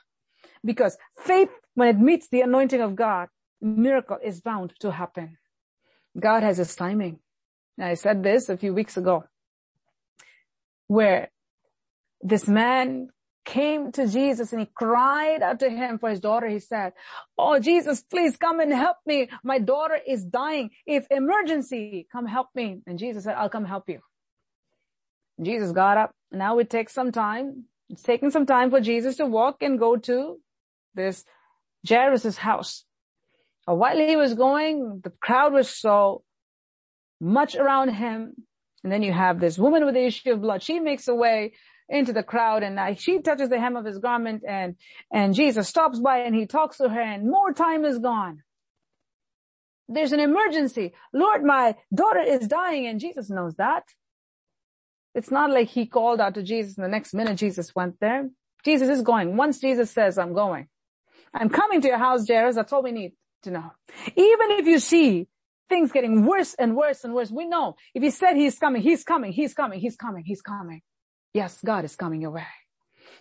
because 0.64 0.98
faith, 1.18 1.50
when 1.76 1.90
it 1.90 2.00
meets 2.00 2.28
the 2.30 2.42
anointing 2.42 2.82
of 2.82 2.96
God, 2.96 3.30
miracle 3.62 4.18
is 4.24 4.42
bound 4.42 4.74
to 4.80 4.92
happen. 4.92 5.38
God 6.20 6.44
has 6.44 6.58
his 6.58 6.76
timing. 6.76 7.20
I 7.80 7.94
said 7.94 8.24
this 8.24 8.50
a 8.50 8.58
few 8.58 8.74
weeks 8.74 8.98
ago, 8.98 9.24
where 10.88 11.30
this 12.22 12.48
man 12.48 13.10
came 13.46 13.92
to 13.94 14.06
Jesus 14.08 14.52
and 14.52 14.62
he 14.62 14.68
cried 14.76 15.42
out 15.42 15.60
to 15.60 15.70
him 15.70 15.98
for 15.98 16.10
his 16.10 16.20
daughter. 16.20 16.48
He 16.48 16.60
said, 16.60 16.94
Oh, 17.38 17.60
Jesus, 17.60 18.02
please 18.02 18.38
come 18.38 18.60
and 18.60 18.72
help 18.72 18.98
me. 19.06 19.30
My 19.44 19.60
daughter 19.60 19.98
is 20.06 20.26
dying. 20.26 20.72
If 20.86 21.08
emergency, 21.10 22.08
come 22.12 22.26
help 22.26 22.50
me. 22.54 22.82
And 22.86 23.00
Jesus 23.00 23.24
said, 23.24 23.36
I'll 23.36 23.50
come 23.50 23.66
help 23.66 23.90
you. 23.90 24.02
Jesus 25.42 25.72
got 25.72 25.98
up. 25.98 26.12
Now 26.32 26.60
it 26.60 26.70
takes 26.70 26.94
some 26.94 27.12
time. 27.12 27.66
It's 27.90 28.04
taking 28.04 28.30
some 28.30 28.46
time 28.46 28.70
for 28.70 28.80
Jesus 28.80 29.18
to 29.18 29.26
walk 29.26 29.58
and 29.62 29.80
go 29.80 29.96
to 29.98 30.40
this 30.94 31.26
Jairus' 31.88 32.38
house. 32.38 32.86
While 33.66 33.98
he 33.98 34.16
was 34.16 34.34
going, 34.34 35.02
the 35.04 35.12
crowd 35.22 35.54
was 35.54 35.70
so 35.70 36.24
much 37.20 37.56
around 37.56 37.90
him. 37.90 38.34
And 38.84 38.92
then 38.92 39.04
you 39.04 39.14
have 39.14 39.40
this 39.40 39.58
woman 39.58 39.86
with 39.86 39.96
the 39.96 40.06
issue 40.06 40.32
of 40.32 40.42
blood. 40.42 40.64
She 40.64 40.80
makes 40.80 41.06
her 41.08 41.16
way 41.16 41.54
into 41.90 42.14
the 42.14 42.24
crowd 42.24 42.64
and 42.64 43.00
she 43.00 43.20
touches 43.20 43.50
the 43.50 43.60
hem 43.60 43.76
of 43.76 43.86
his 43.86 43.98
garment 43.98 44.44
and, 44.48 44.76
and 45.12 45.34
Jesus 45.34 45.68
stops 45.68 46.00
by 46.00 46.20
and 46.20 46.36
he 46.36 46.46
talks 46.46 46.78
to 46.78 46.88
her 46.88 47.02
and 47.02 47.30
more 47.30 47.52
time 47.52 47.84
is 47.84 47.98
gone. 47.98 48.44
There's 49.88 50.12
an 50.12 50.20
emergency. 50.20 50.94
Lord, 51.12 51.44
my 51.44 51.76
daughter 51.94 52.20
is 52.20 52.48
dying 52.48 52.86
and 52.86 53.00
Jesus 53.00 53.30
knows 53.30 53.56
that. 53.56 53.84
It's 55.16 55.32
not 55.32 55.50
like 55.52 55.70
he 55.70 55.86
called 55.86 56.22
out 56.22 56.36
to 56.36 56.44
Jesus 56.44 56.78
and 56.78 56.86
the 56.86 56.90
next 56.90 57.14
minute 57.14 57.36
Jesus 57.38 57.76
went 57.76 58.00
there. 58.00 58.30
Jesus 58.64 58.90
is 58.90 59.02
going. 59.02 59.38
Once 59.38 59.60
Jesus 59.60 59.92
says, 59.92 60.18
I'm 60.18 60.34
going. 60.34 60.68
I'm 61.34 61.50
coming 61.50 61.82
to 61.82 61.88
your 61.88 61.98
house, 61.98 62.28
Jairus. 62.28 62.56
That's 62.56 62.74
all 62.74 62.84
we 62.84 62.92
need 62.92 63.14
to 63.44 63.52
know. 63.52 63.72
Even 64.16 64.52
if 64.52 64.68
you 64.68 64.80
see 64.80 65.28
things 65.68 65.92
getting 65.92 66.26
worse 66.26 66.56
and 66.56 66.76
worse 66.76 67.04
and 67.04 67.14
worse, 67.14 67.32
we 67.32 67.46
know 67.46 67.76
if 67.94 68.04
he 68.04 68.10
said 68.10 68.36
he's 68.36 68.58
coming, 68.58 68.82
he's 68.82 69.04
coming, 69.04 69.32
he's 69.32 69.54
coming, 69.54 69.80
he's 69.80 69.96
coming, 69.96 70.24
he's 70.26 70.42
coming. 70.42 70.82
Yes, 71.34 71.60
God 71.64 71.86
is 71.86 71.96
coming 71.96 72.22
your 72.22 72.32
way. 72.32 72.48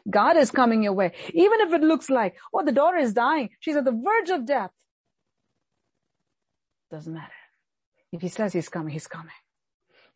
God 0.09 0.37
is 0.37 0.51
coming 0.51 0.83
your 0.83 0.94
way. 0.94 1.12
Even 1.35 1.61
if 1.61 1.72
it 1.72 1.83
looks 1.83 2.09
like, 2.09 2.37
oh, 2.53 2.64
the 2.64 2.72
daughter 2.72 2.96
is 2.96 3.12
dying. 3.12 3.51
She's 3.61 3.77
at 3.77 3.85
the 3.85 3.92
verge 3.92 4.31
of 4.31 4.46
death. 4.46 4.70
Doesn't 6.90 7.12
matter. 7.12 7.33
If 8.12 8.22
he 8.22 8.29
says 8.29 8.55
he's 8.55 8.70
coming, 8.70 8.92
he's 8.92 9.07
coming. 9.07 9.33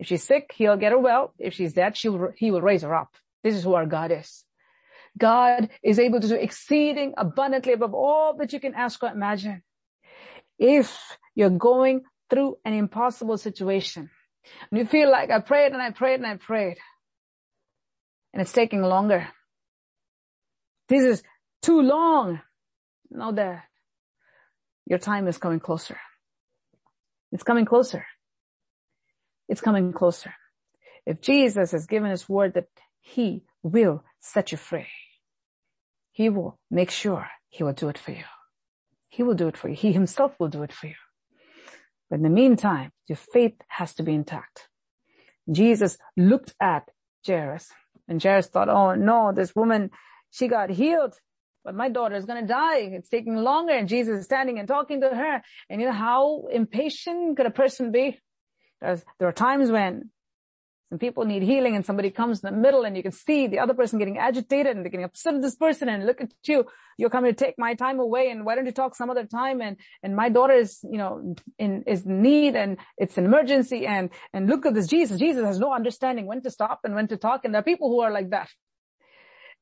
If 0.02 0.08
she's 0.08 0.24
sick, 0.24 0.52
he'll 0.56 0.76
get 0.76 0.90
her 0.90 0.98
well. 0.98 1.32
If 1.38 1.54
she's 1.54 1.74
dead, 1.74 1.96
she'll, 1.96 2.32
he 2.36 2.50
will 2.50 2.60
raise 2.60 2.82
her 2.82 2.92
up. 2.92 3.14
This 3.44 3.54
is 3.54 3.62
who 3.62 3.74
our 3.74 3.86
God 3.86 4.10
is. 4.10 4.42
God 5.16 5.70
is 5.80 6.00
able 6.00 6.20
to 6.20 6.26
do 6.26 6.34
exceeding 6.34 7.14
abundantly 7.16 7.72
above 7.72 7.94
all 7.94 8.36
that 8.38 8.52
you 8.52 8.58
can 8.58 8.74
ask 8.74 9.00
or 9.04 9.10
imagine. 9.10 9.62
If 10.58 10.98
you're 11.36 11.50
going 11.50 12.02
through 12.28 12.56
an 12.64 12.72
impossible 12.72 13.38
situation 13.38 14.10
and 14.72 14.80
you 14.80 14.86
feel 14.86 15.08
like 15.08 15.30
I 15.30 15.38
prayed 15.38 15.70
and 15.70 15.80
I 15.80 15.92
prayed 15.92 16.16
and 16.16 16.26
I 16.26 16.36
prayed 16.36 16.78
and 18.32 18.42
it's 18.42 18.52
taking 18.52 18.82
longer. 18.82 19.28
This 20.88 21.04
is 21.04 21.22
too 21.62 21.80
long. 21.80 22.40
Know 23.08 23.30
that 23.30 23.66
your 24.84 24.98
time 24.98 25.28
is 25.28 25.38
coming 25.38 25.60
closer. 25.60 25.98
It's 27.30 27.44
coming 27.44 27.66
closer. 27.66 28.04
It's 29.48 29.60
coming 29.60 29.92
closer. 29.92 30.34
If 31.06 31.20
Jesus 31.20 31.72
has 31.72 31.86
given 31.86 32.10
his 32.10 32.28
word 32.28 32.54
that 32.54 32.68
he 33.00 33.42
will 33.62 34.04
set 34.20 34.52
you 34.52 34.58
free, 34.58 34.86
he 36.12 36.28
will 36.28 36.58
make 36.70 36.90
sure 36.90 37.28
he 37.48 37.64
will 37.64 37.72
do 37.72 37.88
it 37.88 37.98
for 37.98 38.12
you. 38.12 38.24
He 39.08 39.22
will 39.22 39.34
do 39.34 39.48
it 39.48 39.56
for 39.56 39.68
you. 39.68 39.74
He 39.74 39.92
himself 39.92 40.34
will 40.38 40.48
do 40.48 40.62
it 40.62 40.72
for 40.72 40.86
you. 40.86 40.94
But 42.08 42.16
in 42.16 42.22
the 42.22 42.30
meantime, 42.30 42.92
your 43.08 43.16
faith 43.16 43.54
has 43.68 43.94
to 43.94 44.02
be 44.02 44.14
intact. 44.14 44.68
Jesus 45.50 45.98
looked 46.16 46.54
at 46.60 46.88
Jairus 47.26 47.68
and 48.08 48.22
Jairus 48.22 48.46
thought, 48.48 48.68
oh 48.68 48.94
no, 48.94 49.32
this 49.34 49.54
woman, 49.54 49.90
she 50.30 50.48
got 50.48 50.70
healed, 50.70 51.14
but 51.64 51.74
my 51.74 51.88
daughter 51.88 52.16
is 52.16 52.24
going 52.24 52.40
to 52.40 52.46
die. 52.46 52.78
It's 52.78 53.08
taking 53.08 53.36
longer. 53.36 53.72
And 53.72 53.88
Jesus 53.88 54.20
is 54.20 54.24
standing 54.24 54.58
and 54.58 54.66
talking 54.66 55.00
to 55.00 55.08
her. 55.08 55.42
And 55.68 55.80
you 55.80 55.86
know 55.86 55.92
how 55.92 56.46
impatient 56.50 57.36
could 57.36 57.46
a 57.46 57.50
person 57.50 57.92
be? 57.92 58.18
There's, 58.82 59.04
there 59.18 59.28
are 59.28 59.32
times 59.32 59.70
when 59.70 60.10
some 60.90 60.98
people 60.98 61.24
need 61.24 61.42
healing 61.42 61.74
and 61.74 61.86
somebody 61.86 62.10
comes 62.10 62.42
in 62.42 62.52
the 62.52 62.60
middle 62.60 62.84
and 62.84 62.94
you 62.96 63.02
can 63.02 63.12
see 63.12 63.46
the 63.46 63.60
other 63.60 63.72
person 63.72 63.98
getting 63.98 64.18
agitated 64.18 64.76
and 64.76 64.84
they're 64.84 64.90
getting 64.90 65.06
upset 65.06 65.32
with 65.32 65.42
this 65.42 65.54
person 65.54 65.88
and 65.88 66.04
look 66.04 66.20
at 66.20 66.32
you. 66.44 66.66
You're 66.98 67.08
coming 67.08 67.32
to 67.32 67.44
take 67.44 67.54
my 67.58 67.74
time 67.74 67.98
away 67.98 68.28
and 68.30 68.44
why 68.44 68.56
don't 68.56 68.66
you 68.66 68.72
talk 68.72 68.94
some 68.94 69.08
other 69.08 69.24
time? 69.24 69.62
And, 69.62 69.78
and 70.02 70.14
my 70.14 70.28
daughter 70.28 70.52
is, 70.52 70.80
you 70.82 70.98
know, 70.98 71.34
in, 71.58 71.84
is 71.86 72.04
in 72.04 72.20
need 72.20 72.56
and 72.56 72.76
it's 72.98 73.16
an 73.16 73.24
emergency 73.24 73.86
and, 73.86 74.10
and 74.34 74.48
look 74.48 74.66
at 74.66 74.74
this 74.74 74.88
Jesus. 74.88 75.18
Jesus 75.18 75.46
has 75.46 75.58
no 75.58 75.72
understanding 75.72 76.26
when 76.26 76.42
to 76.42 76.50
stop 76.50 76.80
and 76.84 76.94
when 76.94 77.08
to 77.08 77.16
talk. 77.16 77.44
And 77.44 77.54
there 77.54 77.60
are 77.60 77.64
people 77.64 77.88
who 77.88 78.00
are 78.00 78.12
like 78.12 78.30
that. 78.30 78.50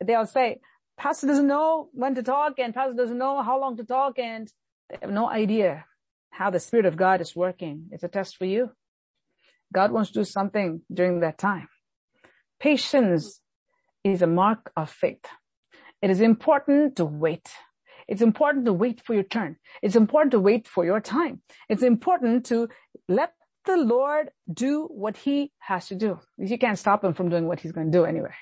They'll 0.04 0.26
say, 0.26 0.58
pastor 0.98 1.28
doesn't 1.28 1.46
know 1.46 1.90
when 1.92 2.16
to 2.16 2.22
talk 2.24 2.58
and 2.58 2.74
pastor 2.74 2.94
doesn't 2.94 3.18
know 3.18 3.42
how 3.42 3.60
long 3.60 3.76
to 3.76 3.84
talk 3.84 4.18
and 4.18 4.50
they 4.88 4.96
have 5.00 5.12
no 5.12 5.30
idea 5.30 5.84
how 6.30 6.50
the 6.50 6.58
spirit 6.58 6.86
of 6.86 6.96
God 6.96 7.20
is 7.20 7.36
working. 7.36 7.90
It's 7.92 8.02
a 8.02 8.08
test 8.08 8.36
for 8.36 8.46
you. 8.46 8.72
God 9.72 9.92
wants 9.92 10.10
to 10.10 10.20
do 10.20 10.24
something 10.24 10.82
during 10.92 11.20
that 11.20 11.38
time. 11.38 11.68
Patience 12.58 13.40
is 14.04 14.22
a 14.22 14.26
mark 14.26 14.70
of 14.76 14.90
faith. 14.90 15.24
It 16.02 16.10
is 16.10 16.20
important 16.20 16.96
to 16.96 17.04
wait. 17.04 17.48
It's 18.08 18.22
important 18.22 18.64
to 18.64 18.72
wait 18.72 19.00
for 19.04 19.14
your 19.14 19.22
turn. 19.22 19.56
It's 19.82 19.94
important 19.94 20.32
to 20.32 20.40
wait 20.40 20.66
for 20.66 20.84
your 20.84 21.00
time. 21.00 21.42
It's 21.68 21.82
important 21.82 22.46
to 22.46 22.68
let 23.08 23.34
the 23.66 23.76
Lord 23.76 24.30
do 24.52 24.88
what 24.90 25.16
he 25.16 25.52
has 25.58 25.88
to 25.88 25.94
do. 25.94 26.18
You 26.38 26.58
can't 26.58 26.78
stop 26.78 27.04
him 27.04 27.14
from 27.14 27.28
doing 27.28 27.46
what 27.46 27.60
he's 27.60 27.72
going 27.72 27.92
to 27.92 27.98
do 27.98 28.04
anyway. 28.04 28.34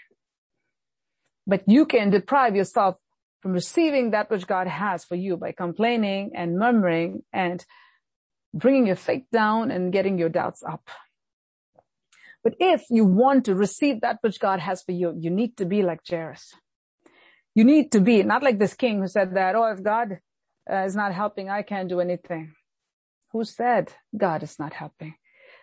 But 1.46 1.64
you 1.66 1.86
can 1.86 2.10
deprive 2.10 2.56
yourself 2.56 2.96
from 3.40 3.52
receiving 3.52 4.10
that 4.10 4.30
which 4.30 4.46
God 4.46 4.66
has 4.66 5.04
for 5.04 5.16
you 5.16 5.36
by 5.36 5.52
complaining 5.52 6.32
and 6.34 6.58
murmuring 6.58 7.22
and 7.32 7.64
bringing 8.54 8.86
your 8.86 8.96
faith 8.96 9.24
down 9.32 9.70
and 9.70 9.92
getting 9.92 10.18
your 10.18 10.28
doubts 10.28 10.62
up. 10.62 10.88
But 12.44 12.54
if 12.60 12.84
you 12.90 13.04
want 13.04 13.44
to 13.46 13.54
receive 13.54 14.00
that 14.00 14.18
which 14.20 14.40
God 14.40 14.60
has 14.60 14.82
for 14.82 14.92
you, 14.92 15.14
you 15.18 15.30
need 15.30 15.56
to 15.56 15.66
be 15.66 15.82
like 15.82 16.00
Jairus. 16.08 16.54
You 17.54 17.64
need 17.64 17.90
to 17.92 18.00
be 18.00 18.22
not 18.22 18.42
like 18.42 18.58
this 18.58 18.74
king 18.74 19.00
who 19.00 19.08
said 19.08 19.34
that, 19.34 19.56
oh, 19.56 19.64
if 19.72 19.82
God 19.82 20.18
uh, 20.70 20.84
is 20.84 20.94
not 20.94 21.12
helping, 21.12 21.50
I 21.50 21.62
can't 21.62 21.88
do 21.88 22.00
anything. 22.00 22.54
Who 23.32 23.44
said 23.44 23.92
God 24.16 24.42
is 24.42 24.58
not 24.58 24.74
helping? 24.74 25.14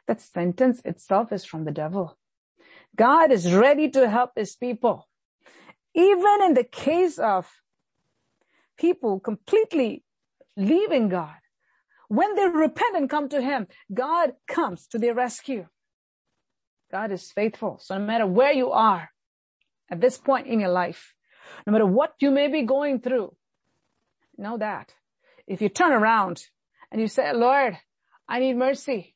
That 0.07 0.21
sentence 0.21 0.81
itself 0.83 1.31
is 1.31 1.45
from 1.45 1.65
the 1.65 1.71
devil. 1.71 2.17
God 2.95 3.31
is 3.31 3.53
ready 3.53 3.89
to 3.91 4.09
help 4.09 4.31
his 4.35 4.55
people. 4.55 5.07
Even 5.93 6.43
in 6.43 6.53
the 6.53 6.63
case 6.63 7.17
of 7.17 7.47
people 8.77 9.19
completely 9.19 10.03
leaving 10.57 11.09
God, 11.09 11.35
when 12.07 12.35
they 12.35 12.47
repent 12.47 12.95
and 12.95 13.09
come 13.09 13.29
to 13.29 13.41
him, 13.41 13.67
God 13.93 14.33
comes 14.47 14.87
to 14.87 14.99
their 14.99 15.15
rescue. 15.15 15.67
God 16.95 17.11
is 17.11 17.29
faithful. 17.29 17.77
So 17.83 17.97
no 17.97 18.05
matter 18.05 18.25
where 18.25 18.53
you 18.53 18.71
are 18.71 19.09
at 19.91 19.99
this 19.99 20.17
point 20.17 20.47
in 20.47 20.61
your 20.61 20.69
life, 20.69 21.13
no 21.67 21.73
matter 21.73 21.85
what 21.85 22.13
you 22.19 22.31
may 22.31 22.47
be 22.47 22.61
going 22.61 23.01
through, 23.01 23.35
know 24.37 24.57
that 24.57 24.93
if 25.45 25.61
you 25.61 25.67
turn 25.67 25.91
around 25.91 26.45
and 26.89 27.01
you 27.01 27.09
say, 27.09 27.33
Lord, 27.33 27.77
I 28.29 28.39
need 28.39 28.55
mercy. 28.55 29.13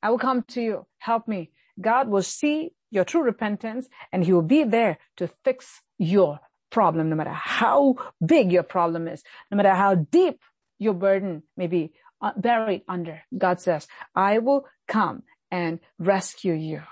I 0.00 0.10
will 0.10 0.20
come 0.20 0.44
to 0.54 0.62
you. 0.62 0.86
Help 0.98 1.26
me. 1.26 1.50
God 1.80 2.06
will 2.06 2.22
see 2.22 2.70
your 2.92 3.04
true 3.04 3.24
repentance 3.24 3.88
and 4.12 4.24
he 4.24 4.32
will 4.32 4.50
be 4.56 4.62
there 4.62 4.98
to 5.16 5.28
fix 5.44 5.82
your 5.98 6.38
problem, 6.70 7.10
no 7.10 7.16
matter 7.16 7.38
how 7.58 7.96
big 8.24 8.52
your 8.52 8.62
problem 8.62 9.08
is, 9.08 9.24
no 9.50 9.56
matter 9.56 9.74
how 9.74 9.96
deep 9.96 10.38
your 10.78 10.94
burden 10.94 11.42
may 11.56 11.66
be 11.66 11.90
uh, 12.22 12.30
buried 12.36 12.82
under. 12.86 13.22
God 13.36 13.60
says, 13.60 13.88
I 14.14 14.38
will 14.38 14.66
come 14.86 15.24
and 15.50 15.80
rescue 15.98 16.54
you. 16.54 16.82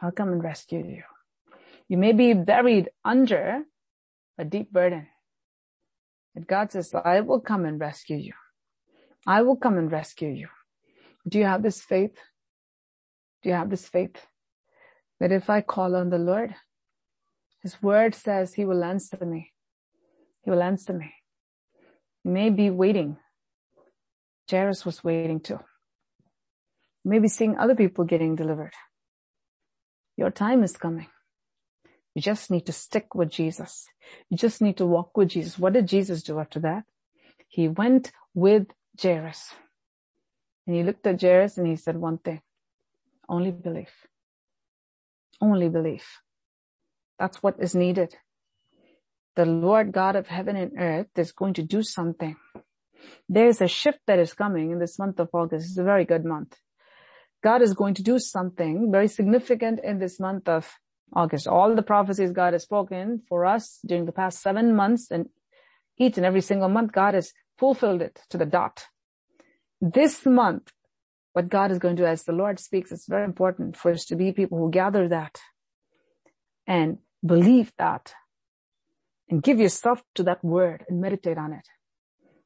I'll 0.00 0.12
come 0.12 0.32
and 0.32 0.42
rescue 0.42 0.84
you. 0.84 1.02
You 1.88 1.98
may 1.98 2.12
be 2.12 2.32
buried 2.32 2.90
under 3.04 3.64
a 4.38 4.44
deep 4.44 4.72
burden. 4.72 5.08
But 6.34 6.46
God 6.46 6.72
says, 6.72 6.94
I 6.94 7.20
will 7.20 7.40
come 7.40 7.64
and 7.64 7.80
rescue 7.80 8.16
you. 8.16 8.32
I 9.26 9.42
will 9.42 9.56
come 9.56 9.76
and 9.76 9.90
rescue 9.90 10.30
you. 10.30 10.48
Do 11.28 11.38
you 11.38 11.44
have 11.44 11.62
this 11.62 11.82
faith? 11.82 12.16
Do 13.42 13.50
you 13.50 13.54
have 13.54 13.70
this 13.70 13.88
faith 13.88 14.16
that 15.18 15.32
if 15.32 15.50
I 15.50 15.60
call 15.60 15.94
on 15.94 16.10
the 16.10 16.18
Lord, 16.18 16.54
his 17.62 17.82
word 17.82 18.14
says 18.14 18.54
he 18.54 18.64
will 18.64 18.82
answer 18.82 19.18
me. 19.24 19.52
He 20.42 20.50
will 20.50 20.62
answer 20.62 20.94
me. 20.94 21.12
You 22.24 22.30
may 22.30 22.50
be 22.50 22.70
waiting. 22.70 23.18
Jairus 24.50 24.86
was 24.86 25.04
waiting 25.04 25.40
too. 25.40 25.60
You 27.04 27.10
may 27.10 27.18
be 27.18 27.28
seeing 27.28 27.56
other 27.56 27.74
people 27.74 28.04
getting 28.04 28.36
delivered. 28.36 28.72
Your 30.20 30.30
time 30.30 30.62
is 30.62 30.76
coming. 30.76 31.06
You 32.14 32.20
just 32.20 32.50
need 32.50 32.66
to 32.66 32.72
stick 32.72 33.14
with 33.14 33.30
Jesus. 33.30 33.86
You 34.28 34.36
just 34.36 34.60
need 34.60 34.76
to 34.76 34.84
walk 34.84 35.16
with 35.16 35.30
Jesus. 35.30 35.58
What 35.58 35.72
did 35.72 35.88
Jesus 35.88 36.22
do 36.22 36.38
after 36.38 36.60
that? 36.60 36.84
He 37.48 37.68
went 37.68 38.12
with 38.34 38.66
Jairus. 39.02 39.54
And 40.66 40.76
he 40.76 40.82
looked 40.82 41.06
at 41.06 41.22
Jairus 41.22 41.56
and 41.56 41.66
he 41.66 41.74
said 41.74 41.96
one 41.96 42.18
thing. 42.18 42.42
Only 43.30 43.50
believe. 43.50 43.94
Only 45.40 45.70
believe. 45.70 46.04
That's 47.18 47.42
what 47.42 47.56
is 47.58 47.74
needed. 47.74 48.14
The 49.36 49.46
Lord 49.46 49.90
God 49.90 50.16
of 50.16 50.26
heaven 50.26 50.54
and 50.54 50.72
earth 50.78 51.16
is 51.16 51.32
going 51.32 51.54
to 51.54 51.62
do 51.62 51.82
something. 51.82 52.36
There's 53.26 53.62
a 53.62 53.68
shift 53.68 54.00
that 54.06 54.18
is 54.18 54.34
coming 54.34 54.70
in 54.70 54.80
this 54.80 54.98
month 54.98 55.18
of 55.18 55.30
August. 55.32 55.70
It's 55.70 55.78
a 55.78 55.82
very 55.82 56.04
good 56.04 56.26
month. 56.26 56.58
God 57.42 57.62
is 57.62 57.74
going 57.74 57.94
to 57.94 58.02
do 58.02 58.18
something 58.18 58.90
very 58.92 59.08
significant 59.08 59.80
in 59.82 59.98
this 59.98 60.20
month 60.20 60.48
of 60.48 60.78
August. 61.12 61.46
All 61.48 61.74
the 61.74 61.82
prophecies 61.82 62.32
God 62.32 62.52
has 62.52 62.64
spoken 62.64 63.22
for 63.28 63.46
us 63.46 63.80
during 63.86 64.04
the 64.04 64.12
past 64.12 64.40
seven 64.40 64.76
months 64.76 65.10
and 65.10 65.28
each 65.98 66.16
and 66.16 66.26
every 66.26 66.40
single 66.40 66.68
month, 66.68 66.92
God 66.92 67.14
has 67.14 67.32
fulfilled 67.58 68.02
it 68.02 68.20
to 68.30 68.38
the 68.38 68.46
dot. 68.46 68.84
This 69.80 70.24
month, 70.24 70.72
what 71.32 71.48
God 71.48 71.70
is 71.70 71.78
going 71.78 71.96
to 71.96 72.02
do 72.02 72.06
as 72.06 72.24
the 72.24 72.32
Lord 72.32 72.58
speaks, 72.58 72.92
it's 72.92 73.06
very 73.08 73.24
important 73.24 73.76
for 73.76 73.90
us 73.92 74.04
to 74.06 74.16
be 74.16 74.32
people 74.32 74.58
who 74.58 74.70
gather 74.70 75.08
that 75.08 75.38
and 76.66 76.98
believe 77.24 77.72
that 77.78 78.14
and 79.28 79.42
give 79.42 79.60
yourself 79.60 80.02
to 80.14 80.22
that 80.24 80.44
word 80.44 80.84
and 80.88 81.00
meditate 81.00 81.38
on 81.38 81.52
it 81.52 81.68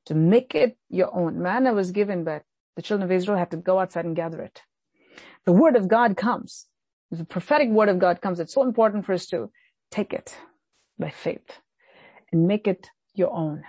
to 0.06 0.14
make 0.14 0.54
it 0.54 0.76
your 0.88 1.14
own. 1.16 1.40
Manna 1.40 1.72
was 1.72 1.92
given, 1.92 2.24
but 2.24 2.42
the 2.76 2.82
children 2.82 3.08
of 3.08 3.14
Israel 3.14 3.38
had 3.38 3.50
to 3.52 3.56
go 3.56 3.78
outside 3.78 4.04
and 4.04 4.16
gather 4.16 4.42
it 4.42 4.62
the 5.46 5.52
word 5.52 5.76
of 5.76 5.88
God 5.88 6.16
comes, 6.16 6.66
the 7.10 7.24
prophetic 7.24 7.68
word 7.68 7.88
of 7.88 7.98
God 7.98 8.20
comes, 8.20 8.40
it's 8.40 8.54
so 8.54 8.62
important 8.62 9.04
for 9.04 9.12
us 9.12 9.26
to 9.26 9.50
take 9.90 10.12
it 10.12 10.36
by 10.98 11.10
faith 11.10 11.58
and 12.32 12.46
make 12.46 12.66
it 12.66 12.90
your 13.14 13.32
own. 13.32 13.62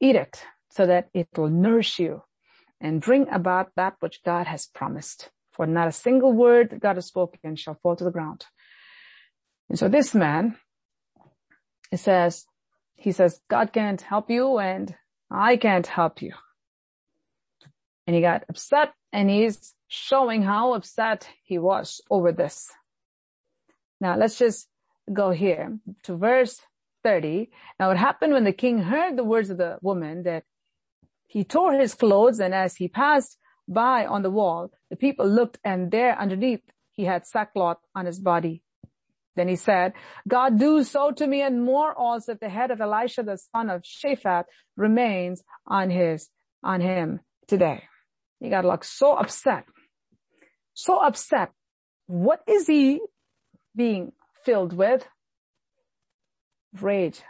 Eat 0.00 0.16
it 0.16 0.44
so 0.70 0.86
that 0.86 1.08
it 1.12 1.28
will 1.36 1.50
nourish 1.50 1.98
you 1.98 2.22
and 2.80 3.00
bring 3.00 3.28
about 3.28 3.72
that 3.76 3.94
which 4.00 4.22
God 4.24 4.46
has 4.46 4.66
promised. 4.66 5.30
For 5.52 5.66
not 5.66 5.88
a 5.88 5.92
single 5.92 6.32
word 6.32 6.70
that 6.70 6.80
God 6.80 6.96
has 6.96 7.06
spoken 7.06 7.56
shall 7.56 7.78
fall 7.82 7.96
to 7.96 8.04
the 8.04 8.12
ground. 8.12 8.46
And 9.68 9.78
so 9.78 9.88
this 9.88 10.14
man, 10.14 10.56
it 11.90 11.98
says, 11.98 12.46
he 12.94 13.12
says, 13.12 13.40
God 13.48 13.72
can't 13.72 14.00
help 14.00 14.30
you 14.30 14.58
and 14.58 14.94
I 15.30 15.56
can't 15.56 15.86
help 15.86 16.22
you. 16.22 16.32
And 18.06 18.14
he 18.14 18.22
got 18.22 18.44
upset 18.48 18.92
and 19.12 19.28
he's 19.28 19.74
showing 19.88 20.42
how 20.42 20.74
upset 20.74 21.28
he 21.42 21.58
was 21.58 22.00
over 22.10 22.30
this. 22.30 22.70
Now 24.00 24.16
let's 24.16 24.38
just 24.38 24.68
go 25.12 25.30
here 25.30 25.78
to 26.04 26.16
verse 26.16 26.60
30. 27.02 27.50
Now 27.80 27.90
it 27.90 27.96
happened 27.96 28.34
when 28.34 28.44
the 28.44 28.52
king 28.52 28.78
heard 28.78 29.16
the 29.16 29.24
words 29.24 29.50
of 29.50 29.56
the 29.56 29.78
woman 29.80 30.22
that 30.24 30.44
he 31.26 31.44
tore 31.44 31.72
his 31.72 31.94
clothes 31.94 32.38
and 32.38 32.54
as 32.54 32.76
he 32.76 32.88
passed 32.88 33.38
by 33.66 34.06
on 34.06 34.22
the 34.22 34.30
wall, 34.30 34.70
the 34.90 34.96
people 34.96 35.26
looked 35.26 35.58
and 35.64 35.90
there 35.90 36.18
underneath 36.18 36.62
he 36.92 37.04
had 37.04 37.26
sackcloth 37.26 37.78
on 37.94 38.06
his 38.06 38.18
body. 38.18 38.62
Then 39.36 39.48
he 39.48 39.56
said, 39.56 39.92
God 40.26 40.58
do 40.58 40.82
so 40.82 41.12
to 41.12 41.26
me 41.26 41.42
and 41.42 41.64
more 41.64 41.94
also 41.94 42.32
if 42.32 42.40
the 42.40 42.48
head 42.48 42.70
of 42.70 42.80
Elisha, 42.80 43.22
the 43.22 43.38
son 43.38 43.70
of 43.70 43.82
Shaphat 43.82 44.44
remains 44.76 45.42
on 45.66 45.90
his, 45.90 46.28
on 46.62 46.80
him 46.80 47.20
today. 47.46 47.84
He 48.40 48.50
got 48.50 48.64
like 48.64 48.84
so 48.84 49.14
upset 49.14 49.64
so 50.78 50.96
upset. 50.98 51.50
What 52.06 52.40
is 52.46 52.68
he 52.68 53.00
being 53.74 54.12
filled 54.44 54.72
with? 54.72 55.04
Rage, 56.80 57.20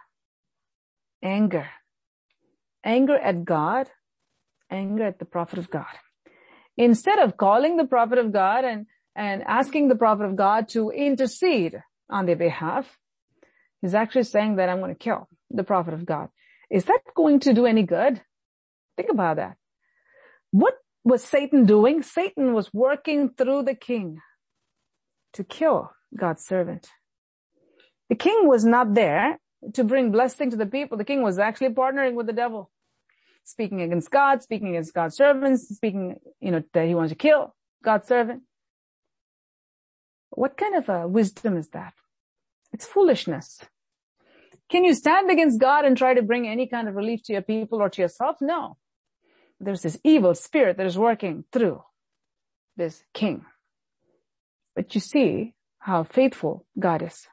anger, 1.23 1.67
anger 2.85 3.17
at 3.17 3.47
God, 3.47 3.89
anger 4.71 5.05
at 5.05 5.19
the 5.19 5.25
prophet 5.25 5.59
of 5.59 5.71
God. 5.71 5.95
Instead 6.77 7.19
of 7.21 7.39
calling 7.39 7.79
the 7.79 7.87
prophet 7.87 8.19
of 8.19 8.33
God 8.33 8.65
and, 8.65 8.87
and 9.17 9.43
asking 9.47 9.89
the 9.89 9.97
prophet 9.97 10.25
of 10.25 10.37
God 10.37 10.69
to 10.71 10.91
intercede 10.91 11.83
on 12.11 12.27
their 12.27 12.37
behalf, 12.37 12.99
he's 13.81 13.95
actually 13.95 14.25
saying 14.25 14.57
that 14.57 14.69
I'm 14.69 14.81
going 14.81 14.95
to 14.95 14.99
kill 14.99 15.27
the 15.51 15.65
prophet 15.65 15.95
of 15.95 16.05
God. 16.05 16.29
Is 16.71 16.85
that 16.85 17.01
going 17.17 17.41
to 17.41 17.55
do 17.55 17.65
any 17.65 17.85
good? 17.85 18.21
Think 18.99 19.11
about 19.11 19.37
that. 19.37 19.57
What 20.51 20.75
was 21.05 21.25
Satan 21.25 21.65
doing? 21.65 22.03
Satan 22.03 22.53
was 22.53 22.73
working 22.73 23.31
through 23.31 23.65
the 23.65 23.75
king 23.75 24.21
to 25.33 25.45
kill 25.45 25.93
God's 26.17 26.45
servant. 26.45 26.89
The 28.09 28.17
king 28.17 28.47
was 28.47 28.65
not 28.65 28.95
there 28.95 29.39
to 29.75 29.85
bring 29.85 30.11
blessing 30.11 30.51
to 30.51 30.57
the 30.57 30.67
people. 30.67 30.99
The 30.99 31.05
king 31.05 31.23
was 31.23 31.39
actually 31.39 31.71
partnering 31.71 32.15
with 32.15 32.27
the 32.27 32.33
devil, 32.33 32.71
speaking 33.45 33.83
against 33.83 34.11
God, 34.11 34.43
speaking 34.43 34.69
against 34.69 34.95
God's 34.95 35.17
servants, 35.17 35.69
speaking, 35.69 36.19
you 36.41 36.51
know, 36.51 36.63
that 36.73 36.87
he 36.87 36.95
wants 36.95 37.11
to 37.11 37.17
kill 37.17 37.55
God's 37.85 38.09
servant. 38.09 38.43
What 40.31 40.57
kind 40.57 40.77
of 40.77 40.89
a 40.89 41.09
wisdom 41.09 41.57
is 41.57 41.69
that? 41.69 41.95
It's 42.73 42.87
foolishness. 42.87 43.61
Can 44.69 44.85
you 44.85 44.95
stand 44.95 45.31
against 45.31 45.61
God 45.61 45.85
and 45.85 45.97
try 45.97 46.15
to 46.15 46.23
bring 46.23 46.47
any 46.47 46.67
kind 46.67 46.89
of 46.89 46.95
relief 46.95 47.23
to 47.25 47.33
your 47.33 47.43
people 47.43 47.81
or 47.81 47.89
to 47.89 48.03
yourself? 48.03 48.37
No. 48.41 48.77
There's 49.61 49.83
this 49.83 49.99
evil 50.05 50.35
spirit 50.35 50.77
that 50.77 50.87
is 50.87 50.99
working 50.99 51.45
through 51.53 51.83
this 52.77 53.03
king. 53.13 53.45
But 54.77 54.95
you 54.95 55.01
see 55.01 55.55
how 55.79 56.05
faithful 56.05 56.67
God 56.79 57.03
is. 57.03 57.27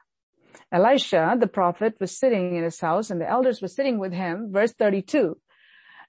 Elisha, 0.72 1.36
the 1.38 1.46
prophet, 1.46 1.94
was 2.00 2.18
sitting 2.18 2.56
in 2.56 2.64
his 2.64 2.80
house 2.80 3.10
and 3.10 3.20
the 3.20 3.28
elders 3.28 3.62
were 3.62 3.68
sitting 3.68 3.98
with 3.98 4.12
him, 4.12 4.50
verse 4.50 4.72
32. 4.72 5.38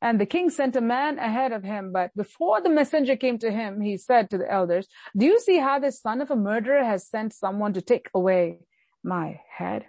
And 0.01 0.21
the 0.21 0.25
king 0.25 0.49
sent 0.49 0.75
a 0.75 0.81
man 0.81 1.17
ahead 1.17 1.51
of 1.51 1.63
him, 1.63 1.91
but 1.91 2.15
before 2.15 2.61
the 2.61 2.69
messenger 2.69 3.15
came 3.15 3.39
to 3.39 3.51
him, 3.51 3.81
he 3.81 3.97
said 3.97 4.29
to 4.29 4.37
the 4.37 4.51
elders, 4.51 4.87
do 5.15 5.25
you 5.25 5.39
see 5.39 5.57
how 5.57 5.79
this 5.79 5.99
son 5.99 6.21
of 6.21 6.29
a 6.29 6.35
murderer 6.35 6.83
has 6.83 7.07
sent 7.07 7.33
someone 7.33 7.73
to 7.73 7.81
take 7.81 8.09
away 8.13 8.59
my 9.03 9.41
head? 9.49 9.85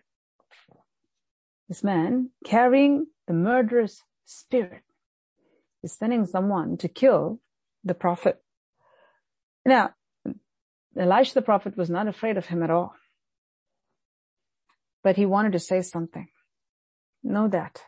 This 1.69 1.85
man 1.85 2.31
carrying 2.45 3.07
the 3.27 3.35
murderous 3.35 4.03
spirit 4.25 4.83
is 5.83 5.93
sending 5.93 6.27
someone 6.27 6.77
to 6.79 6.89
kill 6.89 7.41
the 7.85 7.95
prophet. 7.95 8.43
Now, 9.65 9.91
Elisha 10.97 11.35
the 11.35 11.43
prophet 11.43 11.77
was 11.77 11.91
not 11.91 12.09
afraid 12.09 12.37
of 12.37 12.47
him 12.47 12.63
at 12.63 12.71
all 12.71 12.95
but 15.03 15.17
he 15.17 15.27
wanted 15.27 15.53
to 15.53 15.59
say 15.59 15.83
something. 15.83 16.29
Know 17.23 17.49
that 17.49 17.83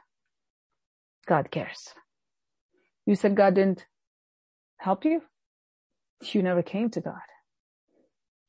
God 1.27 1.51
cares. 1.51 1.91
You 3.07 3.15
said 3.15 3.37
God 3.37 3.55
didn't 3.55 3.87
help 4.79 5.05
you. 5.05 5.23
You 6.23 6.43
never 6.43 6.63
came 6.63 6.91
to 6.91 7.01
God. 7.01 7.29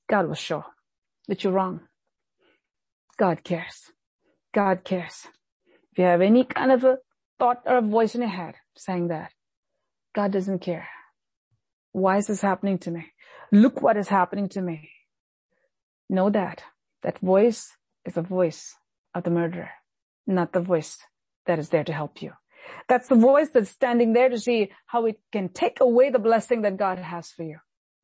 God 0.10 0.28
was 0.28 0.40
sure 0.40 0.66
that 1.28 1.44
you're 1.44 1.54
wrong. 1.54 1.82
God 3.18 3.44
cares. 3.44 3.92
God 4.54 4.84
cares. 4.84 5.28
If 5.92 6.00
you 6.00 6.06
have 6.06 6.22
any 6.22 6.44
kind 6.44 6.72
of 6.72 6.84
a 6.84 6.98
thought 7.40 7.62
or 7.66 7.78
a 7.78 7.82
voice 7.82 8.16
in 8.16 8.22
your 8.22 8.30
head 8.30 8.56
saying 8.76 9.08
that, 9.10 9.32
God 10.14 10.32
doesn't 10.32 10.60
care. 10.60 10.88
Why 11.92 12.18
is 12.18 12.28
this 12.28 12.42
happening 12.42 12.78
to 12.80 12.92
me? 12.92 13.08
Look 13.52 13.82
what 13.82 13.98
is 13.98 14.08
happening 14.08 14.50
to 14.50 14.62
me. 14.62 14.90
Know 16.10 16.30
that. 16.30 16.64
That 17.04 17.20
voice 17.20 17.72
is 18.06 18.14
the 18.14 18.22
voice 18.22 18.76
of 19.14 19.24
the 19.24 19.32
murderer, 19.32 19.72
not 20.28 20.54
the 20.54 20.62
voice 20.62 21.00
that 21.46 21.60
is 21.60 21.70
there 21.70 21.84
to 21.84 21.94
help 21.94 22.22
you. 22.22 22.34
That's 22.88 23.08
the 23.08 23.16
voice 23.16 23.50
that's 23.50 23.70
standing 23.70 24.14
there 24.14 24.30
to 24.30 24.40
see 24.40 24.72
how 24.86 25.06
it 25.06 25.20
can 25.32 25.50
take 25.50 25.80
away 25.80 26.10
the 26.10 26.20
blessing 26.20 26.62
that 26.62 26.78
God 26.78 27.00
has 27.00 27.32
for 27.32 27.44
you. 27.44 27.58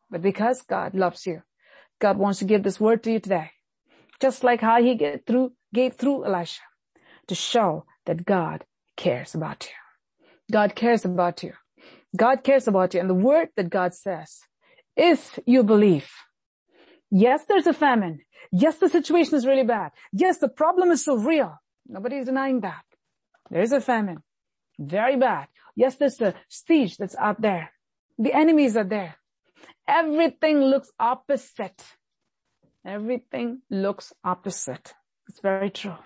But 0.09 0.21
because 0.21 0.61
God 0.61 0.95
loves 0.95 1.25
you, 1.25 1.43
God 1.99 2.17
wants 2.17 2.39
to 2.39 2.45
give 2.45 2.63
this 2.63 2.79
word 2.79 3.03
to 3.03 3.11
you 3.11 3.19
today. 3.19 3.51
Just 4.19 4.43
like 4.43 4.61
how 4.61 4.81
he 4.81 4.97
through, 5.25 5.53
gave 5.73 5.95
through 5.95 6.25
Elisha 6.25 6.61
to 7.27 7.35
show 7.35 7.85
that 8.05 8.25
God 8.25 8.65
cares 8.95 9.35
about 9.35 9.65
you. 9.65 9.86
God 10.51 10.75
cares 10.75 11.05
about 11.05 11.43
you. 11.43 11.53
God 12.15 12.43
cares 12.43 12.67
about 12.67 12.93
you. 12.93 12.99
And 12.99 13.09
the 13.09 13.13
word 13.13 13.49
that 13.57 13.69
God 13.69 13.93
says, 13.93 14.39
if 14.95 15.39
you 15.45 15.63
believe, 15.63 16.09
yes, 17.11 17.45
there's 17.47 17.67
a 17.67 17.73
famine. 17.73 18.21
Yes, 18.51 18.77
the 18.77 18.89
situation 18.89 19.35
is 19.35 19.45
really 19.45 19.63
bad. 19.63 19.91
Yes, 20.13 20.37
the 20.37 20.49
problem 20.49 20.91
is 20.91 21.03
so 21.03 21.15
real. 21.17 21.55
Nobody 21.87 22.17
is 22.17 22.25
denying 22.25 22.61
that. 22.61 22.83
There 23.49 23.61
is 23.61 23.71
a 23.71 23.81
famine. 23.81 24.23
Very 24.79 25.17
bad. 25.17 25.47
Yes, 25.75 25.95
there's 25.95 26.19
a 26.21 26.33
siege 26.49 26.97
that's 26.97 27.15
out 27.15 27.41
there. 27.41 27.71
The 28.17 28.33
enemies 28.33 28.75
are 28.77 28.83
there. 28.83 29.15
Everything 29.87 30.59
looks 30.59 30.91
opposite. 30.99 31.83
Everything 32.85 33.61
looks 33.69 34.13
opposite. 34.23 34.93
It's 35.29 35.39
very 35.39 35.69
true. 35.69 35.97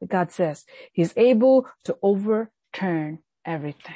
But 0.00 0.08
God 0.08 0.32
says 0.32 0.64
he's 0.92 1.12
able 1.16 1.66
to 1.84 1.96
overturn 2.74 3.20
everything. 3.44 3.94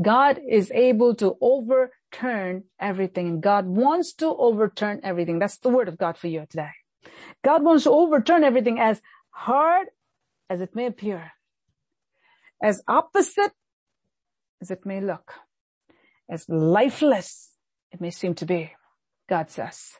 God 0.00 0.40
is 0.48 0.70
able 0.70 1.14
to 1.16 1.36
overturn 1.40 2.64
everything 2.80 3.28
and 3.28 3.42
God 3.42 3.66
wants 3.66 4.14
to 4.14 4.26
overturn 4.26 5.00
everything. 5.02 5.38
That's 5.38 5.58
the 5.58 5.68
word 5.68 5.88
of 5.88 5.98
God 5.98 6.16
for 6.16 6.28
you 6.28 6.46
today. 6.48 6.70
God 7.44 7.62
wants 7.62 7.84
to 7.84 7.90
overturn 7.90 8.44
everything 8.44 8.78
as 8.78 9.02
hard 9.30 9.88
as 10.48 10.60
it 10.60 10.74
may 10.74 10.86
appear, 10.86 11.32
as 12.62 12.82
opposite 12.88 13.52
as 14.60 14.70
it 14.70 14.86
may 14.86 15.00
look, 15.00 15.34
as 16.30 16.48
lifeless 16.48 17.50
it 17.90 18.00
may 18.00 18.10
seem 18.10 18.34
to 18.36 18.46
be. 18.46 18.72
God 19.28 19.50
says, 19.50 19.98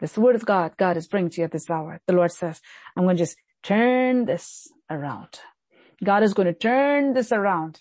this 0.00 0.18
word 0.18 0.34
of 0.34 0.46
God, 0.46 0.76
God 0.76 0.96
is 0.96 1.08
bringing 1.08 1.30
to 1.30 1.40
you 1.40 1.44
at 1.44 1.52
this 1.52 1.70
hour. 1.70 2.00
The 2.06 2.12
Lord 2.12 2.32
says, 2.32 2.60
I'm 2.96 3.04
going 3.04 3.16
to 3.16 3.22
just 3.22 3.36
turn 3.62 4.24
this 4.24 4.68
around. 4.90 5.40
God 6.02 6.22
is 6.22 6.34
going 6.34 6.46
to 6.46 6.54
turn 6.54 7.14
this 7.14 7.32
around. 7.32 7.80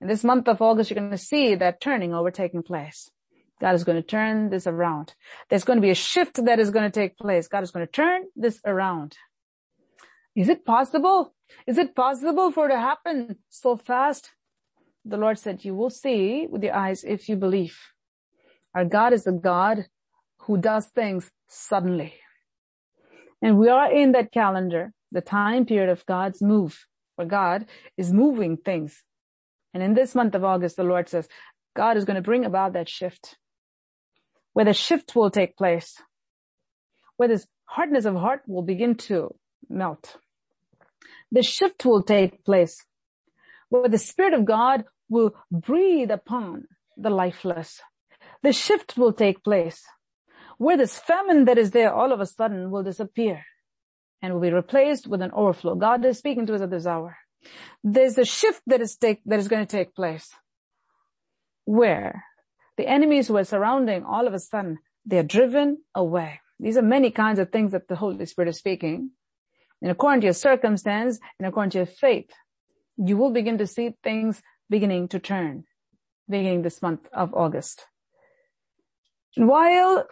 In 0.00 0.08
this 0.08 0.24
month 0.24 0.48
of 0.48 0.60
August, 0.60 0.90
you're 0.90 0.98
going 0.98 1.10
to 1.10 1.18
see 1.18 1.54
that 1.54 1.80
turning 1.80 2.12
over 2.12 2.30
taking 2.30 2.62
place. 2.62 3.10
God 3.60 3.74
is 3.74 3.84
going 3.84 3.96
to 3.96 4.06
turn 4.06 4.50
this 4.50 4.66
around. 4.66 5.14
There's 5.48 5.64
going 5.64 5.78
to 5.78 5.82
be 5.82 5.90
a 5.90 5.94
shift 5.94 6.44
that 6.44 6.58
is 6.58 6.70
going 6.70 6.84
to 6.84 6.90
take 6.90 7.16
place. 7.16 7.48
God 7.48 7.62
is 7.62 7.70
going 7.70 7.86
to 7.86 7.92
turn 7.92 8.24
this 8.36 8.60
around. 8.66 9.16
Is 10.34 10.48
it 10.48 10.66
possible? 10.66 11.34
Is 11.66 11.78
it 11.78 11.94
possible 11.94 12.50
for 12.50 12.66
it 12.66 12.72
to 12.72 12.78
happen 12.78 13.36
so 13.48 13.76
fast? 13.76 14.32
The 15.04 15.16
Lord 15.16 15.38
said, 15.38 15.64
you 15.64 15.74
will 15.74 15.90
see 15.90 16.46
with 16.50 16.62
your 16.62 16.74
eyes 16.74 17.04
if 17.04 17.28
you 17.28 17.36
believe. 17.36 17.78
Our 18.74 18.84
God 18.84 19.12
is 19.12 19.26
a 19.26 19.32
God 19.32 19.86
who 20.40 20.58
does 20.58 20.86
things 20.86 21.30
suddenly. 21.48 22.14
And 23.40 23.58
we 23.58 23.68
are 23.68 23.92
in 23.92 24.12
that 24.12 24.32
calendar, 24.32 24.92
the 25.12 25.20
time 25.20 25.64
period 25.64 25.90
of 25.90 26.04
God's 26.06 26.42
move, 26.42 26.86
where 27.16 27.26
God 27.26 27.66
is 27.96 28.12
moving 28.12 28.56
things. 28.56 29.02
And 29.72 29.82
in 29.82 29.94
this 29.94 30.14
month 30.14 30.34
of 30.34 30.44
August, 30.44 30.76
the 30.76 30.84
Lord 30.84 31.08
says, 31.08 31.28
God 31.76 31.96
is 31.96 32.04
going 32.04 32.16
to 32.16 32.22
bring 32.22 32.44
about 32.44 32.74
that 32.74 32.88
shift. 32.88 33.36
Where 34.52 34.64
the 34.64 34.72
shift 34.72 35.16
will 35.16 35.30
take 35.30 35.56
place, 35.56 36.00
where 37.16 37.28
this 37.28 37.46
hardness 37.64 38.04
of 38.04 38.14
heart 38.14 38.42
will 38.46 38.62
begin 38.62 38.94
to 38.94 39.34
melt. 39.68 40.16
The 41.32 41.42
shift 41.42 41.84
will 41.84 42.02
take 42.02 42.44
place. 42.44 42.84
Where 43.68 43.88
the 43.88 43.98
Spirit 43.98 44.34
of 44.34 44.44
God 44.44 44.84
will 45.08 45.34
breathe 45.50 46.12
upon 46.12 46.68
the 46.96 47.10
lifeless. 47.10 47.80
The 48.44 48.52
shift 48.52 48.96
will 48.96 49.12
take 49.12 49.42
place. 49.42 49.82
Where 50.58 50.76
this 50.76 50.98
famine 50.98 51.46
that 51.46 51.58
is 51.58 51.72
there 51.72 51.92
all 51.92 52.12
of 52.12 52.20
a 52.20 52.26
sudden 52.26 52.70
will 52.70 52.84
disappear 52.84 53.44
and 54.22 54.32
will 54.32 54.40
be 54.40 54.52
replaced 54.52 55.06
with 55.06 55.22
an 55.22 55.30
overflow. 55.32 55.74
God 55.74 56.04
is 56.04 56.18
speaking 56.18 56.46
to 56.46 56.54
us 56.54 56.60
at 56.60 56.70
this 56.70 56.86
hour 56.86 57.16
there's 57.82 58.18
a 58.18 58.24
shift 58.24 58.62
that 58.66 58.80
is 58.80 58.96
take, 58.96 59.22
that 59.26 59.38
is 59.38 59.48
going 59.48 59.64
to 59.64 59.76
take 59.76 59.94
place 59.94 60.30
where 61.64 62.24
the 62.76 62.86
enemies 62.86 63.28
who 63.28 63.36
are 63.36 63.44
surrounding 63.44 64.04
all 64.04 64.26
of 64.26 64.34
a 64.34 64.38
sudden 64.38 64.78
they're 65.04 65.22
driven 65.22 65.78
away. 65.94 66.40
These 66.58 66.76
are 66.76 66.82
many 66.82 67.10
kinds 67.10 67.38
of 67.38 67.50
things 67.50 67.72
that 67.72 67.88
the 67.88 67.96
Holy 67.96 68.24
Spirit 68.26 68.48
is 68.48 68.58
speaking. 68.58 69.10
And 69.82 69.90
according 69.90 70.22
to 70.22 70.26
your 70.26 70.34
circumstance 70.34 71.18
and 71.38 71.46
according 71.46 71.70
to 71.70 71.78
your 71.78 71.86
faith, 71.86 72.30
you 72.96 73.16
will 73.16 73.32
begin 73.32 73.58
to 73.58 73.66
see 73.66 73.94
things 74.02 74.40
beginning 74.70 75.08
to 75.08 75.18
turn, 75.18 75.64
beginning 76.28 76.62
this 76.62 76.80
month 76.80 77.06
of 77.12 77.34
August. 77.34 77.84
While 79.36 80.06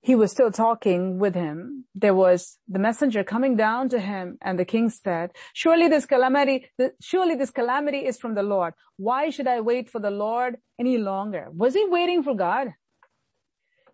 he 0.00 0.14
was 0.14 0.30
still 0.30 0.52
talking 0.52 1.18
with 1.18 1.34
him, 1.34 1.84
there 1.94 2.14
was 2.14 2.58
the 2.68 2.78
messenger 2.78 3.24
coming 3.24 3.56
down 3.56 3.88
to 3.88 3.98
him 3.98 4.38
and 4.40 4.58
the 4.58 4.64
king 4.64 4.88
said, 4.88 5.32
surely 5.52 5.88
this 5.88 6.06
calamity, 6.06 6.70
surely 7.00 7.34
this 7.34 7.50
calamity 7.50 8.06
is 8.06 8.18
from 8.18 8.34
the 8.34 8.42
Lord. 8.42 8.74
Why 8.96 9.30
should 9.30 9.48
I 9.48 9.60
wait 9.60 9.90
for 9.90 10.00
the 10.00 10.10
Lord 10.10 10.58
any 10.78 10.96
longer? 10.98 11.48
Was 11.50 11.74
he 11.74 11.84
waiting 11.88 12.22
for 12.22 12.34
God? 12.34 12.68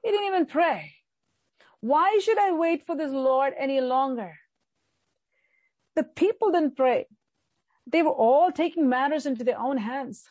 He 0.03 0.11
didn't 0.11 0.27
even 0.27 0.47
pray. 0.47 0.93
Why 1.81 2.21
should 2.23 2.39
I 2.39 2.53
wait 2.53 2.85
for 2.85 2.97
this 2.97 3.13
Lord 3.13 3.55
any 3.59 3.81
longer? 3.81 4.35
The 5.97 6.05
people 6.05 6.51
didn't 6.53 6.77
pray. 6.77 7.07
they 7.87 8.03
were 8.03 8.11
all 8.11 8.53
taking 8.53 8.89
matters 8.89 9.27
into 9.27 9.45
their 9.45 9.59
own 9.59 9.79
hands. 9.79 10.25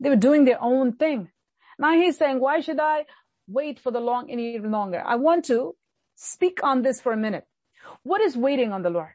They 0.00 0.08
were 0.08 0.16
doing 0.16 0.44
their 0.44 0.62
own 0.62 0.94
thing. 0.94 1.30
Now 1.78 1.92
he's 1.92 2.18
saying, 2.18 2.40
why 2.40 2.60
should 2.60 2.80
I 2.80 3.06
wait 3.50 3.80
for 3.80 3.90
the 3.90 4.00
long 4.00 4.30
any 4.30 4.58
longer? 4.58 5.02
I 5.04 5.16
want 5.16 5.44
to 5.46 5.74
speak 6.14 6.60
on 6.62 6.82
this 6.82 7.00
for 7.00 7.12
a 7.12 7.16
minute. 7.16 7.44
What 8.02 8.20
is 8.20 8.36
waiting 8.36 8.72
on 8.72 8.82
the 8.82 8.90
Lord? 8.90 9.14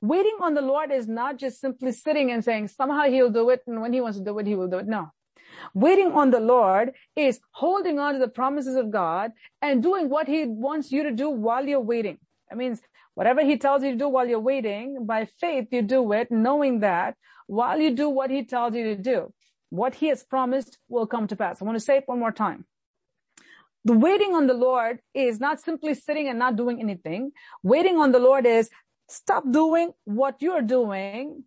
Waiting 0.00 0.36
on 0.40 0.54
the 0.54 0.62
Lord 0.62 0.92
is 0.92 1.08
not 1.08 1.38
just 1.38 1.60
simply 1.60 1.92
sitting 1.92 2.30
and 2.30 2.44
saying 2.44 2.68
somehow 2.68 3.04
he'll 3.04 3.30
do 3.30 3.50
it 3.50 3.62
and 3.66 3.80
when 3.80 3.92
he 3.92 4.00
wants 4.00 4.18
to 4.18 4.24
do 4.24 4.38
it, 4.38 4.46
he 4.46 4.54
will 4.54 4.68
do 4.68 4.78
it. 4.78 4.86
No. 4.86 5.10
Waiting 5.74 6.12
on 6.12 6.30
the 6.30 6.40
Lord 6.40 6.92
is 7.16 7.40
holding 7.50 7.98
on 7.98 8.14
to 8.14 8.20
the 8.20 8.28
promises 8.28 8.76
of 8.76 8.90
God 8.90 9.32
and 9.60 9.82
doing 9.82 10.08
what 10.08 10.28
he 10.28 10.46
wants 10.46 10.92
you 10.92 11.02
to 11.02 11.10
do 11.10 11.30
while 11.30 11.66
you're 11.66 11.80
waiting. 11.80 12.18
That 12.48 12.56
means 12.56 12.80
whatever 13.14 13.44
he 13.44 13.58
tells 13.58 13.82
you 13.82 13.90
to 13.92 13.98
do 13.98 14.08
while 14.08 14.28
you're 14.28 14.38
waiting, 14.38 15.04
by 15.04 15.26
faith 15.40 15.68
you 15.72 15.82
do 15.82 16.12
it, 16.12 16.30
knowing 16.30 16.80
that 16.80 17.16
while 17.46 17.80
you 17.80 17.94
do 17.94 18.08
what 18.08 18.30
he 18.30 18.44
tells 18.44 18.74
you 18.74 18.84
to 18.94 18.96
do, 18.96 19.32
what 19.70 19.96
he 19.96 20.08
has 20.08 20.22
promised 20.22 20.78
will 20.88 21.06
come 21.06 21.26
to 21.26 21.36
pass. 21.36 21.60
I 21.60 21.64
want 21.64 21.76
to 21.76 21.84
say 21.84 21.96
it 21.96 22.04
one 22.06 22.20
more 22.20 22.32
time. 22.32 22.64
The 23.84 23.92
waiting 23.92 24.34
on 24.34 24.46
the 24.46 24.54
Lord 24.54 25.00
is 25.14 25.40
not 25.40 25.60
simply 25.60 25.94
sitting 25.94 26.28
and 26.28 26.38
not 26.38 26.56
doing 26.56 26.80
anything. 26.80 27.32
Waiting 27.62 27.98
on 27.98 28.12
the 28.12 28.18
Lord 28.18 28.46
is 28.46 28.70
stop 29.08 29.44
doing 29.50 29.92
what 30.04 30.42
you're 30.42 30.62
doing 30.62 31.44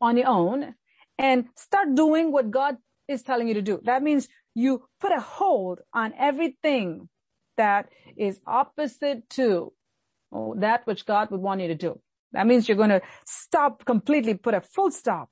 on 0.00 0.16
your 0.16 0.28
own 0.28 0.74
and 1.18 1.46
start 1.56 1.94
doing 1.94 2.32
what 2.32 2.50
God 2.50 2.76
is 3.08 3.22
telling 3.22 3.48
you 3.48 3.54
to 3.54 3.62
do. 3.62 3.80
That 3.84 4.02
means 4.02 4.28
you 4.54 4.84
put 5.00 5.12
a 5.12 5.20
hold 5.20 5.80
on 5.92 6.14
everything 6.18 7.08
that 7.56 7.88
is 8.16 8.40
opposite 8.46 9.28
to 9.30 9.72
that 10.56 10.86
which 10.86 11.06
God 11.06 11.30
would 11.30 11.40
want 11.40 11.60
you 11.60 11.68
to 11.68 11.74
do. 11.74 12.00
That 12.32 12.46
means 12.46 12.68
you're 12.68 12.76
going 12.76 12.90
to 12.90 13.02
stop 13.26 13.84
completely, 13.84 14.34
put 14.34 14.54
a 14.54 14.60
full 14.60 14.90
stop 14.90 15.30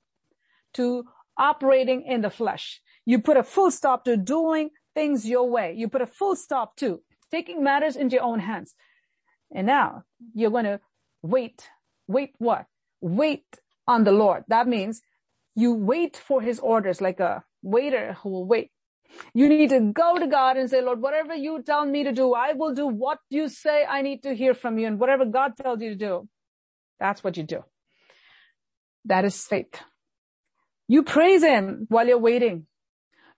to 0.75 1.05
operating 1.37 2.03
in 2.03 2.21
the 2.21 2.31
flesh. 2.31 2.81
You 3.05 3.21
put 3.21 3.37
a 3.37 3.43
full 3.43 3.71
stop 3.71 4.05
to 4.05 4.17
doing 4.17 4.71
things 4.95 5.29
your 5.29 5.49
way. 5.49 5.75
You 5.77 5.89
put 5.89 6.03
a 6.03 6.07
full 6.07 6.37
stop 6.37 6.77
to 6.77 7.01
taking 7.31 7.63
matters 7.63 7.97
into 7.97 8.17
your 8.17 8.25
own 8.25 8.41
hands. 8.41 8.75
And 9.55 9.67
now 9.67 10.05
you're 10.35 10.51
going 10.51 10.65
to 10.65 10.81
wait. 11.23 11.69
Wait 12.07 12.35
what? 12.39 12.67
Wait 13.01 13.47
on 13.87 14.05
the 14.05 14.13
Lord. 14.13 14.45
That 14.49 14.69
means 14.69 15.03
you 15.55 15.73
wait 15.73 16.17
for 16.17 16.41
his 16.41 16.59
orders 16.59 17.01
like 17.01 17.21
a 17.21 17.45
waiter 17.63 18.17
who 18.23 18.31
will 18.31 18.47
wait. 18.47 18.71
You 19.35 19.49
need 19.49 19.71
to 19.71 19.93
go 19.93 20.19
to 20.19 20.27
God 20.27 20.57
and 20.57 20.71
say, 20.71 20.81
Lord, 20.81 21.03
whatever 21.03 21.35
you 21.35 21.63
tell 21.63 21.85
me 21.85 22.05
to 22.05 22.13
do, 22.13 22.33
I 22.35 22.53
will 22.55 22.75
do 22.75 22.87
what 22.87 23.19
you 23.29 23.49
say 23.49 23.85
I 23.85 24.03
need 24.03 24.23
to 24.23 24.35
hear 24.35 24.55
from 24.55 24.79
you. 24.79 24.87
And 24.87 24.99
whatever 24.99 25.27
God 25.27 25.53
tells 25.61 25.83
you 25.83 25.91
to 25.91 25.97
do, 25.97 26.29
that's 26.99 27.23
what 27.23 27.37
you 27.37 27.43
do. 27.43 27.65
That 29.05 29.25
is 29.25 29.45
faith. 29.45 29.83
You 30.89 31.03
praise 31.03 31.43
him 31.43 31.87
while 31.89 32.07
you're 32.07 32.19
waiting. 32.19 32.67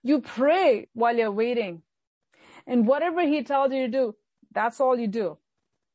You 0.05 0.21
pray 0.21 0.87
while 0.93 1.17
you're 1.17 1.31
waiting. 1.31 1.81
And 2.67 2.85
whatever 2.85 3.21
he 3.27 3.41
tells 3.41 3.73
you 3.73 3.87
to 3.87 3.87
do, 3.87 4.15
that's 4.51 4.79
all 4.79 4.95
you 4.99 5.07
do 5.07 5.39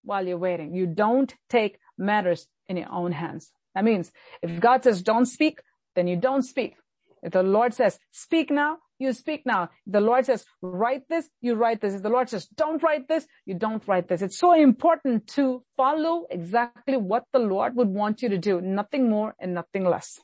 while 0.03 0.27
you're 0.27 0.37
waiting. 0.37 0.75
You 0.75 0.87
don't 0.87 1.33
take 1.49 1.79
matters 1.97 2.49
in 2.69 2.77
your 2.77 2.91
own 2.91 3.13
hands. 3.13 3.53
That 3.77 3.85
means 3.85 4.11
if 4.43 4.59
God 4.59 4.83
says 4.83 5.01
don't 5.01 5.27
speak, 5.27 5.61
then 5.95 6.09
you 6.09 6.17
don't 6.17 6.43
speak. 6.43 6.75
If 7.23 7.33
the 7.35 7.45
Lord 7.45 7.73
says 7.73 8.01
speak 8.11 8.51
now, 8.51 8.79
you 8.99 9.13
speak 9.13 9.47
now. 9.47 9.71
If 9.87 9.93
the 9.93 10.01
Lord 10.01 10.27
says 10.27 10.45
write 10.61 11.09
this, 11.09 11.31
you 11.41 11.55
write 11.55 11.81
this. 11.81 11.95
If 11.95 12.03
the 12.03 12.09
Lord 12.09 12.29
says 12.29 12.49
don't 12.57 12.83
write 12.83 13.07
this, 13.07 13.29
you 13.47 13.55
don't 13.55 13.87
write 13.87 14.09
this. 14.09 14.23
It's 14.23 14.41
so 14.41 14.55
important 14.55 15.29
to 15.39 15.63
follow 15.77 16.27
exactly 16.31 16.97
what 16.97 17.27
the 17.33 17.39
Lord 17.39 17.77
would 17.77 17.89
want 17.89 18.23
you 18.23 18.29
to 18.31 18.39
do. 18.39 18.61
Nothing 18.61 19.09
more 19.09 19.37
and 19.39 19.55
nothing 19.55 19.85
less. 19.85 20.19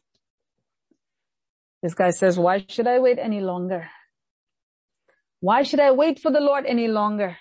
This 1.83 1.95
guy 1.95 2.11
says, 2.11 2.39
why 2.39 2.65
should 2.69 2.87
I 2.87 2.99
wait 2.99 3.19
any 3.19 3.41
longer? 3.41 3.89
Why 5.41 5.63
should 5.63 5.81
I 5.81 5.91
wait 5.93 6.19
for 6.19 6.33
the 6.33 6.41
Lord 6.41 6.65
any 6.67 6.89
longer? 6.89 7.37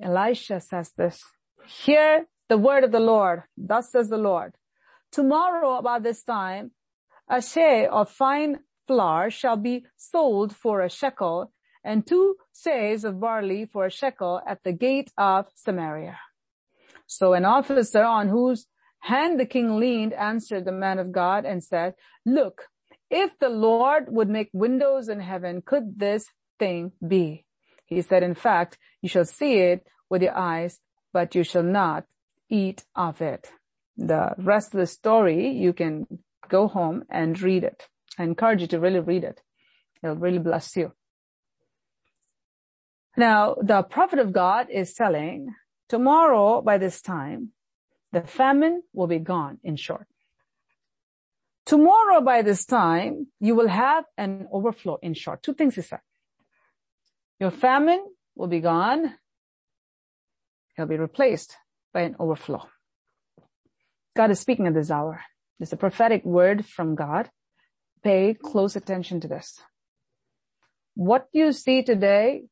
Elisha 0.00 0.60
says 0.60 0.92
this, 0.96 1.22
hear 1.66 2.26
the 2.48 2.58
word 2.58 2.84
of 2.84 2.92
the 2.92 3.00
Lord. 3.00 3.42
Thus 3.56 3.90
says 3.90 4.08
the 4.08 4.18
Lord. 4.18 4.54
Tomorrow 5.10 5.76
about 5.76 6.02
this 6.02 6.22
time, 6.22 6.72
a 7.28 7.42
share 7.42 7.92
of 7.92 8.10
fine 8.10 8.60
flour 8.86 9.30
shall 9.30 9.56
be 9.56 9.86
sold 9.96 10.54
for 10.54 10.80
a 10.80 10.90
shekel 10.90 11.52
and 11.84 12.06
two 12.06 12.36
shares 12.54 13.04
of 13.04 13.20
barley 13.20 13.66
for 13.66 13.86
a 13.86 13.90
shekel 13.90 14.40
at 14.46 14.62
the 14.64 14.72
gate 14.72 15.10
of 15.16 15.46
Samaria. 15.54 16.18
So 17.06 17.34
an 17.34 17.44
officer 17.44 18.04
on 18.04 18.28
whose 18.28 18.66
hand 19.02 19.38
the 19.38 19.46
king 19.46 19.78
leaned 19.78 20.12
answered 20.12 20.64
the 20.64 20.72
man 20.72 20.98
of 20.98 21.12
God 21.12 21.44
and 21.44 21.62
said, 21.62 21.94
look, 22.26 22.62
if 23.10 23.30
the 23.38 23.50
Lord 23.50 24.06
would 24.08 24.28
make 24.28 24.50
windows 24.52 25.08
in 25.08 25.20
heaven, 25.20 25.62
could 25.64 25.98
this 25.98 26.26
thing 26.58 26.92
be? 27.06 27.44
He 27.86 28.00
said, 28.02 28.22
in 28.22 28.34
fact, 28.34 28.78
you 29.02 29.08
shall 29.08 29.24
see 29.24 29.58
it 29.58 29.86
with 30.08 30.22
your 30.22 30.36
eyes, 30.36 30.80
but 31.12 31.34
you 31.34 31.44
shall 31.44 31.62
not 31.62 32.04
eat 32.48 32.84
of 32.96 33.20
it 33.20 33.50
the 33.96 34.34
rest 34.38 34.74
of 34.74 34.80
the 34.80 34.86
story, 34.86 35.50
you 35.50 35.72
can 35.72 36.06
go 36.48 36.68
home 36.68 37.04
and 37.10 37.40
read 37.40 37.64
it. 37.64 37.88
I 38.18 38.24
encourage 38.24 38.60
you 38.60 38.66
to 38.68 38.80
really 38.80 39.00
read 39.00 39.24
it. 39.24 39.40
It'll 40.02 40.16
really 40.16 40.38
bless 40.38 40.76
you. 40.76 40.92
Now, 43.16 43.56
the 43.60 43.82
prophet 43.82 44.18
of 44.18 44.32
God 44.32 44.68
is 44.70 44.94
telling 44.94 45.54
tomorrow 45.88 46.62
by 46.62 46.78
this 46.78 47.02
time, 47.02 47.50
the 48.12 48.22
famine 48.22 48.82
will 48.92 49.06
be 49.06 49.18
gone 49.18 49.58
in 49.64 49.76
short. 49.76 50.06
Tomorrow 51.64 52.20
by 52.20 52.42
this 52.42 52.64
time, 52.64 53.28
you 53.40 53.54
will 53.54 53.68
have 53.68 54.04
an 54.18 54.48
overflow 54.52 54.98
in 55.02 55.14
short. 55.14 55.42
Two 55.42 55.54
things 55.54 55.76
he 55.76 55.82
said. 55.82 56.00
Your 57.40 57.50
famine 57.50 58.04
will 58.34 58.48
be 58.48 58.60
gone. 58.60 59.14
It'll 60.76 60.88
be 60.88 60.96
replaced 60.96 61.56
by 61.92 62.02
an 62.02 62.16
overflow. 62.18 62.68
God 64.14 64.30
is 64.30 64.40
speaking 64.40 64.66
at 64.66 64.74
this 64.74 64.90
hour. 64.90 65.22
It's 65.60 65.72
a 65.72 65.76
prophetic 65.76 66.24
word 66.24 66.66
from 66.66 66.94
God. 66.94 67.30
Pay 68.02 68.34
close 68.34 68.74
attention 68.76 69.20
to 69.20 69.28
this. 69.28 69.60
What 70.94 71.28
you 71.32 71.52
see 71.52 71.82
today 71.82 72.44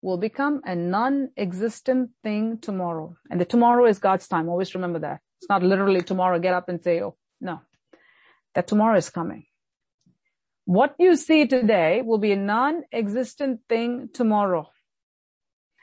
will 0.00 0.16
become 0.16 0.60
a 0.64 0.74
non-existent 0.74 2.10
thing 2.22 2.58
tomorrow. 2.58 3.16
And 3.30 3.40
the 3.40 3.44
tomorrow 3.44 3.86
is 3.86 3.98
God's 3.98 4.28
time. 4.28 4.48
Always 4.48 4.74
remember 4.74 5.00
that. 5.00 5.20
It's 5.40 5.48
not 5.48 5.62
literally 5.62 6.02
tomorrow, 6.02 6.38
get 6.38 6.54
up 6.54 6.68
and 6.68 6.82
say, 6.82 7.00
oh, 7.02 7.16
no. 7.40 7.60
That 8.54 8.66
tomorrow 8.66 8.96
is 8.96 9.10
coming. 9.10 9.46
What 10.64 10.94
you 10.98 11.16
see 11.16 11.46
today 11.46 12.02
will 12.02 12.18
be 12.18 12.32
a 12.32 12.36
non-existent 12.36 13.60
thing 13.68 14.10
tomorrow. 14.12 14.70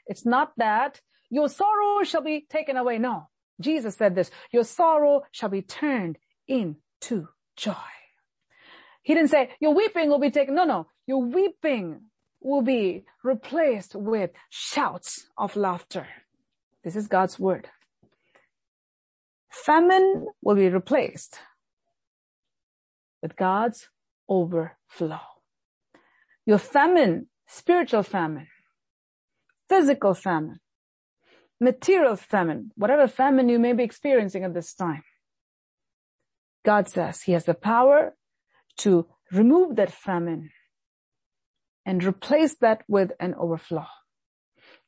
It's 0.08 0.26
not 0.26 0.52
that 0.58 1.02
your 1.30 1.50
sorrow 1.50 2.04
shall 2.04 2.22
be 2.22 2.46
taken 2.50 2.78
away. 2.78 3.00
No. 3.00 3.30
Jesus 3.60 3.96
said 3.96 4.16
this, 4.16 4.32
your 4.52 4.64
sorrow 4.64 5.22
shall 5.32 5.50
be 5.50 5.62
turned 5.62 6.18
into 6.48 7.30
joy. 7.56 7.74
He 9.02 9.14
didn't 9.14 9.30
say 9.30 9.52
your 9.62 9.74
weeping 9.74 10.10
will 10.10 10.20
be 10.20 10.32
taken. 10.32 10.56
No, 10.56 10.66
no, 10.66 10.88
your 11.08 11.22
weeping 11.24 12.02
will 12.46 12.62
be 12.62 13.04
replaced 13.24 13.96
with 13.96 14.30
shouts 14.50 15.28
of 15.36 15.56
laughter. 15.56 16.08
This 16.84 16.96
is 16.96 17.08
God's 17.08 17.40
word. 17.40 17.70
Famine 19.50 20.28
will 20.44 20.56
be 20.56 20.70
replaced 20.70 21.40
with 23.22 23.36
God's 23.36 23.90
overflow. 24.30 25.26
Your 26.46 26.60
famine, 26.60 27.28
spiritual 27.48 28.04
famine, 28.04 28.48
physical 29.68 30.14
famine, 30.14 30.60
material 31.60 32.16
famine, 32.16 32.70
whatever 32.76 33.08
famine 33.08 33.50
you 33.50 33.58
may 33.58 33.74
be 33.74 33.84
experiencing 33.84 34.44
at 34.44 34.54
this 34.54 34.76
time. 34.76 35.04
God 36.64 36.88
says 36.90 37.24
he 37.24 37.32
has 37.32 37.46
the 37.46 37.56
power 37.56 38.16
to 38.78 39.08
remove 39.32 39.78
that 39.78 39.92
famine 39.92 40.52
and 41.86 42.04
replace 42.04 42.56
that 42.62 42.84
with 42.88 43.12
an 43.20 43.36
overflow. 43.36 43.86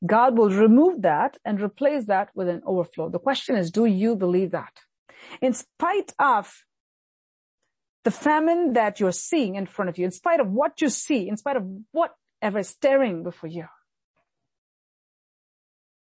God 0.05 0.37
will 0.37 0.49
remove 0.49 1.01
that 1.03 1.37
and 1.43 1.61
replace 1.61 2.05
that 2.05 2.29
with 2.35 2.47
an 2.47 2.61
overflow. 2.65 3.09
The 3.09 3.19
question 3.19 3.55
is, 3.55 3.71
do 3.71 3.85
you 3.85 4.15
believe 4.15 4.51
that? 4.51 4.73
In 5.41 5.53
spite 5.53 6.13
of 6.19 6.63
the 8.03 8.11
famine 8.11 8.73
that 8.73 8.99
you're 8.99 9.11
seeing 9.11 9.55
in 9.55 9.65
front 9.65 9.89
of 9.89 9.97
you, 9.97 10.05
in 10.05 10.11
spite 10.11 10.39
of 10.39 10.49
what 10.49 10.81
you 10.81 10.89
see, 10.89 11.27
in 11.27 11.35
spite 11.37 11.57
of 11.57 11.67
whatever 11.91 12.59
is 12.59 12.69
staring 12.69 13.23
before 13.23 13.49
you, 13.49 13.65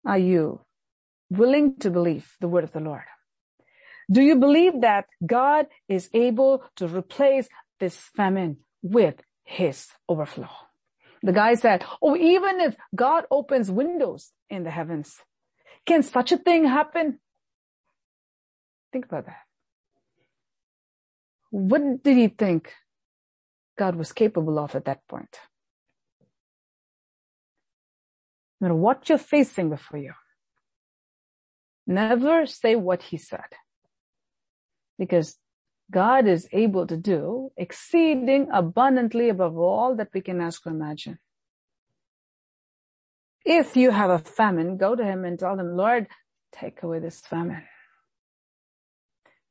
are 0.04 0.18
you 0.18 0.60
willing 1.30 1.76
to 1.78 1.90
believe 1.90 2.34
the 2.40 2.48
word 2.48 2.64
of 2.64 2.72
the 2.72 2.80
Lord? 2.80 3.04
Do 4.10 4.22
you 4.22 4.36
believe 4.36 4.80
that 4.80 5.04
God 5.24 5.66
is 5.88 6.08
able 6.14 6.64
to 6.76 6.88
replace 6.88 7.48
this 7.78 7.96
famine 8.16 8.58
with 8.82 9.20
his 9.44 9.88
overflow? 10.08 10.48
The 11.22 11.32
guy 11.32 11.54
said, 11.54 11.84
Oh, 12.00 12.16
even 12.16 12.60
if 12.60 12.76
God 12.94 13.24
opens 13.30 13.70
windows 13.70 14.32
in 14.48 14.64
the 14.64 14.70
heavens, 14.70 15.16
can 15.86 16.02
such 16.02 16.32
a 16.32 16.38
thing 16.38 16.64
happen? 16.64 17.18
Think 18.92 19.06
about 19.06 19.26
that. 19.26 19.42
what 21.50 22.02
did 22.02 22.16
he 22.16 22.28
think 22.28 22.72
God 23.78 23.96
was 23.96 24.12
capable 24.12 24.58
of 24.58 24.74
at 24.74 24.84
that 24.84 25.06
point? 25.08 25.38
No 28.60 28.66
matter 28.66 28.74
what 28.74 29.08
you're 29.08 29.18
facing 29.18 29.70
before 29.70 30.00
you, 30.00 30.12
never 31.86 32.44
say 32.46 32.76
what 32.76 33.02
he 33.02 33.16
said. 33.16 33.50
Because 34.98 35.38
God 35.90 36.26
is 36.26 36.48
able 36.52 36.86
to 36.86 36.96
do 36.96 37.50
exceeding 37.56 38.48
abundantly 38.52 39.28
above 39.30 39.56
all 39.56 39.96
that 39.96 40.08
we 40.12 40.20
can 40.20 40.40
ask 40.40 40.66
or 40.66 40.70
imagine. 40.70 41.18
If 43.44 43.76
you 43.76 43.90
have 43.90 44.10
a 44.10 44.18
famine, 44.18 44.76
go 44.76 44.94
to 44.94 45.04
him 45.04 45.24
and 45.24 45.38
tell 45.38 45.58
him, 45.58 45.76
Lord, 45.76 46.06
take 46.52 46.82
away 46.82 46.98
this 46.98 47.20
famine. 47.20 47.62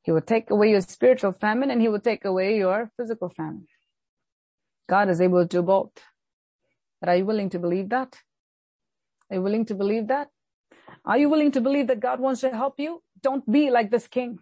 He 0.03 0.11
will 0.11 0.21
take 0.21 0.51
away 0.51 0.69
your 0.69 0.81
spiritual 0.81 1.31
famine 1.33 1.71
and 1.71 1.81
he 1.81 1.87
will 1.87 1.99
take 1.99 2.23
away 2.23 2.57
your 2.57 2.91
physical 2.95 3.29
famine. 3.29 3.67
God 4.87 5.09
is 5.09 5.19
able 5.19 5.41
to 5.41 5.47
do 5.47 5.63
both. 5.63 5.91
But 6.99 7.09
are 7.09 7.15
you 7.15 7.25
willing 7.25 7.49
to 7.49 7.59
believe 7.59 7.89
that? 7.89 8.15
Are 9.29 9.37
you 9.37 9.41
willing 9.41 9.65
to 9.65 9.75
believe 9.75 10.07
that? 10.07 10.29
Are 11.03 11.17
you 11.17 11.29
willing 11.29 11.51
to 11.51 11.61
believe 11.61 11.87
that 11.87 11.99
God 11.99 12.19
wants 12.19 12.41
to 12.41 12.51
help 12.55 12.75
you? 12.77 13.01
Don't 13.21 13.49
be 13.51 13.69
like 13.71 13.91
this 13.91 14.07
king 14.07 14.39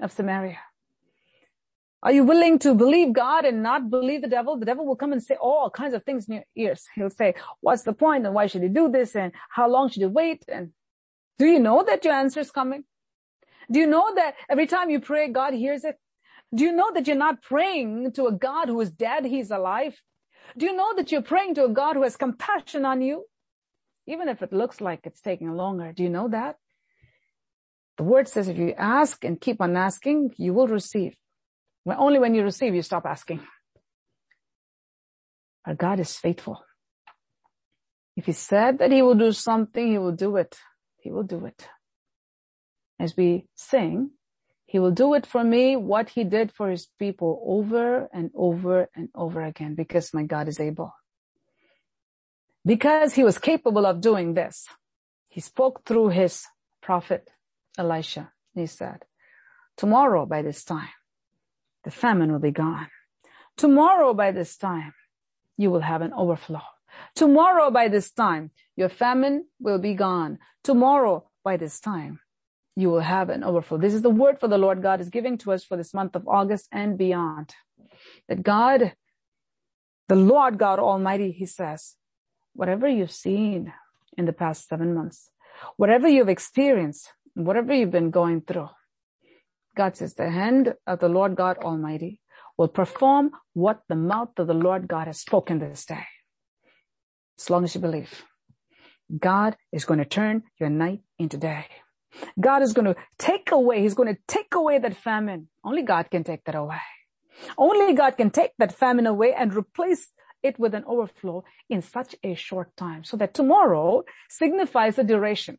of 0.00 0.12
Samaria. 0.12 0.58
Are 2.04 2.10
you 2.10 2.24
willing 2.24 2.58
to 2.60 2.74
believe 2.74 3.12
God 3.12 3.44
and 3.44 3.62
not 3.62 3.88
believe 3.88 4.22
the 4.22 4.28
devil? 4.28 4.56
The 4.56 4.66
devil 4.66 4.84
will 4.84 4.96
come 4.96 5.12
and 5.12 5.22
say 5.22 5.36
all 5.40 5.70
kinds 5.70 5.94
of 5.94 6.04
things 6.04 6.26
in 6.26 6.34
your 6.34 6.44
ears. 6.56 6.84
He'll 6.96 7.10
say, 7.10 7.34
what's 7.60 7.82
the 7.82 7.92
point 7.92 8.26
and 8.26 8.34
why 8.34 8.48
should 8.48 8.62
you 8.62 8.68
do 8.68 8.90
this 8.90 9.14
and 9.14 9.32
how 9.48 9.68
long 9.68 9.88
should 9.88 10.02
you 10.02 10.08
wait? 10.08 10.44
And 10.48 10.72
do 11.38 11.46
you 11.46 11.60
know 11.60 11.84
that 11.84 12.04
your 12.04 12.14
answer 12.14 12.40
is 12.40 12.50
coming? 12.50 12.84
Do 13.70 13.78
you 13.78 13.86
know 13.86 14.12
that 14.16 14.34
every 14.50 14.66
time 14.66 14.90
you 14.90 14.98
pray, 14.98 15.28
God 15.28 15.54
hears 15.54 15.84
it? 15.84 15.96
Do 16.52 16.64
you 16.64 16.72
know 16.72 16.92
that 16.92 17.06
you're 17.06 17.16
not 17.16 17.40
praying 17.40 18.12
to 18.12 18.26
a 18.26 18.32
God 18.32 18.68
who 18.68 18.80
is 18.80 18.90
dead? 18.90 19.24
He's 19.24 19.52
alive. 19.52 20.02
Do 20.58 20.66
you 20.66 20.74
know 20.74 20.94
that 20.96 21.12
you're 21.12 21.22
praying 21.22 21.54
to 21.54 21.64
a 21.64 21.68
God 21.68 21.94
who 21.94 22.02
has 22.02 22.16
compassion 22.16 22.84
on 22.84 23.00
you? 23.00 23.26
Even 24.08 24.28
if 24.28 24.42
it 24.42 24.52
looks 24.52 24.80
like 24.80 25.00
it's 25.04 25.20
taking 25.20 25.52
longer. 25.52 25.92
Do 25.92 26.02
you 26.02 26.10
know 26.10 26.28
that? 26.28 26.56
The 27.96 28.02
word 28.02 28.26
says 28.26 28.48
if 28.48 28.58
you 28.58 28.74
ask 28.76 29.24
and 29.24 29.40
keep 29.40 29.60
on 29.60 29.76
asking, 29.76 30.34
you 30.36 30.52
will 30.52 30.66
receive. 30.66 31.14
Only 31.86 32.18
when 32.18 32.34
you 32.34 32.42
receive, 32.42 32.74
you 32.74 32.82
stop 32.82 33.06
asking. 33.06 33.40
Our 35.66 35.74
God 35.74 36.00
is 36.00 36.16
faithful. 36.16 36.64
If 38.16 38.26
he 38.26 38.32
said 38.32 38.78
that 38.78 38.92
he 38.92 39.02
will 39.02 39.14
do 39.14 39.32
something, 39.32 39.90
he 39.90 39.98
will 39.98 40.12
do 40.12 40.36
it. 40.36 40.58
He 40.98 41.10
will 41.10 41.22
do 41.22 41.46
it. 41.46 41.68
As 43.00 43.16
we 43.16 43.46
sing, 43.54 44.10
he 44.66 44.78
will 44.78 44.90
do 44.90 45.14
it 45.14 45.26
for 45.26 45.42
me 45.42 45.76
what 45.76 46.10
he 46.10 46.24
did 46.24 46.52
for 46.52 46.70
his 46.70 46.88
people 46.98 47.42
over 47.44 48.08
and 48.12 48.30
over 48.34 48.88
and 48.94 49.08
over 49.14 49.42
again 49.42 49.74
because 49.74 50.14
my 50.14 50.22
God 50.22 50.48
is 50.48 50.60
able. 50.60 50.94
Because 52.64 53.14
he 53.14 53.24
was 53.24 53.38
capable 53.38 53.86
of 53.86 54.00
doing 54.00 54.34
this, 54.34 54.66
he 55.28 55.40
spoke 55.40 55.84
through 55.84 56.10
his 56.10 56.46
prophet 56.80 57.30
Elisha. 57.76 58.32
He 58.54 58.66
said, 58.66 59.04
tomorrow 59.76 60.26
by 60.26 60.42
this 60.42 60.62
time, 60.62 60.90
the 61.84 61.90
famine 61.90 62.32
will 62.32 62.38
be 62.38 62.50
gone. 62.50 62.88
Tomorrow 63.56 64.14
by 64.14 64.32
this 64.32 64.56
time, 64.56 64.94
you 65.56 65.70
will 65.70 65.80
have 65.80 66.02
an 66.02 66.12
overflow. 66.12 66.62
Tomorrow 67.14 67.70
by 67.70 67.88
this 67.88 68.10
time, 68.10 68.50
your 68.76 68.88
famine 68.88 69.46
will 69.60 69.78
be 69.78 69.94
gone. 69.94 70.38
Tomorrow 70.64 71.28
by 71.44 71.56
this 71.56 71.80
time, 71.80 72.20
you 72.76 72.88
will 72.90 73.00
have 73.00 73.28
an 73.28 73.44
overflow. 73.44 73.78
This 73.78 73.94
is 73.94 74.02
the 74.02 74.10
word 74.10 74.40
for 74.40 74.48
the 74.48 74.58
Lord 74.58 74.82
God 74.82 75.00
is 75.00 75.10
giving 75.10 75.36
to 75.38 75.52
us 75.52 75.64
for 75.64 75.76
this 75.76 75.92
month 75.92 76.16
of 76.16 76.26
August 76.26 76.68
and 76.72 76.96
beyond. 76.96 77.54
That 78.28 78.42
God, 78.42 78.94
the 80.08 80.16
Lord 80.16 80.58
God 80.58 80.78
Almighty, 80.78 81.32
He 81.32 81.46
says, 81.46 81.96
whatever 82.54 82.88
you've 82.88 83.12
seen 83.12 83.72
in 84.16 84.24
the 84.24 84.32
past 84.32 84.68
seven 84.68 84.94
months, 84.94 85.30
whatever 85.76 86.08
you've 86.08 86.28
experienced, 86.28 87.12
whatever 87.34 87.74
you've 87.74 87.90
been 87.90 88.10
going 88.10 88.40
through, 88.40 88.68
God 89.76 89.96
says 89.96 90.14
the 90.14 90.30
hand 90.30 90.74
of 90.86 91.00
the 91.00 91.08
Lord 91.08 91.36
God 91.36 91.58
Almighty 91.58 92.20
will 92.58 92.68
perform 92.68 93.30
what 93.54 93.80
the 93.88 93.96
mouth 93.96 94.38
of 94.38 94.46
the 94.46 94.54
Lord 94.54 94.88
God 94.88 95.06
has 95.06 95.20
spoken 95.20 95.58
this 95.58 95.86
day. 95.86 96.06
As 97.38 97.48
long 97.48 97.64
as 97.64 97.74
you 97.74 97.80
believe, 97.80 98.24
God 99.18 99.56
is 99.72 99.84
going 99.84 99.98
to 99.98 100.04
turn 100.04 100.42
your 100.60 100.68
night 100.68 101.00
into 101.18 101.36
day. 101.36 101.66
God 102.38 102.62
is 102.62 102.72
going 102.72 102.84
to 102.84 102.96
take 103.18 103.50
away, 103.50 103.80
He's 103.80 103.94
going 103.94 104.14
to 104.14 104.20
take 104.28 104.54
away 104.54 104.78
that 104.78 104.96
famine. 104.96 105.48
Only 105.64 105.82
God 105.82 106.10
can 106.10 106.24
take 106.24 106.44
that 106.44 106.54
away. 106.54 106.80
Only 107.56 107.94
God 107.94 108.16
can 108.16 108.30
take 108.30 108.52
that 108.58 108.76
famine 108.76 109.06
away 109.06 109.32
and 109.32 109.54
replace 109.54 110.12
it 110.42 110.58
with 110.58 110.74
an 110.74 110.84
overflow 110.86 111.44
in 111.70 111.80
such 111.80 112.14
a 112.22 112.34
short 112.34 112.76
time 112.76 113.04
so 113.04 113.16
that 113.16 113.32
tomorrow 113.32 114.02
signifies 114.28 114.98
a 114.98 115.04
duration. 115.04 115.58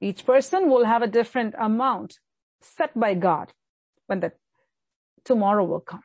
Each 0.00 0.24
person 0.24 0.70
will 0.70 0.84
have 0.86 1.02
a 1.02 1.06
different 1.06 1.54
amount 1.58 2.18
set 2.60 2.98
by 2.98 3.14
God 3.14 3.52
when 4.06 4.20
the 4.20 4.32
tomorrow 5.24 5.64
will 5.64 5.80
come. 5.80 6.02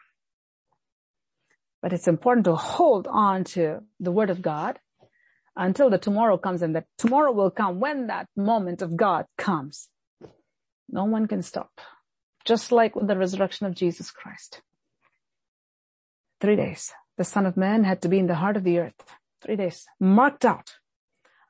But 1.82 1.94
it's 1.94 2.08
important 2.08 2.46
to 2.46 2.56
hold 2.56 3.08
on 3.08 3.44
to 3.56 3.82
the 4.00 4.12
word 4.12 4.30
of 4.30 4.42
God 4.42 4.80
until 5.56 5.90
the 5.90 5.98
tomorrow 5.98 6.38
comes 6.38 6.62
and 6.62 6.76
that 6.76 6.88
tomorrow 6.98 7.32
will 7.32 7.52
come 7.52 7.80
when 7.80 8.08
that 8.08 8.28
moment 8.36 8.82
of 8.82 8.98
God 8.98 9.26
comes. 9.38 9.90
No 10.90 11.06
one 11.06 11.28
can 11.28 11.42
stop. 11.42 11.72
Just 12.44 12.72
like 12.72 12.96
with 12.96 13.08
the 13.08 13.18
resurrection 13.18 13.66
of 13.66 13.76
Jesus 13.76 14.12
Christ. 14.12 14.62
Three 16.42 16.56
days. 16.56 16.92
The 17.18 17.24
son 17.24 17.46
of 17.46 17.56
man 17.56 17.84
had 17.84 18.02
to 18.02 18.10
be 18.10 18.20
in 18.20 18.28
the 18.28 18.36
heart 18.36 18.58
of 18.58 18.64
the 18.64 18.80
earth. 18.80 19.02
Three 19.42 19.56
days. 19.56 19.86
Marked 20.00 20.46
out. 20.46 20.76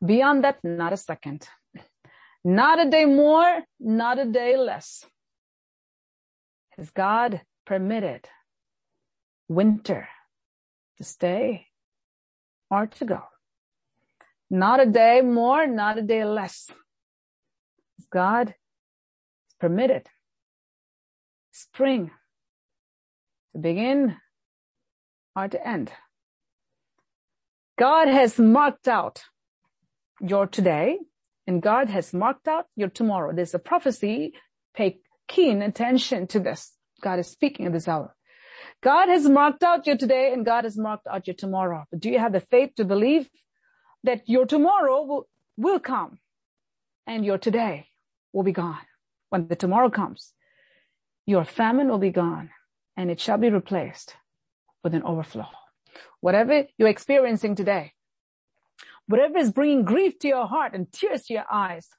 Beyond 0.05 0.43
that, 0.43 0.63
not 0.63 0.93
a 0.93 0.97
second. 0.97 1.47
Not 2.47 2.79
a 2.79 2.87
day 2.87 3.05
more, 3.05 3.63
not 3.79 4.19
a 4.19 4.25
day 4.25 4.55
less. 4.55 5.03
Has 6.77 6.91
God 6.91 7.41
permitted 7.65 8.29
winter 9.47 10.07
to 10.97 11.03
stay 11.03 11.65
or 12.69 12.85
to 12.85 13.05
go? 13.05 13.23
Not 14.51 14.79
a 14.79 14.85
day 14.85 15.21
more, 15.21 15.65
not 15.65 15.97
a 15.97 16.03
day 16.03 16.23
less. 16.23 16.67
Has 17.97 18.05
God 18.11 18.53
permitted 19.59 20.07
spring 21.51 22.11
to 23.53 23.57
begin 23.57 24.17
or 25.35 25.47
to 25.47 25.67
end. 25.67 25.91
God 27.79 28.07
has 28.07 28.37
marked 28.37 28.87
out 28.87 29.23
your 30.21 30.45
today 30.45 30.99
and 31.47 31.61
God 31.61 31.89
has 31.89 32.13
marked 32.13 32.47
out 32.47 32.65
your 32.75 32.89
tomorrow. 32.89 33.33
There's 33.33 33.53
a 33.53 33.59
prophecy. 33.59 34.33
Pay 34.75 34.99
keen 35.27 35.61
attention 35.61 36.27
to 36.27 36.39
this. 36.39 36.73
God 37.01 37.19
is 37.19 37.27
speaking 37.27 37.65
at 37.65 37.73
this 37.73 37.87
hour. 37.87 38.15
God 38.81 39.09
has 39.09 39.27
marked 39.27 39.63
out 39.63 39.87
your 39.87 39.97
today 39.97 40.33
and 40.33 40.45
God 40.45 40.63
has 40.63 40.77
marked 40.77 41.07
out 41.07 41.27
your 41.27 41.35
tomorrow. 41.35 41.85
But 41.91 41.99
do 41.99 42.09
you 42.09 42.19
have 42.19 42.33
the 42.33 42.39
faith 42.39 42.71
to 42.77 42.85
believe 42.85 43.29
that 44.03 44.27
your 44.27 44.45
tomorrow 44.45 45.03
will, 45.03 45.27
will 45.57 45.79
come 45.79 46.19
and 47.07 47.25
your 47.25 47.37
today 47.37 47.87
will 48.33 48.43
be 48.43 48.51
gone. 48.51 48.81
When 49.29 49.47
the 49.47 49.55
tomorrow 49.55 49.89
comes, 49.89 50.33
your 51.25 51.43
famine 51.43 51.89
will 51.89 51.97
be 51.97 52.11
gone 52.11 52.51
and 52.95 53.09
it 53.09 53.19
shall 53.19 53.37
be 53.37 53.49
replaced 53.49 54.15
with 54.83 54.93
an 54.93 55.03
overflow. 55.03 55.47
Whatever 56.21 56.65
you're 56.77 56.89
experiencing 56.89 57.55
today, 57.55 57.93
whatever 59.07 59.37
is 59.37 59.51
bringing 59.51 59.83
grief 59.83 60.19
to 60.19 60.27
your 60.27 60.47
heart 60.47 60.73
and 60.73 60.91
tears 60.91 61.25
to 61.25 61.33
your 61.33 61.45
eyes, 61.51 61.89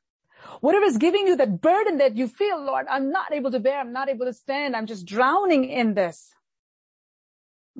whatever 0.60 0.84
is 0.84 0.98
giving 0.98 1.26
you 1.26 1.36
that 1.36 1.60
burden 1.60 1.98
that 1.98 2.16
you 2.16 2.28
feel, 2.28 2.62
Lord, 2.62 2.86
I'm 2.88 3.10
not 3.10 3.32
able 3.32 3.50
to 3.50 3.60
bear, 3.60 3.80
I'm 3.80 3.92
not 3.92 4.08
able 4.08 4.26
to 4.26 4.32
stand, 4.32 4.76
I'm 4.76 4.86
just 4.86 5.06
drowning 5.06 5.64
in 5.64 5.94
this. 5.94 6.32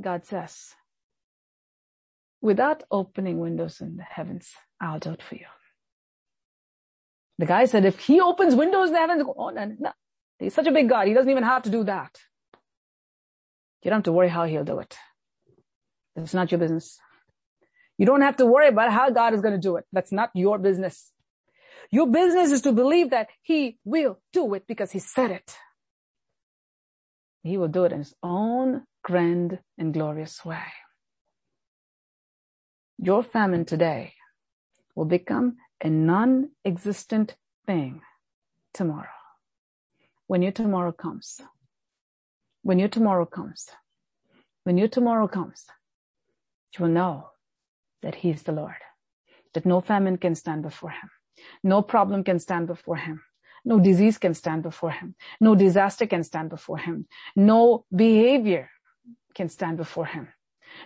God 0.01 0.27
says, 0.27 0.75
without 2.41 2.83
opening 2.91 3.39
windows 3.39 3.81
in 3.81 3.97
the 3.97 4.03
heavens, 4.03 4.53
I'll 4.81 4.99
do 4.99 5.13
it 5.13 5.23
for 5.23 5.37
you. 5.37 5.47
The 7.39 7.47
guy 7.47 7.67
said, 7.67 7.85
if 7.85 7.99
he 8.01 8.21
opens 8.21 8.55
windows 8.55 8.89
in 8.89 8.95
the 8.95 9.01
heavens, 9.01 9.23
oh, 9.37 9.51
no, 9.51 9.77
no. 9.79 9.93
He's 10.39 10.55
such 10.55 10.67
a 10.67 10.73
big 10.73 10.89
God. 10.89 11.09
He 11.09 11.15
doesn't 11.15 11.31
even 11.31 11.45
have 11.45 11.63
to 11.63 11.71
do 11.71 11.85
that. 11.85 12.19
You 13.83 13.91
don't 13.91 13.99
have 13.99 14.05
to 14.05 14.13
worry 14.13 14.29
how 14.29 14.45
he'll 14.45 14.65
do 14.65 14.81
it. 14.81 14.97
It's 16.15 16.35
not 16.35 16.51
your 16.51 16.59
business. 16.59 16.99
You 17.99 18.07
don't 18.07 18.21
have 18.21 18.37
to 18.37 18.47
worry 18.47 18.69
about 18.69 18.93
how 18.93 19.11
God 19.11 19.35
is 19.35 19.41
going 19.41 19.55
to 19.55 19.61
do 19.61 19.77
it. 19.77 19.85
That's 19.93 20.13
not 20.13 20.31
your 20.35 20.59
business. 20.59 21.13
Your 21.91 22.07
business 22.07 22.51
is 22.51 22.63
to 22.63 22.73
believe 22.73 23.11
that 23.11 23.29
he 23.43 23.79
will 23.85 24.21
do 24.33 24.55
it 24.55 24.67
because 24.67 24.91
he 24.93 24.99
said 24.99 25.31
it. 25.31 25.57
He 27.43 27.57
will 27.57 27.69
do 27.69 27.85
it 27.85 27.93
in 27.93 27.99
his 27.99 28.15
own 28.23 28.83
grand 29.03 29.61
and 29.79 29.95
glorious 29.95 30.45
way. 30.45 30.65
Your 32.99 33.23
famine 33.23 33.65
today 33.65 34.15
will 34.95 35.05
become 35.05 35.57
a 35.83 35.89
non-existent 35.89 37.37
thing 37.67 38.01
tomorrow. 38.75 39.07
When 40.27 40.43
your 40.43 40.53
tomorrow 40.53 40.93
comes, 40.93 41.41
when 42.63 42.79
your 42.79 42.89
tomorrow 42.89 43.27
comes, 43.27 43.69
when 44.65 44.77
your 44.77 44.89
tomorrow 44.89 45.29
comes, 45.29 45.67
you 46.77 46.85
will 46.85 46.93
know 46.93 47.31
that 48.07 48.15
he 48.15 48.31
is 48.31 48.45
the 48.45 48.53
Lord, 48.53 48.81
that 49.53 49.67
no 49.67 49.81
famine 49.81 50.17
can 50.17 50.37
stand 50.37 50.63
before 50.63 50.91
him. 50.91 51.11
No 51.65 51.83
problem 51.83 52.23
can 52.23 52.39
stand 52.39 52.69
before 52.69 52.95
him. 52.95 53.21
No 53.65 53.81
disease 53.81 54.17
can 54.17 54.33
stand 54.33 54.63
before 54.63 54.93
him. 54.93 55.17
No 55.41 55.57
disaster 55.57 56.07
can 56.07 56.23
stand 56.23 56.51
before 56.51 56.79
him. 56.79 57.09
No 57.35 57.85
behavior 57.91 58.71
can 59.35 59.49
stand 59.49 59.77
before 59.77 60.07
him. 60.07 60.29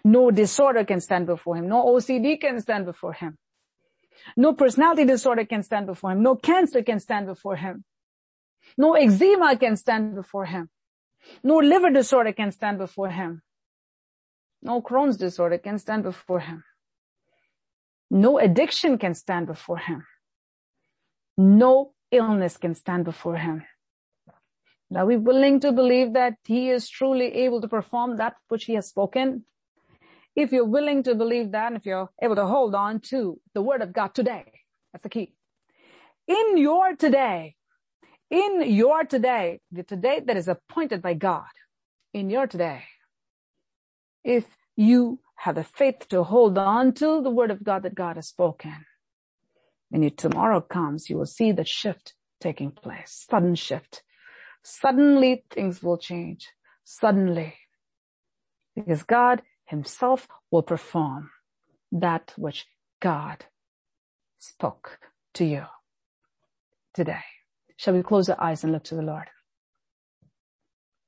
No 0.02 0.30
disorder 0.30 0.82
can 0.86 1.02
stand 1.02 1.26
before 1.26 1.56
him. 1.58 1.68
No 1.68 1.84
OCD 1.92 2.40
can 2.40 2.58
stand 2.58 2.86
before 2.86 3.12
him. 3.12 3.36
No 4.34 4.54
personality 4.54 5.04
disorder 5.04 5.44
can 5.44 5.62
stand 5.62 5.86
before 5.88 6.12
him. 6.12 6.22
No 6.22 6.36
cancer 6.36 6.82
can 6.82 7.00
stand 7.00 7.26
before 7.26 7.56
him. 7.56 7.84
No 8.78 8.94
eczema 8.94 9.58
can 9.58 9.76
stand 9.76 10.14
before 10.14 10.46
him. 10.46 10.70
No 11.44 11.56
liver 11.56 11.90
disorder 11.90 12.32
can 12.32 12.50
stand 12.50 12.78
before 12.78 13.10
him. 13.10 13.42
No 14.62 14.80
Crohn's 14.80 15.18
disorder 15.18 15.58
can 15.58 15.78
stand 15.78 16.04
before 16.04 16.40
him. 16.40 16.64
No 18.10 18.38
addiction 18.38 18.98
can 18.98 19.14
stand 19.14 19.46
before 19.46 19.78
him. 19.78 20.04
No 21.36 21.92
illness 22.10 22.56
can 22.56 22.74
stand 22.74 23.04
before 23.04 23.36
him. 23.36 23.64
Are 24.94 25.06
we 25.06 25.16
willing 25.16 25.60
to 25.60 25.70
believe 25.70 26.14
that 26.14 26.34
he 26.44 26.70
is 26.70 26.88
truly 26.88 27.32
able 27.44 27.60
to 27.60 27.68
perform 27.68 28.16
that 28.16 28.34
which 28.48 28.64
he 28.64 28.74
has 28.74 28.88
spoken? 28.88 29.44
If 30.34 30.52
you're 30.52 30.64
willing 30.64 31.04
to 31.04 31.14
believe 31.14 31.52
that, 31.52 31.68
and 31.68 31.76
if 31.76 31.86
you're 31.86 32.10
able 32.20 32.34
to 32.36 32.46
hold 32.46 32.74
on 32.74 33.00
to 33.10 33.40
the 33.54 33.62
word 33.62 33.82
of 33.82 33.92
God 33.92 34.14
today, 34.14 34.52
that's 34.92 35.04
the 35.04 35.08
key. 35.08 35.34
In 36.26 36.56
your 36.56 36.96
today, 36.96 37.54
in 38.30 38.62
your 38.62 39.04
today, 39.04 39.60
the 39.70 39.84
today 39.84 40.20
that 40.24 40.36
is 40.36 40.48
appointed 40.48 41.02
by 41.02 41.14
God, 41.14 41.50
in 42.12 42.30
your 42.30 42.48
today, 42.48 42.82
if 44.24 44.44
you 44.76 45.20
have 45.40 45.54
the 45.54 45.64
faith 45.64 46.06
to 46.10 46.22
hold 46.22 46.58
on 46.58 46.92
to 46.92 47.22
the 47.22 47.30
word 47.30 47.50
of 47.50 47.64
God 47.64 47.82
that 47.84 47.94
God 47.94 48.16
has 48.16 48.28
spoken, 48.28 48.84
when 49.88 50.02
your 50.02 50.10
tomorrow 50.10 50.60
comes, 50.60 51.08
you 51.08 51.16
will 51.16 51.24
see 51.24 51.50
the 51.50 51.64
shift 51.64 52.12
taking 52.40 52.70
place, 52.70 53.24
sudden 53.30 53.54
shift. 53.54 54.02
Suddenly 54.62 55.44
things 55.50 55.82
will 55.82 55.96
change. 55.96 56.50
Suddenly. 56.84 57.54
Because 58.76 59.02
God 59.02 59.40
himself 59.64 60.28
will 60.50 60.62
perform 60.62 61.30
that 61.90 62.34
which 62.36 62.66
God 63.00 63.46
spoke 64.38 64.98
to 65.34 65.46
you 65.46 65.64
today. 66.92 67.24
Shall 67.78 67.94
we 67.94 68.02
close 68.02 68.28
our 68.28 68.38
eyes 68.38 68.62
and 68.62 68.74
look 68.74 68.84
to 68.84 68.94
the 68.94 69.02
Lord? 69.02 69.28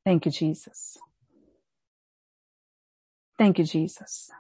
Thank 0.07 0.25
you, 0.25 0.33
Jesus. 0.33 0.97
Thank 3.43 3.59
you, 3.59 3.65
Jesus. 3.65 4.31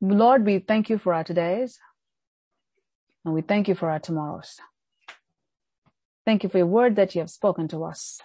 Lord, 0.00 0.44
we 0.44 0.58
thank 0.58 0.90
you 0.90 0.98
for 0.98 1.14
our 1.14 1.22
todays 1.22 1.76
and 3.24 3.32
we 3.32 3.40
thank 3.40 3.68
you 3.68 3.76
for 3.76 3.88
our 3.88 4.00
tomorrows. 4.00 4.56
Thank 6.24 6.42
you 6.42 6.48
for 6.48 6.58
your 6.58 6.66
word 6.66 6.96
that 6.96 7.14
you 7.14 7.20
have 7.20 7.30
spoken 7.30 7.68
to 7.68 7.84
us. 7.84 8.20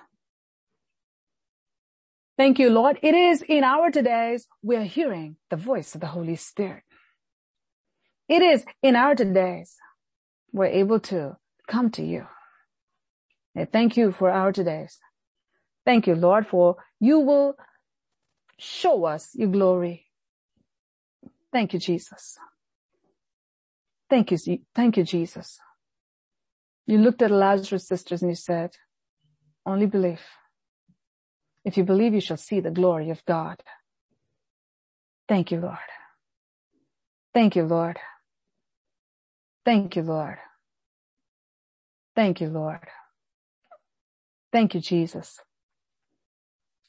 Thank 2.35 2.57
you, 2.57 2.71
Lord. 2.71 2.97
It 3.03 3.13
is 3.13 3.43
in 3.43 3.63
our 3.63 3.91
todays 3.91 4.47
we 4.63 4.75
are 4.75 4.89
hearing 4.97 5.35
the 5.51 5.55
voice 5.55 5.93
of 5.93 6.01
the 6.01 6.07
Holy 6.07 6.35
Spirit. 6.35 6.81
It 8.27 8.41
is 8.41 8.65
in 8.81 8.95
our 8.95 9.13
todays 9.13 9.75
we're 10.51 10.65
able 10.65 10.99
to 11.11 11.37
come 11.67 11.91
to 11.91 12.03
you. 12.03 12.25
And 13.53 13.71
thank 13.71 13.97
you 13.97 14.11
for 14.11 14.31
our 14.31 14.51
todays. 14.51 14.93
Thank 15.85 16.07
you, 16.07 16.15
Lord, 16.15 16.47
for 16.47 16.77
you 16.99 17.19
will 17.19 17.55
show 18.61 19.05
us 19.05 19.31
your 19.33 19.49
glory. 19.49 20.05
Thank 21.51 21.73
you, 21.73 21.79
Jesus. 21.79 22.37
Thank 24.09 24.31
you, 24.31 24.37
thank 24.75 24.97
you, 24.97 25.03
Jesus. 25.03 25.59
You 26.85 26.99
looked 26.99 27.21
at 27.21 27.31
Lazarus' 27.31 27.87
sisters 27.87 28.21
and 28.21 28.31
you 28.31 28.35
said, 28.35 28.71
only 29.65 29.87
believe. 29.87 30.21
If 31.65 31.77
you 31.77 31.83
believe, 31.83 32.13
you 32.13 32.21
shall 32.21 32.37
see 32.37 32.59
the 32.59 32.71
glory 32.71 33.09
of 33.09 33.25
God. 33.25 33.61
Thank 35.27 35.51
you, 35.51 35.59
Lord. 35.59 35.77
Thank 37.33 37.55
you, 37.55 37.63
Lord. 37.63 37.97
Thank 39.65 39.95
you, 39.95 40.03
Lord. 40.03 40.37
Thank 42.15 42.41
you, 42.41 42.49
Lord. 42.49 42.87
Thank 44.51 44.75
you, 44.75 44.81
Jesus. 44.81 45.39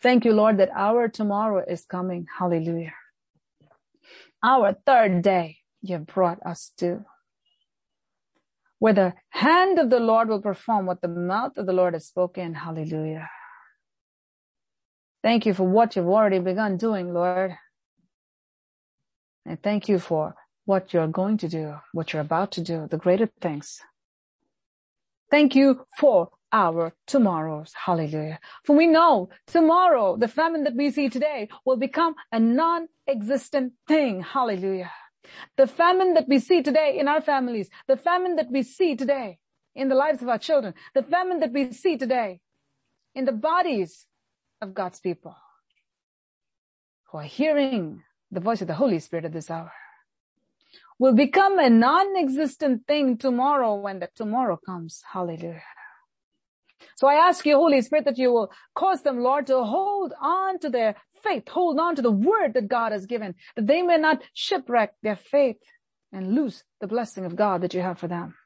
Thank 0.03 0.25
you, 0.25 0.33
Lord, 0.33 0.59
that 0.59 0.71
our 0.75 1.09
tomorrow 1.09 1.65
is 1.67 1.85
coming. 1.85 2.27
Hallelujah. 2.39 2.93
Our 4.43 4.77
third 4.85 5.23
day 5.23 5.59
you 5.81 5.95
have 5.95 6.07
brought 6.07 6.45
us 6.45 6.73
to. 6.79 7.05
Where 8.81 8.93
the 8.93 9.15
hand 9.31 9.79
of 9.79 9.91
the 9.91 10.01
Lord 10.01 10.29
will 10.29 10.43
perform 10.43 10.87
what 10.87 11.03
the 11.03 11.09
mouth 11.09 11.57
of 11.57 11.67
the 11.67 11.73
Lord 11.73 11.95
has 11.95 12.07
spoken. 12.07 12.55
Hallelujah. 12.55 13.31
Thank 15.23 15.47
you 15.47 15.55
for 15.55 15.69
what 15.69 15.95
you've 15.95 16.09
already 16.09 16.41
begun 16.41 16.77
doing, 16.79 17.15
Lord. 17.15 17.57
And 19.47 19.63
thank 19.63 19.89
you 19.89 20.01
for 20.01 20.35
what 20.65 20.93
you're 20.93 21.07
going 21.07 21.39
to 21.39 21.49
do, 21.49 21.77
what 21.93 22.13
you're 22.13 22.23
about 22.23 22.51
to 22.53 22.61
do, 22.61 22.89
the 22.91 22.99
greater 22.99 23.31
things. 23.41 23.81
Thank 25.31 25.55
you 25.55 25.87
for 25.97 26.31
our 26.53 26.93
tomorrows. 27.07 27.73
Hallelujah. 27.75 28.39
For 28.65 28.77
we 28.77 28.87
know 28.87 29.31
tomorrow, 29.47 30.17
the 30.17 30.29
famine 30.29 30.65
that 30.65 30.75
we 30.75 30.91
see 30.91 31.09
today 31.09 31.49
will 31.65 31.77
become 31.77 32.15
a 32.31 32.39
non-existent 32.39 33.73
thing. 33.89 34.23
Hallelujah. 34.23 34.93
The 35.57 35.67
famine 35.67 36.15
that 36.15 36.29
we 36.29 36.39
see 36.39 36.63
today 36.63 36.99
in 36.99 37.09
our 37.09 37.21
families, 37.21 37.71
the 37.89 37.97
famine 37.97 38.37
that 38.37 38.51
we 38.51 38.63
see 38.63 38.97
today 38.97 39.39
in 39.75 39.89
the 39.89 39.95
lives 39.95 40.21
of 40.21 40.29
our 40.29 40.39
children, 40.39 40.75
the 40.95 41.03
famine 41.03 41.41
that 41.41 41.53
we 41.53 41.73
see 41.73 41.97
today 41.97 42.41
in 43.15 43.25
the 43.25 43.33
bodies 43.33 44.07
of 44.61 44.75
God's 44.75 45.01
people 45.01 45.35
who 47.11 47.19
are 47.19 47.25
hearing 47.25 48.03
the 48.31 48.41
voice 48.41 48.61
of 48.61 48.69
the 48.69 48.75
Holy 48.75 48.99
Spirit 48.99 49.25
at 49.25 49.33
this 49.33 49.51
hour 49.51 49.73
will 50.99 51.15
become 51.15 51.59
a 51.59 51.71
non-existent 51.71 52.87
thing 52.87 53.17
tomorrow 53.17 53.75
when 53.75 53.99
the 53.99 54.09
tomorrow 54.15 54.59
comes. 54.65 55.03
Hallelujah. 55.13 55.63
So 57.03 57.09
I 57.09 57.15
ask 57.15 57.45
you, 57.45 57.57
Holy 57.57 57.83
Spirit, 57.83 58.05
that 58.05 58.17
you 58.17 58.33
will 58.33 58.53
cause 58.77 59.03
them, 59.03 59.25
Lord, 59.25 59.49
to 59.49 59.65
hold 59.65 60.13
on 60.23 60.61
to 60.61 60.71
their 60.71 60.95
faith, 61.25 61.49
hold 61.49 61.81
on 61.81 61.97
to 61.97 62.03
the 62.03 62.13
word 62.13 62.55
that 62.55 62.69
God 62.69 62.93
has 62.93 63.07
given, 63.07 63.35
that 63.57 63.67
they 63.67 63.83
may 63.83 63.99
not 63.99 64.23
shipwreck 64.35 64.95
their 65.03 65.17
faith 65.17 65.57
and 66.13 66.37
lose 66.37 66.63
the 66.81 66.87
blessing 66.87 67.25
of 67.25 67.35
God 67.35 67.63
that 67.63 67.75
you 67.75 67.81
have 67.81 67.99
for 67.99 68.07
them. 68.07 68.37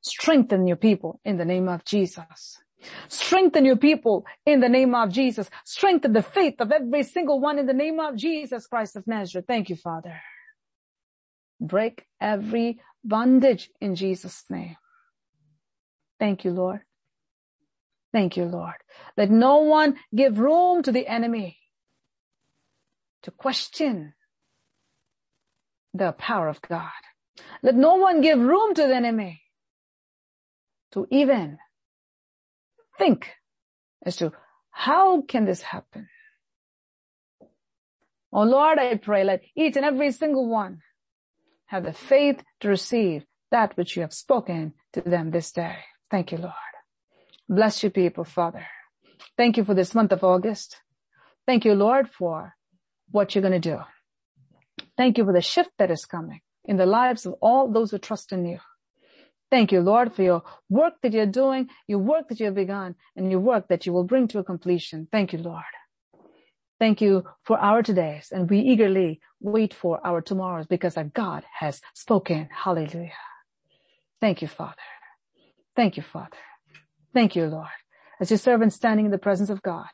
Strengthen 0.00 0.66
your 0.66 0.78
people 0.78 1.20
in 1.22 1.36
the 1.36 1.44
name 1.44 1.68
of 1.68 1.84
Jesus. 1.84 2.56
Strengthen 3.08 3.66
your 3.66 3.76
people 3.76 4.24
in 4.46 4.60
the 4.60 4.70
name 4.70 4.94
of 4.94 5.12
Jesus. 5.12 5.50
Strengthen 5.66 6.14
the 6.14 6.22
faith 6.22 6.54
of 6.60 6.72
every 6.72 7.02
single 7.02 7.40
one 7.40 7.58
in 7.58 7.66
the 7.66 7.74
name 7.74 8.00
of 8.00 8.16
Jesus 8.16 8.66
Christ 8.66 8.96
of 8.96 9.06
Nazareth. 9.06 9.44
Thank 9.46 9.68
you, 9.68 9.76
Father. 9.76 10.18
Break 11.60 12.06
every 12.22 12.80
bondage 13.04 13.68
in 13.82 13.96
Jesus' 13.96 14.44
name. 14.48 14.76
Thank 16.18 16.46
you, 16.46 16.52
Lord. 16.52 16.80
Thank 18.18 18.36
you, 18.36 18.46
Lord. 18.46 18.74
Let 19.16 19.30
no 19.30 19.58
one 19.58 19.94
give 20.12 20.40
room 20.40 20.82
to 20.82 20.90
the 20.90 21.06
enemy 21.06 21.56
to 23.22 23.30
question 23.30 24.14
the 25.94 26.10
power 26.10 26.48
of 26.48 26.60
God. 26.60 27.02
Let 27.62 27.76
no 27.76 27.94
one 27.94 28.20
give 28.20 28.40
room 28.40 28.74
to 28.74 28.88
the 28.88 28.96
enemy 28.96 29.42
to 30.90 31.06
even 31.12 31.58
think 32.98 33.30
as 34.04 34.16
to 34.16 34.32
how 34.72 35.22
can 35.22 35.44
this 35.44 35.62
happen? 35.62 36.08
Oh 38.32 38.42
Lord, 38.42 38.80
I 38.80 38.96
pray, 38.96 39.22
let 39.22 39.42
each 39.54 39.76
and 39.76 39.84
every 39.84 40.10
single 40.10 40.48
one 40.48 40.80
have 41.66 41.84
the 41.84 41.92
faith 41.92 42.42
to 42.62 42.68
receive 42.68 43.26
that 43.52 43.76
which 43.76 43.94
you 43.94 44.02
have 44.02 44.12
spoken 44.12 44.74
to 44.94 45.02
them 45.02 45.30
this 45.30 45.52
day. 45.52 45.76
Thank 46.10 46.32
you, 46.32 46.38
Lord. 46.38 46.67
Bless 47.48 47.82
your 47.82 47.90
people, 47.90 48.24
Father. 48.24 48.66
Thank 49.36 49.56
you 49.56 49.64
for 49.64 49.74
this 49.74 49.94
month 49.94 50.12
of 50.12 50.22
August. 50.22 50.80
Thank 51.46 51.64
you, 51.64 51.74
Lord, 51.74 52.10
for 52.10 52.54
what 53.10 53.34
you're 53.34 53.42
going 53.42 53.60
to 53.60 53.70
do. 53.70 53.78
Thank 54.96 55.16
you 55.16 55.24
for 55.24 55.32
the 55.32 55.40
shift 55.40 55.70
that 55.78 55.90
is 55.90 56.04
coming 56.04 56.40
in 56.64 56.76
the 56.76 56.86
lives 56.86 57.24
of 57.24 57.34
all 57.40 57.70
those 57.72 57.90
who 57.90 57.98
trust 57.98 58.32
in 58.32 58.44
you. 58.44 58.58
Thank 59.50 59.72
you, 59.72 59.80
Lord, 59.80 60.12
for 60.12 60.22
your 60.22 60.42
work 60.68 60.94
that 61.02 61.12
you're 61.12 61.24
doing, 61.24 61.70
your 61.86 62.00
work 62.00 62.28
that 62.28 62.38
you 62.38 62.46
have 62.46 62.54
begun, 62.54 62.96
and 63.16 63.30
your 63.30 63.40
work 63.40 63.68
that 63.68 63.86
you 63.86 63.94
will 63.94 64.04
bring 64.04 64.28
to 64.28 64.40
a 64.40 64.44
completion. 64.44 65.08
Thank 65.10 65.32
you, 65.32 65.38
Lord. 65.38 65.62
Thank 66.78 67.00
you 67.00 67.24
for 67.44 67.58
our 67.58 67.82
todays, 67.82 68.30
and 68.30 68.48
we 68.50 68.60
eagerly 68.60 69.20
wait 69.40 69.72
for 69.72 70.06
our 70.06 70.20
tomorrows 70.20 70.66
because 70.66 70.96
our 70.96 71.04
God 71.04 71.44
has 71.58 71.80
spoken. 71.94 72.48
Hallelujah. 72.52 73.12
Thank 74.20 74.42
you, 74.42 74.48
Father. 74.48 74.74
Thank 75.74 75.96
you, 75.96 76.02
Father. 76.02 76.36
Thank 77.18 77.34
you, 77.34 77.46
Lord. 77.46 77.66
as 78.20 78.30
your 78.30 78.38
servant 78.38 78.72
standing 78.72 79.04
in 79.04 79.10
the 79.10 79.18
presence 79.18 79.50
of 79.50 79.60
God, 79.60 79.90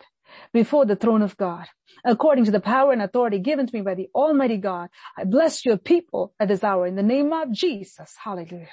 before 0.53 0.85
the 0.85 0.95
throne 0.95 1.22
of 1.22 1.39
God, 1.39 1.64
according 2.05 2.45
to 2.45 2.51
the 2.51 2.61
power 2.61 2.93
and 2.93 3.01
authority 3.01 3.39
given 3.39 3.66
to 3.66 3.75
me 3.75 3.81
by 3.81 3.95
the 3.95 4.11
Almighty 4.14 4.59
God. 4.59 4.91
I 5.16 5.25
bless 5.25 5.64
your 5.64 5.79
people 5.79 6.35
at 6.39 6.49
this 6.49 6.62
hour 6.62 6.87
in 6.87 6.97
the 6.97 7.03
name 7.03 7.33
of 7.33 7.51
Jesus. 7.51 8.14
Hallelujah. 8.22 8.68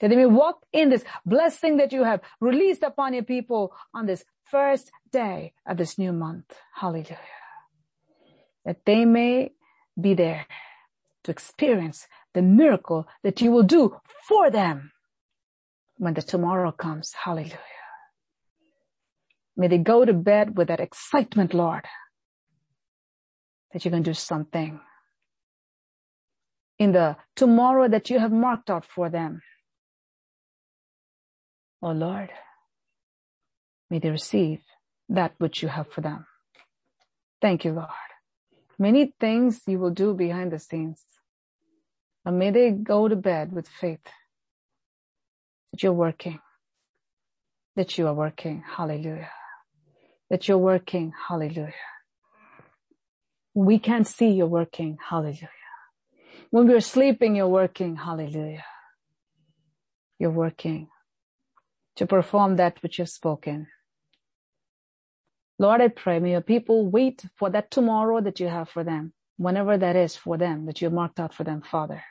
That 0.00 0.08
they 0.08 0.16
may 0.16 0.24
walk 0.24 0.64
in 0.72 0.88
this 0.88 1.04
blessing 1.26 1.76
that 1.76 1.92
you 1.92 2.04
have 2.04 2.22
released 2.40 2.82
upon 2.82 3.12
your 3.12 3.24
people 3.24 3.74
on 3.92 4.06
this 4.06 4.24
first 4.44 4.90
day 5.12 5.52
of 5.66 5.76
this 5.76 5.98
new 5.98 6.14
month. 6.14 6.50
Hallelujah. 6.74 7.18
That 8.64 8.86
they 8.86 9.04
may 9.04 9.52
be 10.00 10.14
there 10.14 10.46
to 11.24 11.30
experience 11.30 12.08
the 12.32 12.40
miracle 12.40 13.06
that 13.22 13.42
you 13.42 13.50
will 13.50 13.62
do 13.62 13.94
for 14.26 14.50
them 14.50 14.92
when 15.98 16.14
the 16.14 16.22
tomorrow 16.22 16.72
comes. 16.72 17.12
Hallelujah. 17.12 17.58
May 19.56 19.68
they 19.68 19.78
go 19.78 20.04
to 20.04 20.12
bed 20.12 20.56
with 20.56 20.68
that 20.68 20.80
excitement, 20.80 21.52
Lord, 21.52 21.84
that 23.72 23.84
you're 23.84 23.90
going 23.90 24.04
to 24.04 24.10
do 24.10 24.14
something 24.14 24.80
in 26.78 26.92
the 26.92 27.16
tomorrow 27.34 27.88
that 27.88 28.08
you 28.08 28.20
have 28.20 28.32
marked 28.32 28.70
out 28.70 28.84
for 28.84 29.10
them. 29.10 29.42
Oh 31.82 31.90
Lord, 31.90 32.30
may 33.90 33.98
they 33.98 34.10
receive 34.10 34.60
that 35.08 35.34
which 35.38 35.62
you 35.62 35.68
have 35.68 35.90
for 35.90 36.00
them. 36.00 36.26
Thank 37.40 37.64
you, 37.64 37.72
Lord. 37.72 37.88
Many 38.78 39.12
things 39.18 39.62
you 39.66 39.78
will 39.80 39.90
do 39.90 40.14
behind 40.14 40.52
the 40.52 40.58
scenes. 40.58 41.04
And 42.24 42.38
may 42.38 42.50
they 42.50 42.70
go 42.70 43.08
to 43.08 43.16
bed 43.16 43.52
with 43.52 43.68
faith 43.68 44.06
that 45.72 45.82
you're 45.82 45.92
working, 45.92 46.40
that 47.76 47.98
you 47.98 48.06
are 48.08 48.14
working. 48.14 48.64
Hallelujah 48.76 49.28
that 50.30 50.48
you're 50.48 50.58
working. 50.58 51.12
Hallelujah. 51.28 51.74
We 53.54 53.78
can't 53.78 54.06
see 54.06 54.30
you're 54.30 54.46
working. 54.46 54.98
Hallelujah. 55.08 55.50
When 56.50 56.68
we're 56.68 56.80
sleeping, 56.80 57.36
you're 57.36 57.48
working. 57.48 57.96
Hallelujah. 57.96 58.64
You're 60.18 60.30
working 60.30 60.88
to 61.96 62.06
perform 62.06 62.56
that 62.56 62.82
which 62.82 62.98
you've 62.98 63.08
spoken. 63.08 63.68
Lord, 65.58 65.80
I 65.80 65.88
pray, 65.88 66.20
may 66.20 66.32
your 66.32 66.40
people 66.40 66.86
wait 66.88 67.24
for 67.36 67.50
that 67.50 67.70
tomorrow 67.70 68.20
that 68.20 68.40
you 68.40 68.48
have 68.48 68.68
for 68.68 68.84
them, 68.84 69.12
whenever 69.38 69.78
that 69.78 69.96
is 69.96 70.16
for 70.16 70.36
them, 70.38 70.66
that 70.66 70.80
you 70.82 70.90
marked 70.90 71.20
out 71.20 71.34
for 71.34 71.44
them, 71.44 71.62
Father. 71.62 72.02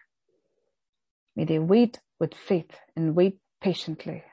May 1.35 1.45
they 1.45 1.59
wait 1.59 1.99
with 2.19 2.33
faith 2.33 2.71
and 2.95 3.15
wait 3.15 3.39
patiently 3.61 4.23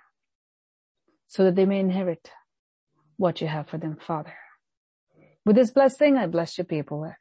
so 1.26 1.44
that 1.44 1.54
they 1.54 1.64
may 1.64 1.80
inherit 1.80 2.30
what 3.16 3.40
you 3.40 3.46
have 3.46 3.68
for 3.68 3.78
them, 3.78 3.96
Father. 3.96 4.34
With 5.44 5.56
this 5.56 5.70
blessing, 5.70 6.16
I 6.16 6.26
bless 6.26 6.56
your 6.58 6.64
people. 6.64 7.12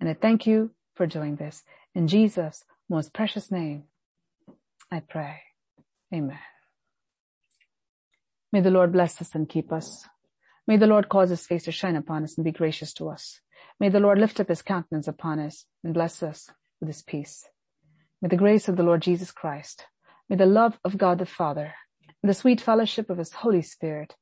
And 0.00 0.08
I 0.08 0.14
thank 0.14 0.46
you 0.46 0.70
for 0.94 1.06
doing 1.06 1.36
this. 1.36 1.62
In 1.94 2.08
Jesus' 2.08 2.64
most 2.88 3.12
precious 3.12 3.50
name, 3.50 3.84
I 4.90 5.00
pray. 5.00 5.42
Amen. 6.12 6.38
May 8.52 8.60
the 8.60 8.70
Lord 8.70 8.92
bless 8.92 9.20
us 9.20 9.34
and 9.34 9.48
keep 9.48 9.72
us. 9.72 10.06
May 10.66 10.76
the 10.76 10.86
Lord 10.86 11.08
cause 11.08 11.30
his 11.30 11.46
face 11.46 11.64
to 11.64 11.72
shine 11.72 11.96
upon 11.96 12.24
us 12.24 12.36
and 12.36 12.44
be 12.44 12.52
gracious 12.52 12.92
to 12.94 13.08
us. 13.08 13.40
May 13.78 13.88
the 13.88 14.00
Lord 14.00 14.18
lift 14.18 14.40
up 14.40 14.48
his 14.48 14.62
countenance 14.62 15.08
upon 15.08 15.38
us 15.38 15.66
and 15.84 15.94
bless 15.94 16.22
us 16.22 16.50
with 16.80 16.88
his 16.88 17.02
peace. 17.02 17.48
May 18.20 18.28
the 18.28 18.36
grace 18.36 18.68
of 18.68 18.76
the 18.76 18.82
Lord 18.82 19.02
Jesus 19.02 19.30
Christ, 19.30 19.84
may 20.28 20.36
the 20.36 20.46
love 20.46 20.78
of 20.84 20.98
God 20.98 21.18
the 21.18 21.26
Father, 21.26 21.74
and 22.22 22.30
the 22.30 22.34
sweet 22.34 22.60
fellowship 22.60 23.10
of 23.10 23.18
his 23.18 23.32
Holy 23.32 23.62
Spirit 23.62 24.16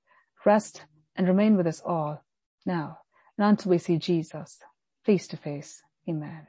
rest 0.45 0.85
and 1.17 1.27
remain 1.27 1.57
with 1.57 1.67
us 1.67 1.81
all 1.81 2.23
now 2.67 2.99
and 3.39 3.47
until 3.47 3.71
we 3.71 3.79
see 3.79 3.99
Jesus 3.99 4.59
face 5.05 5.27
to 5.29 5.37
face. 5.37 5.83
Amen. 6.09 6.47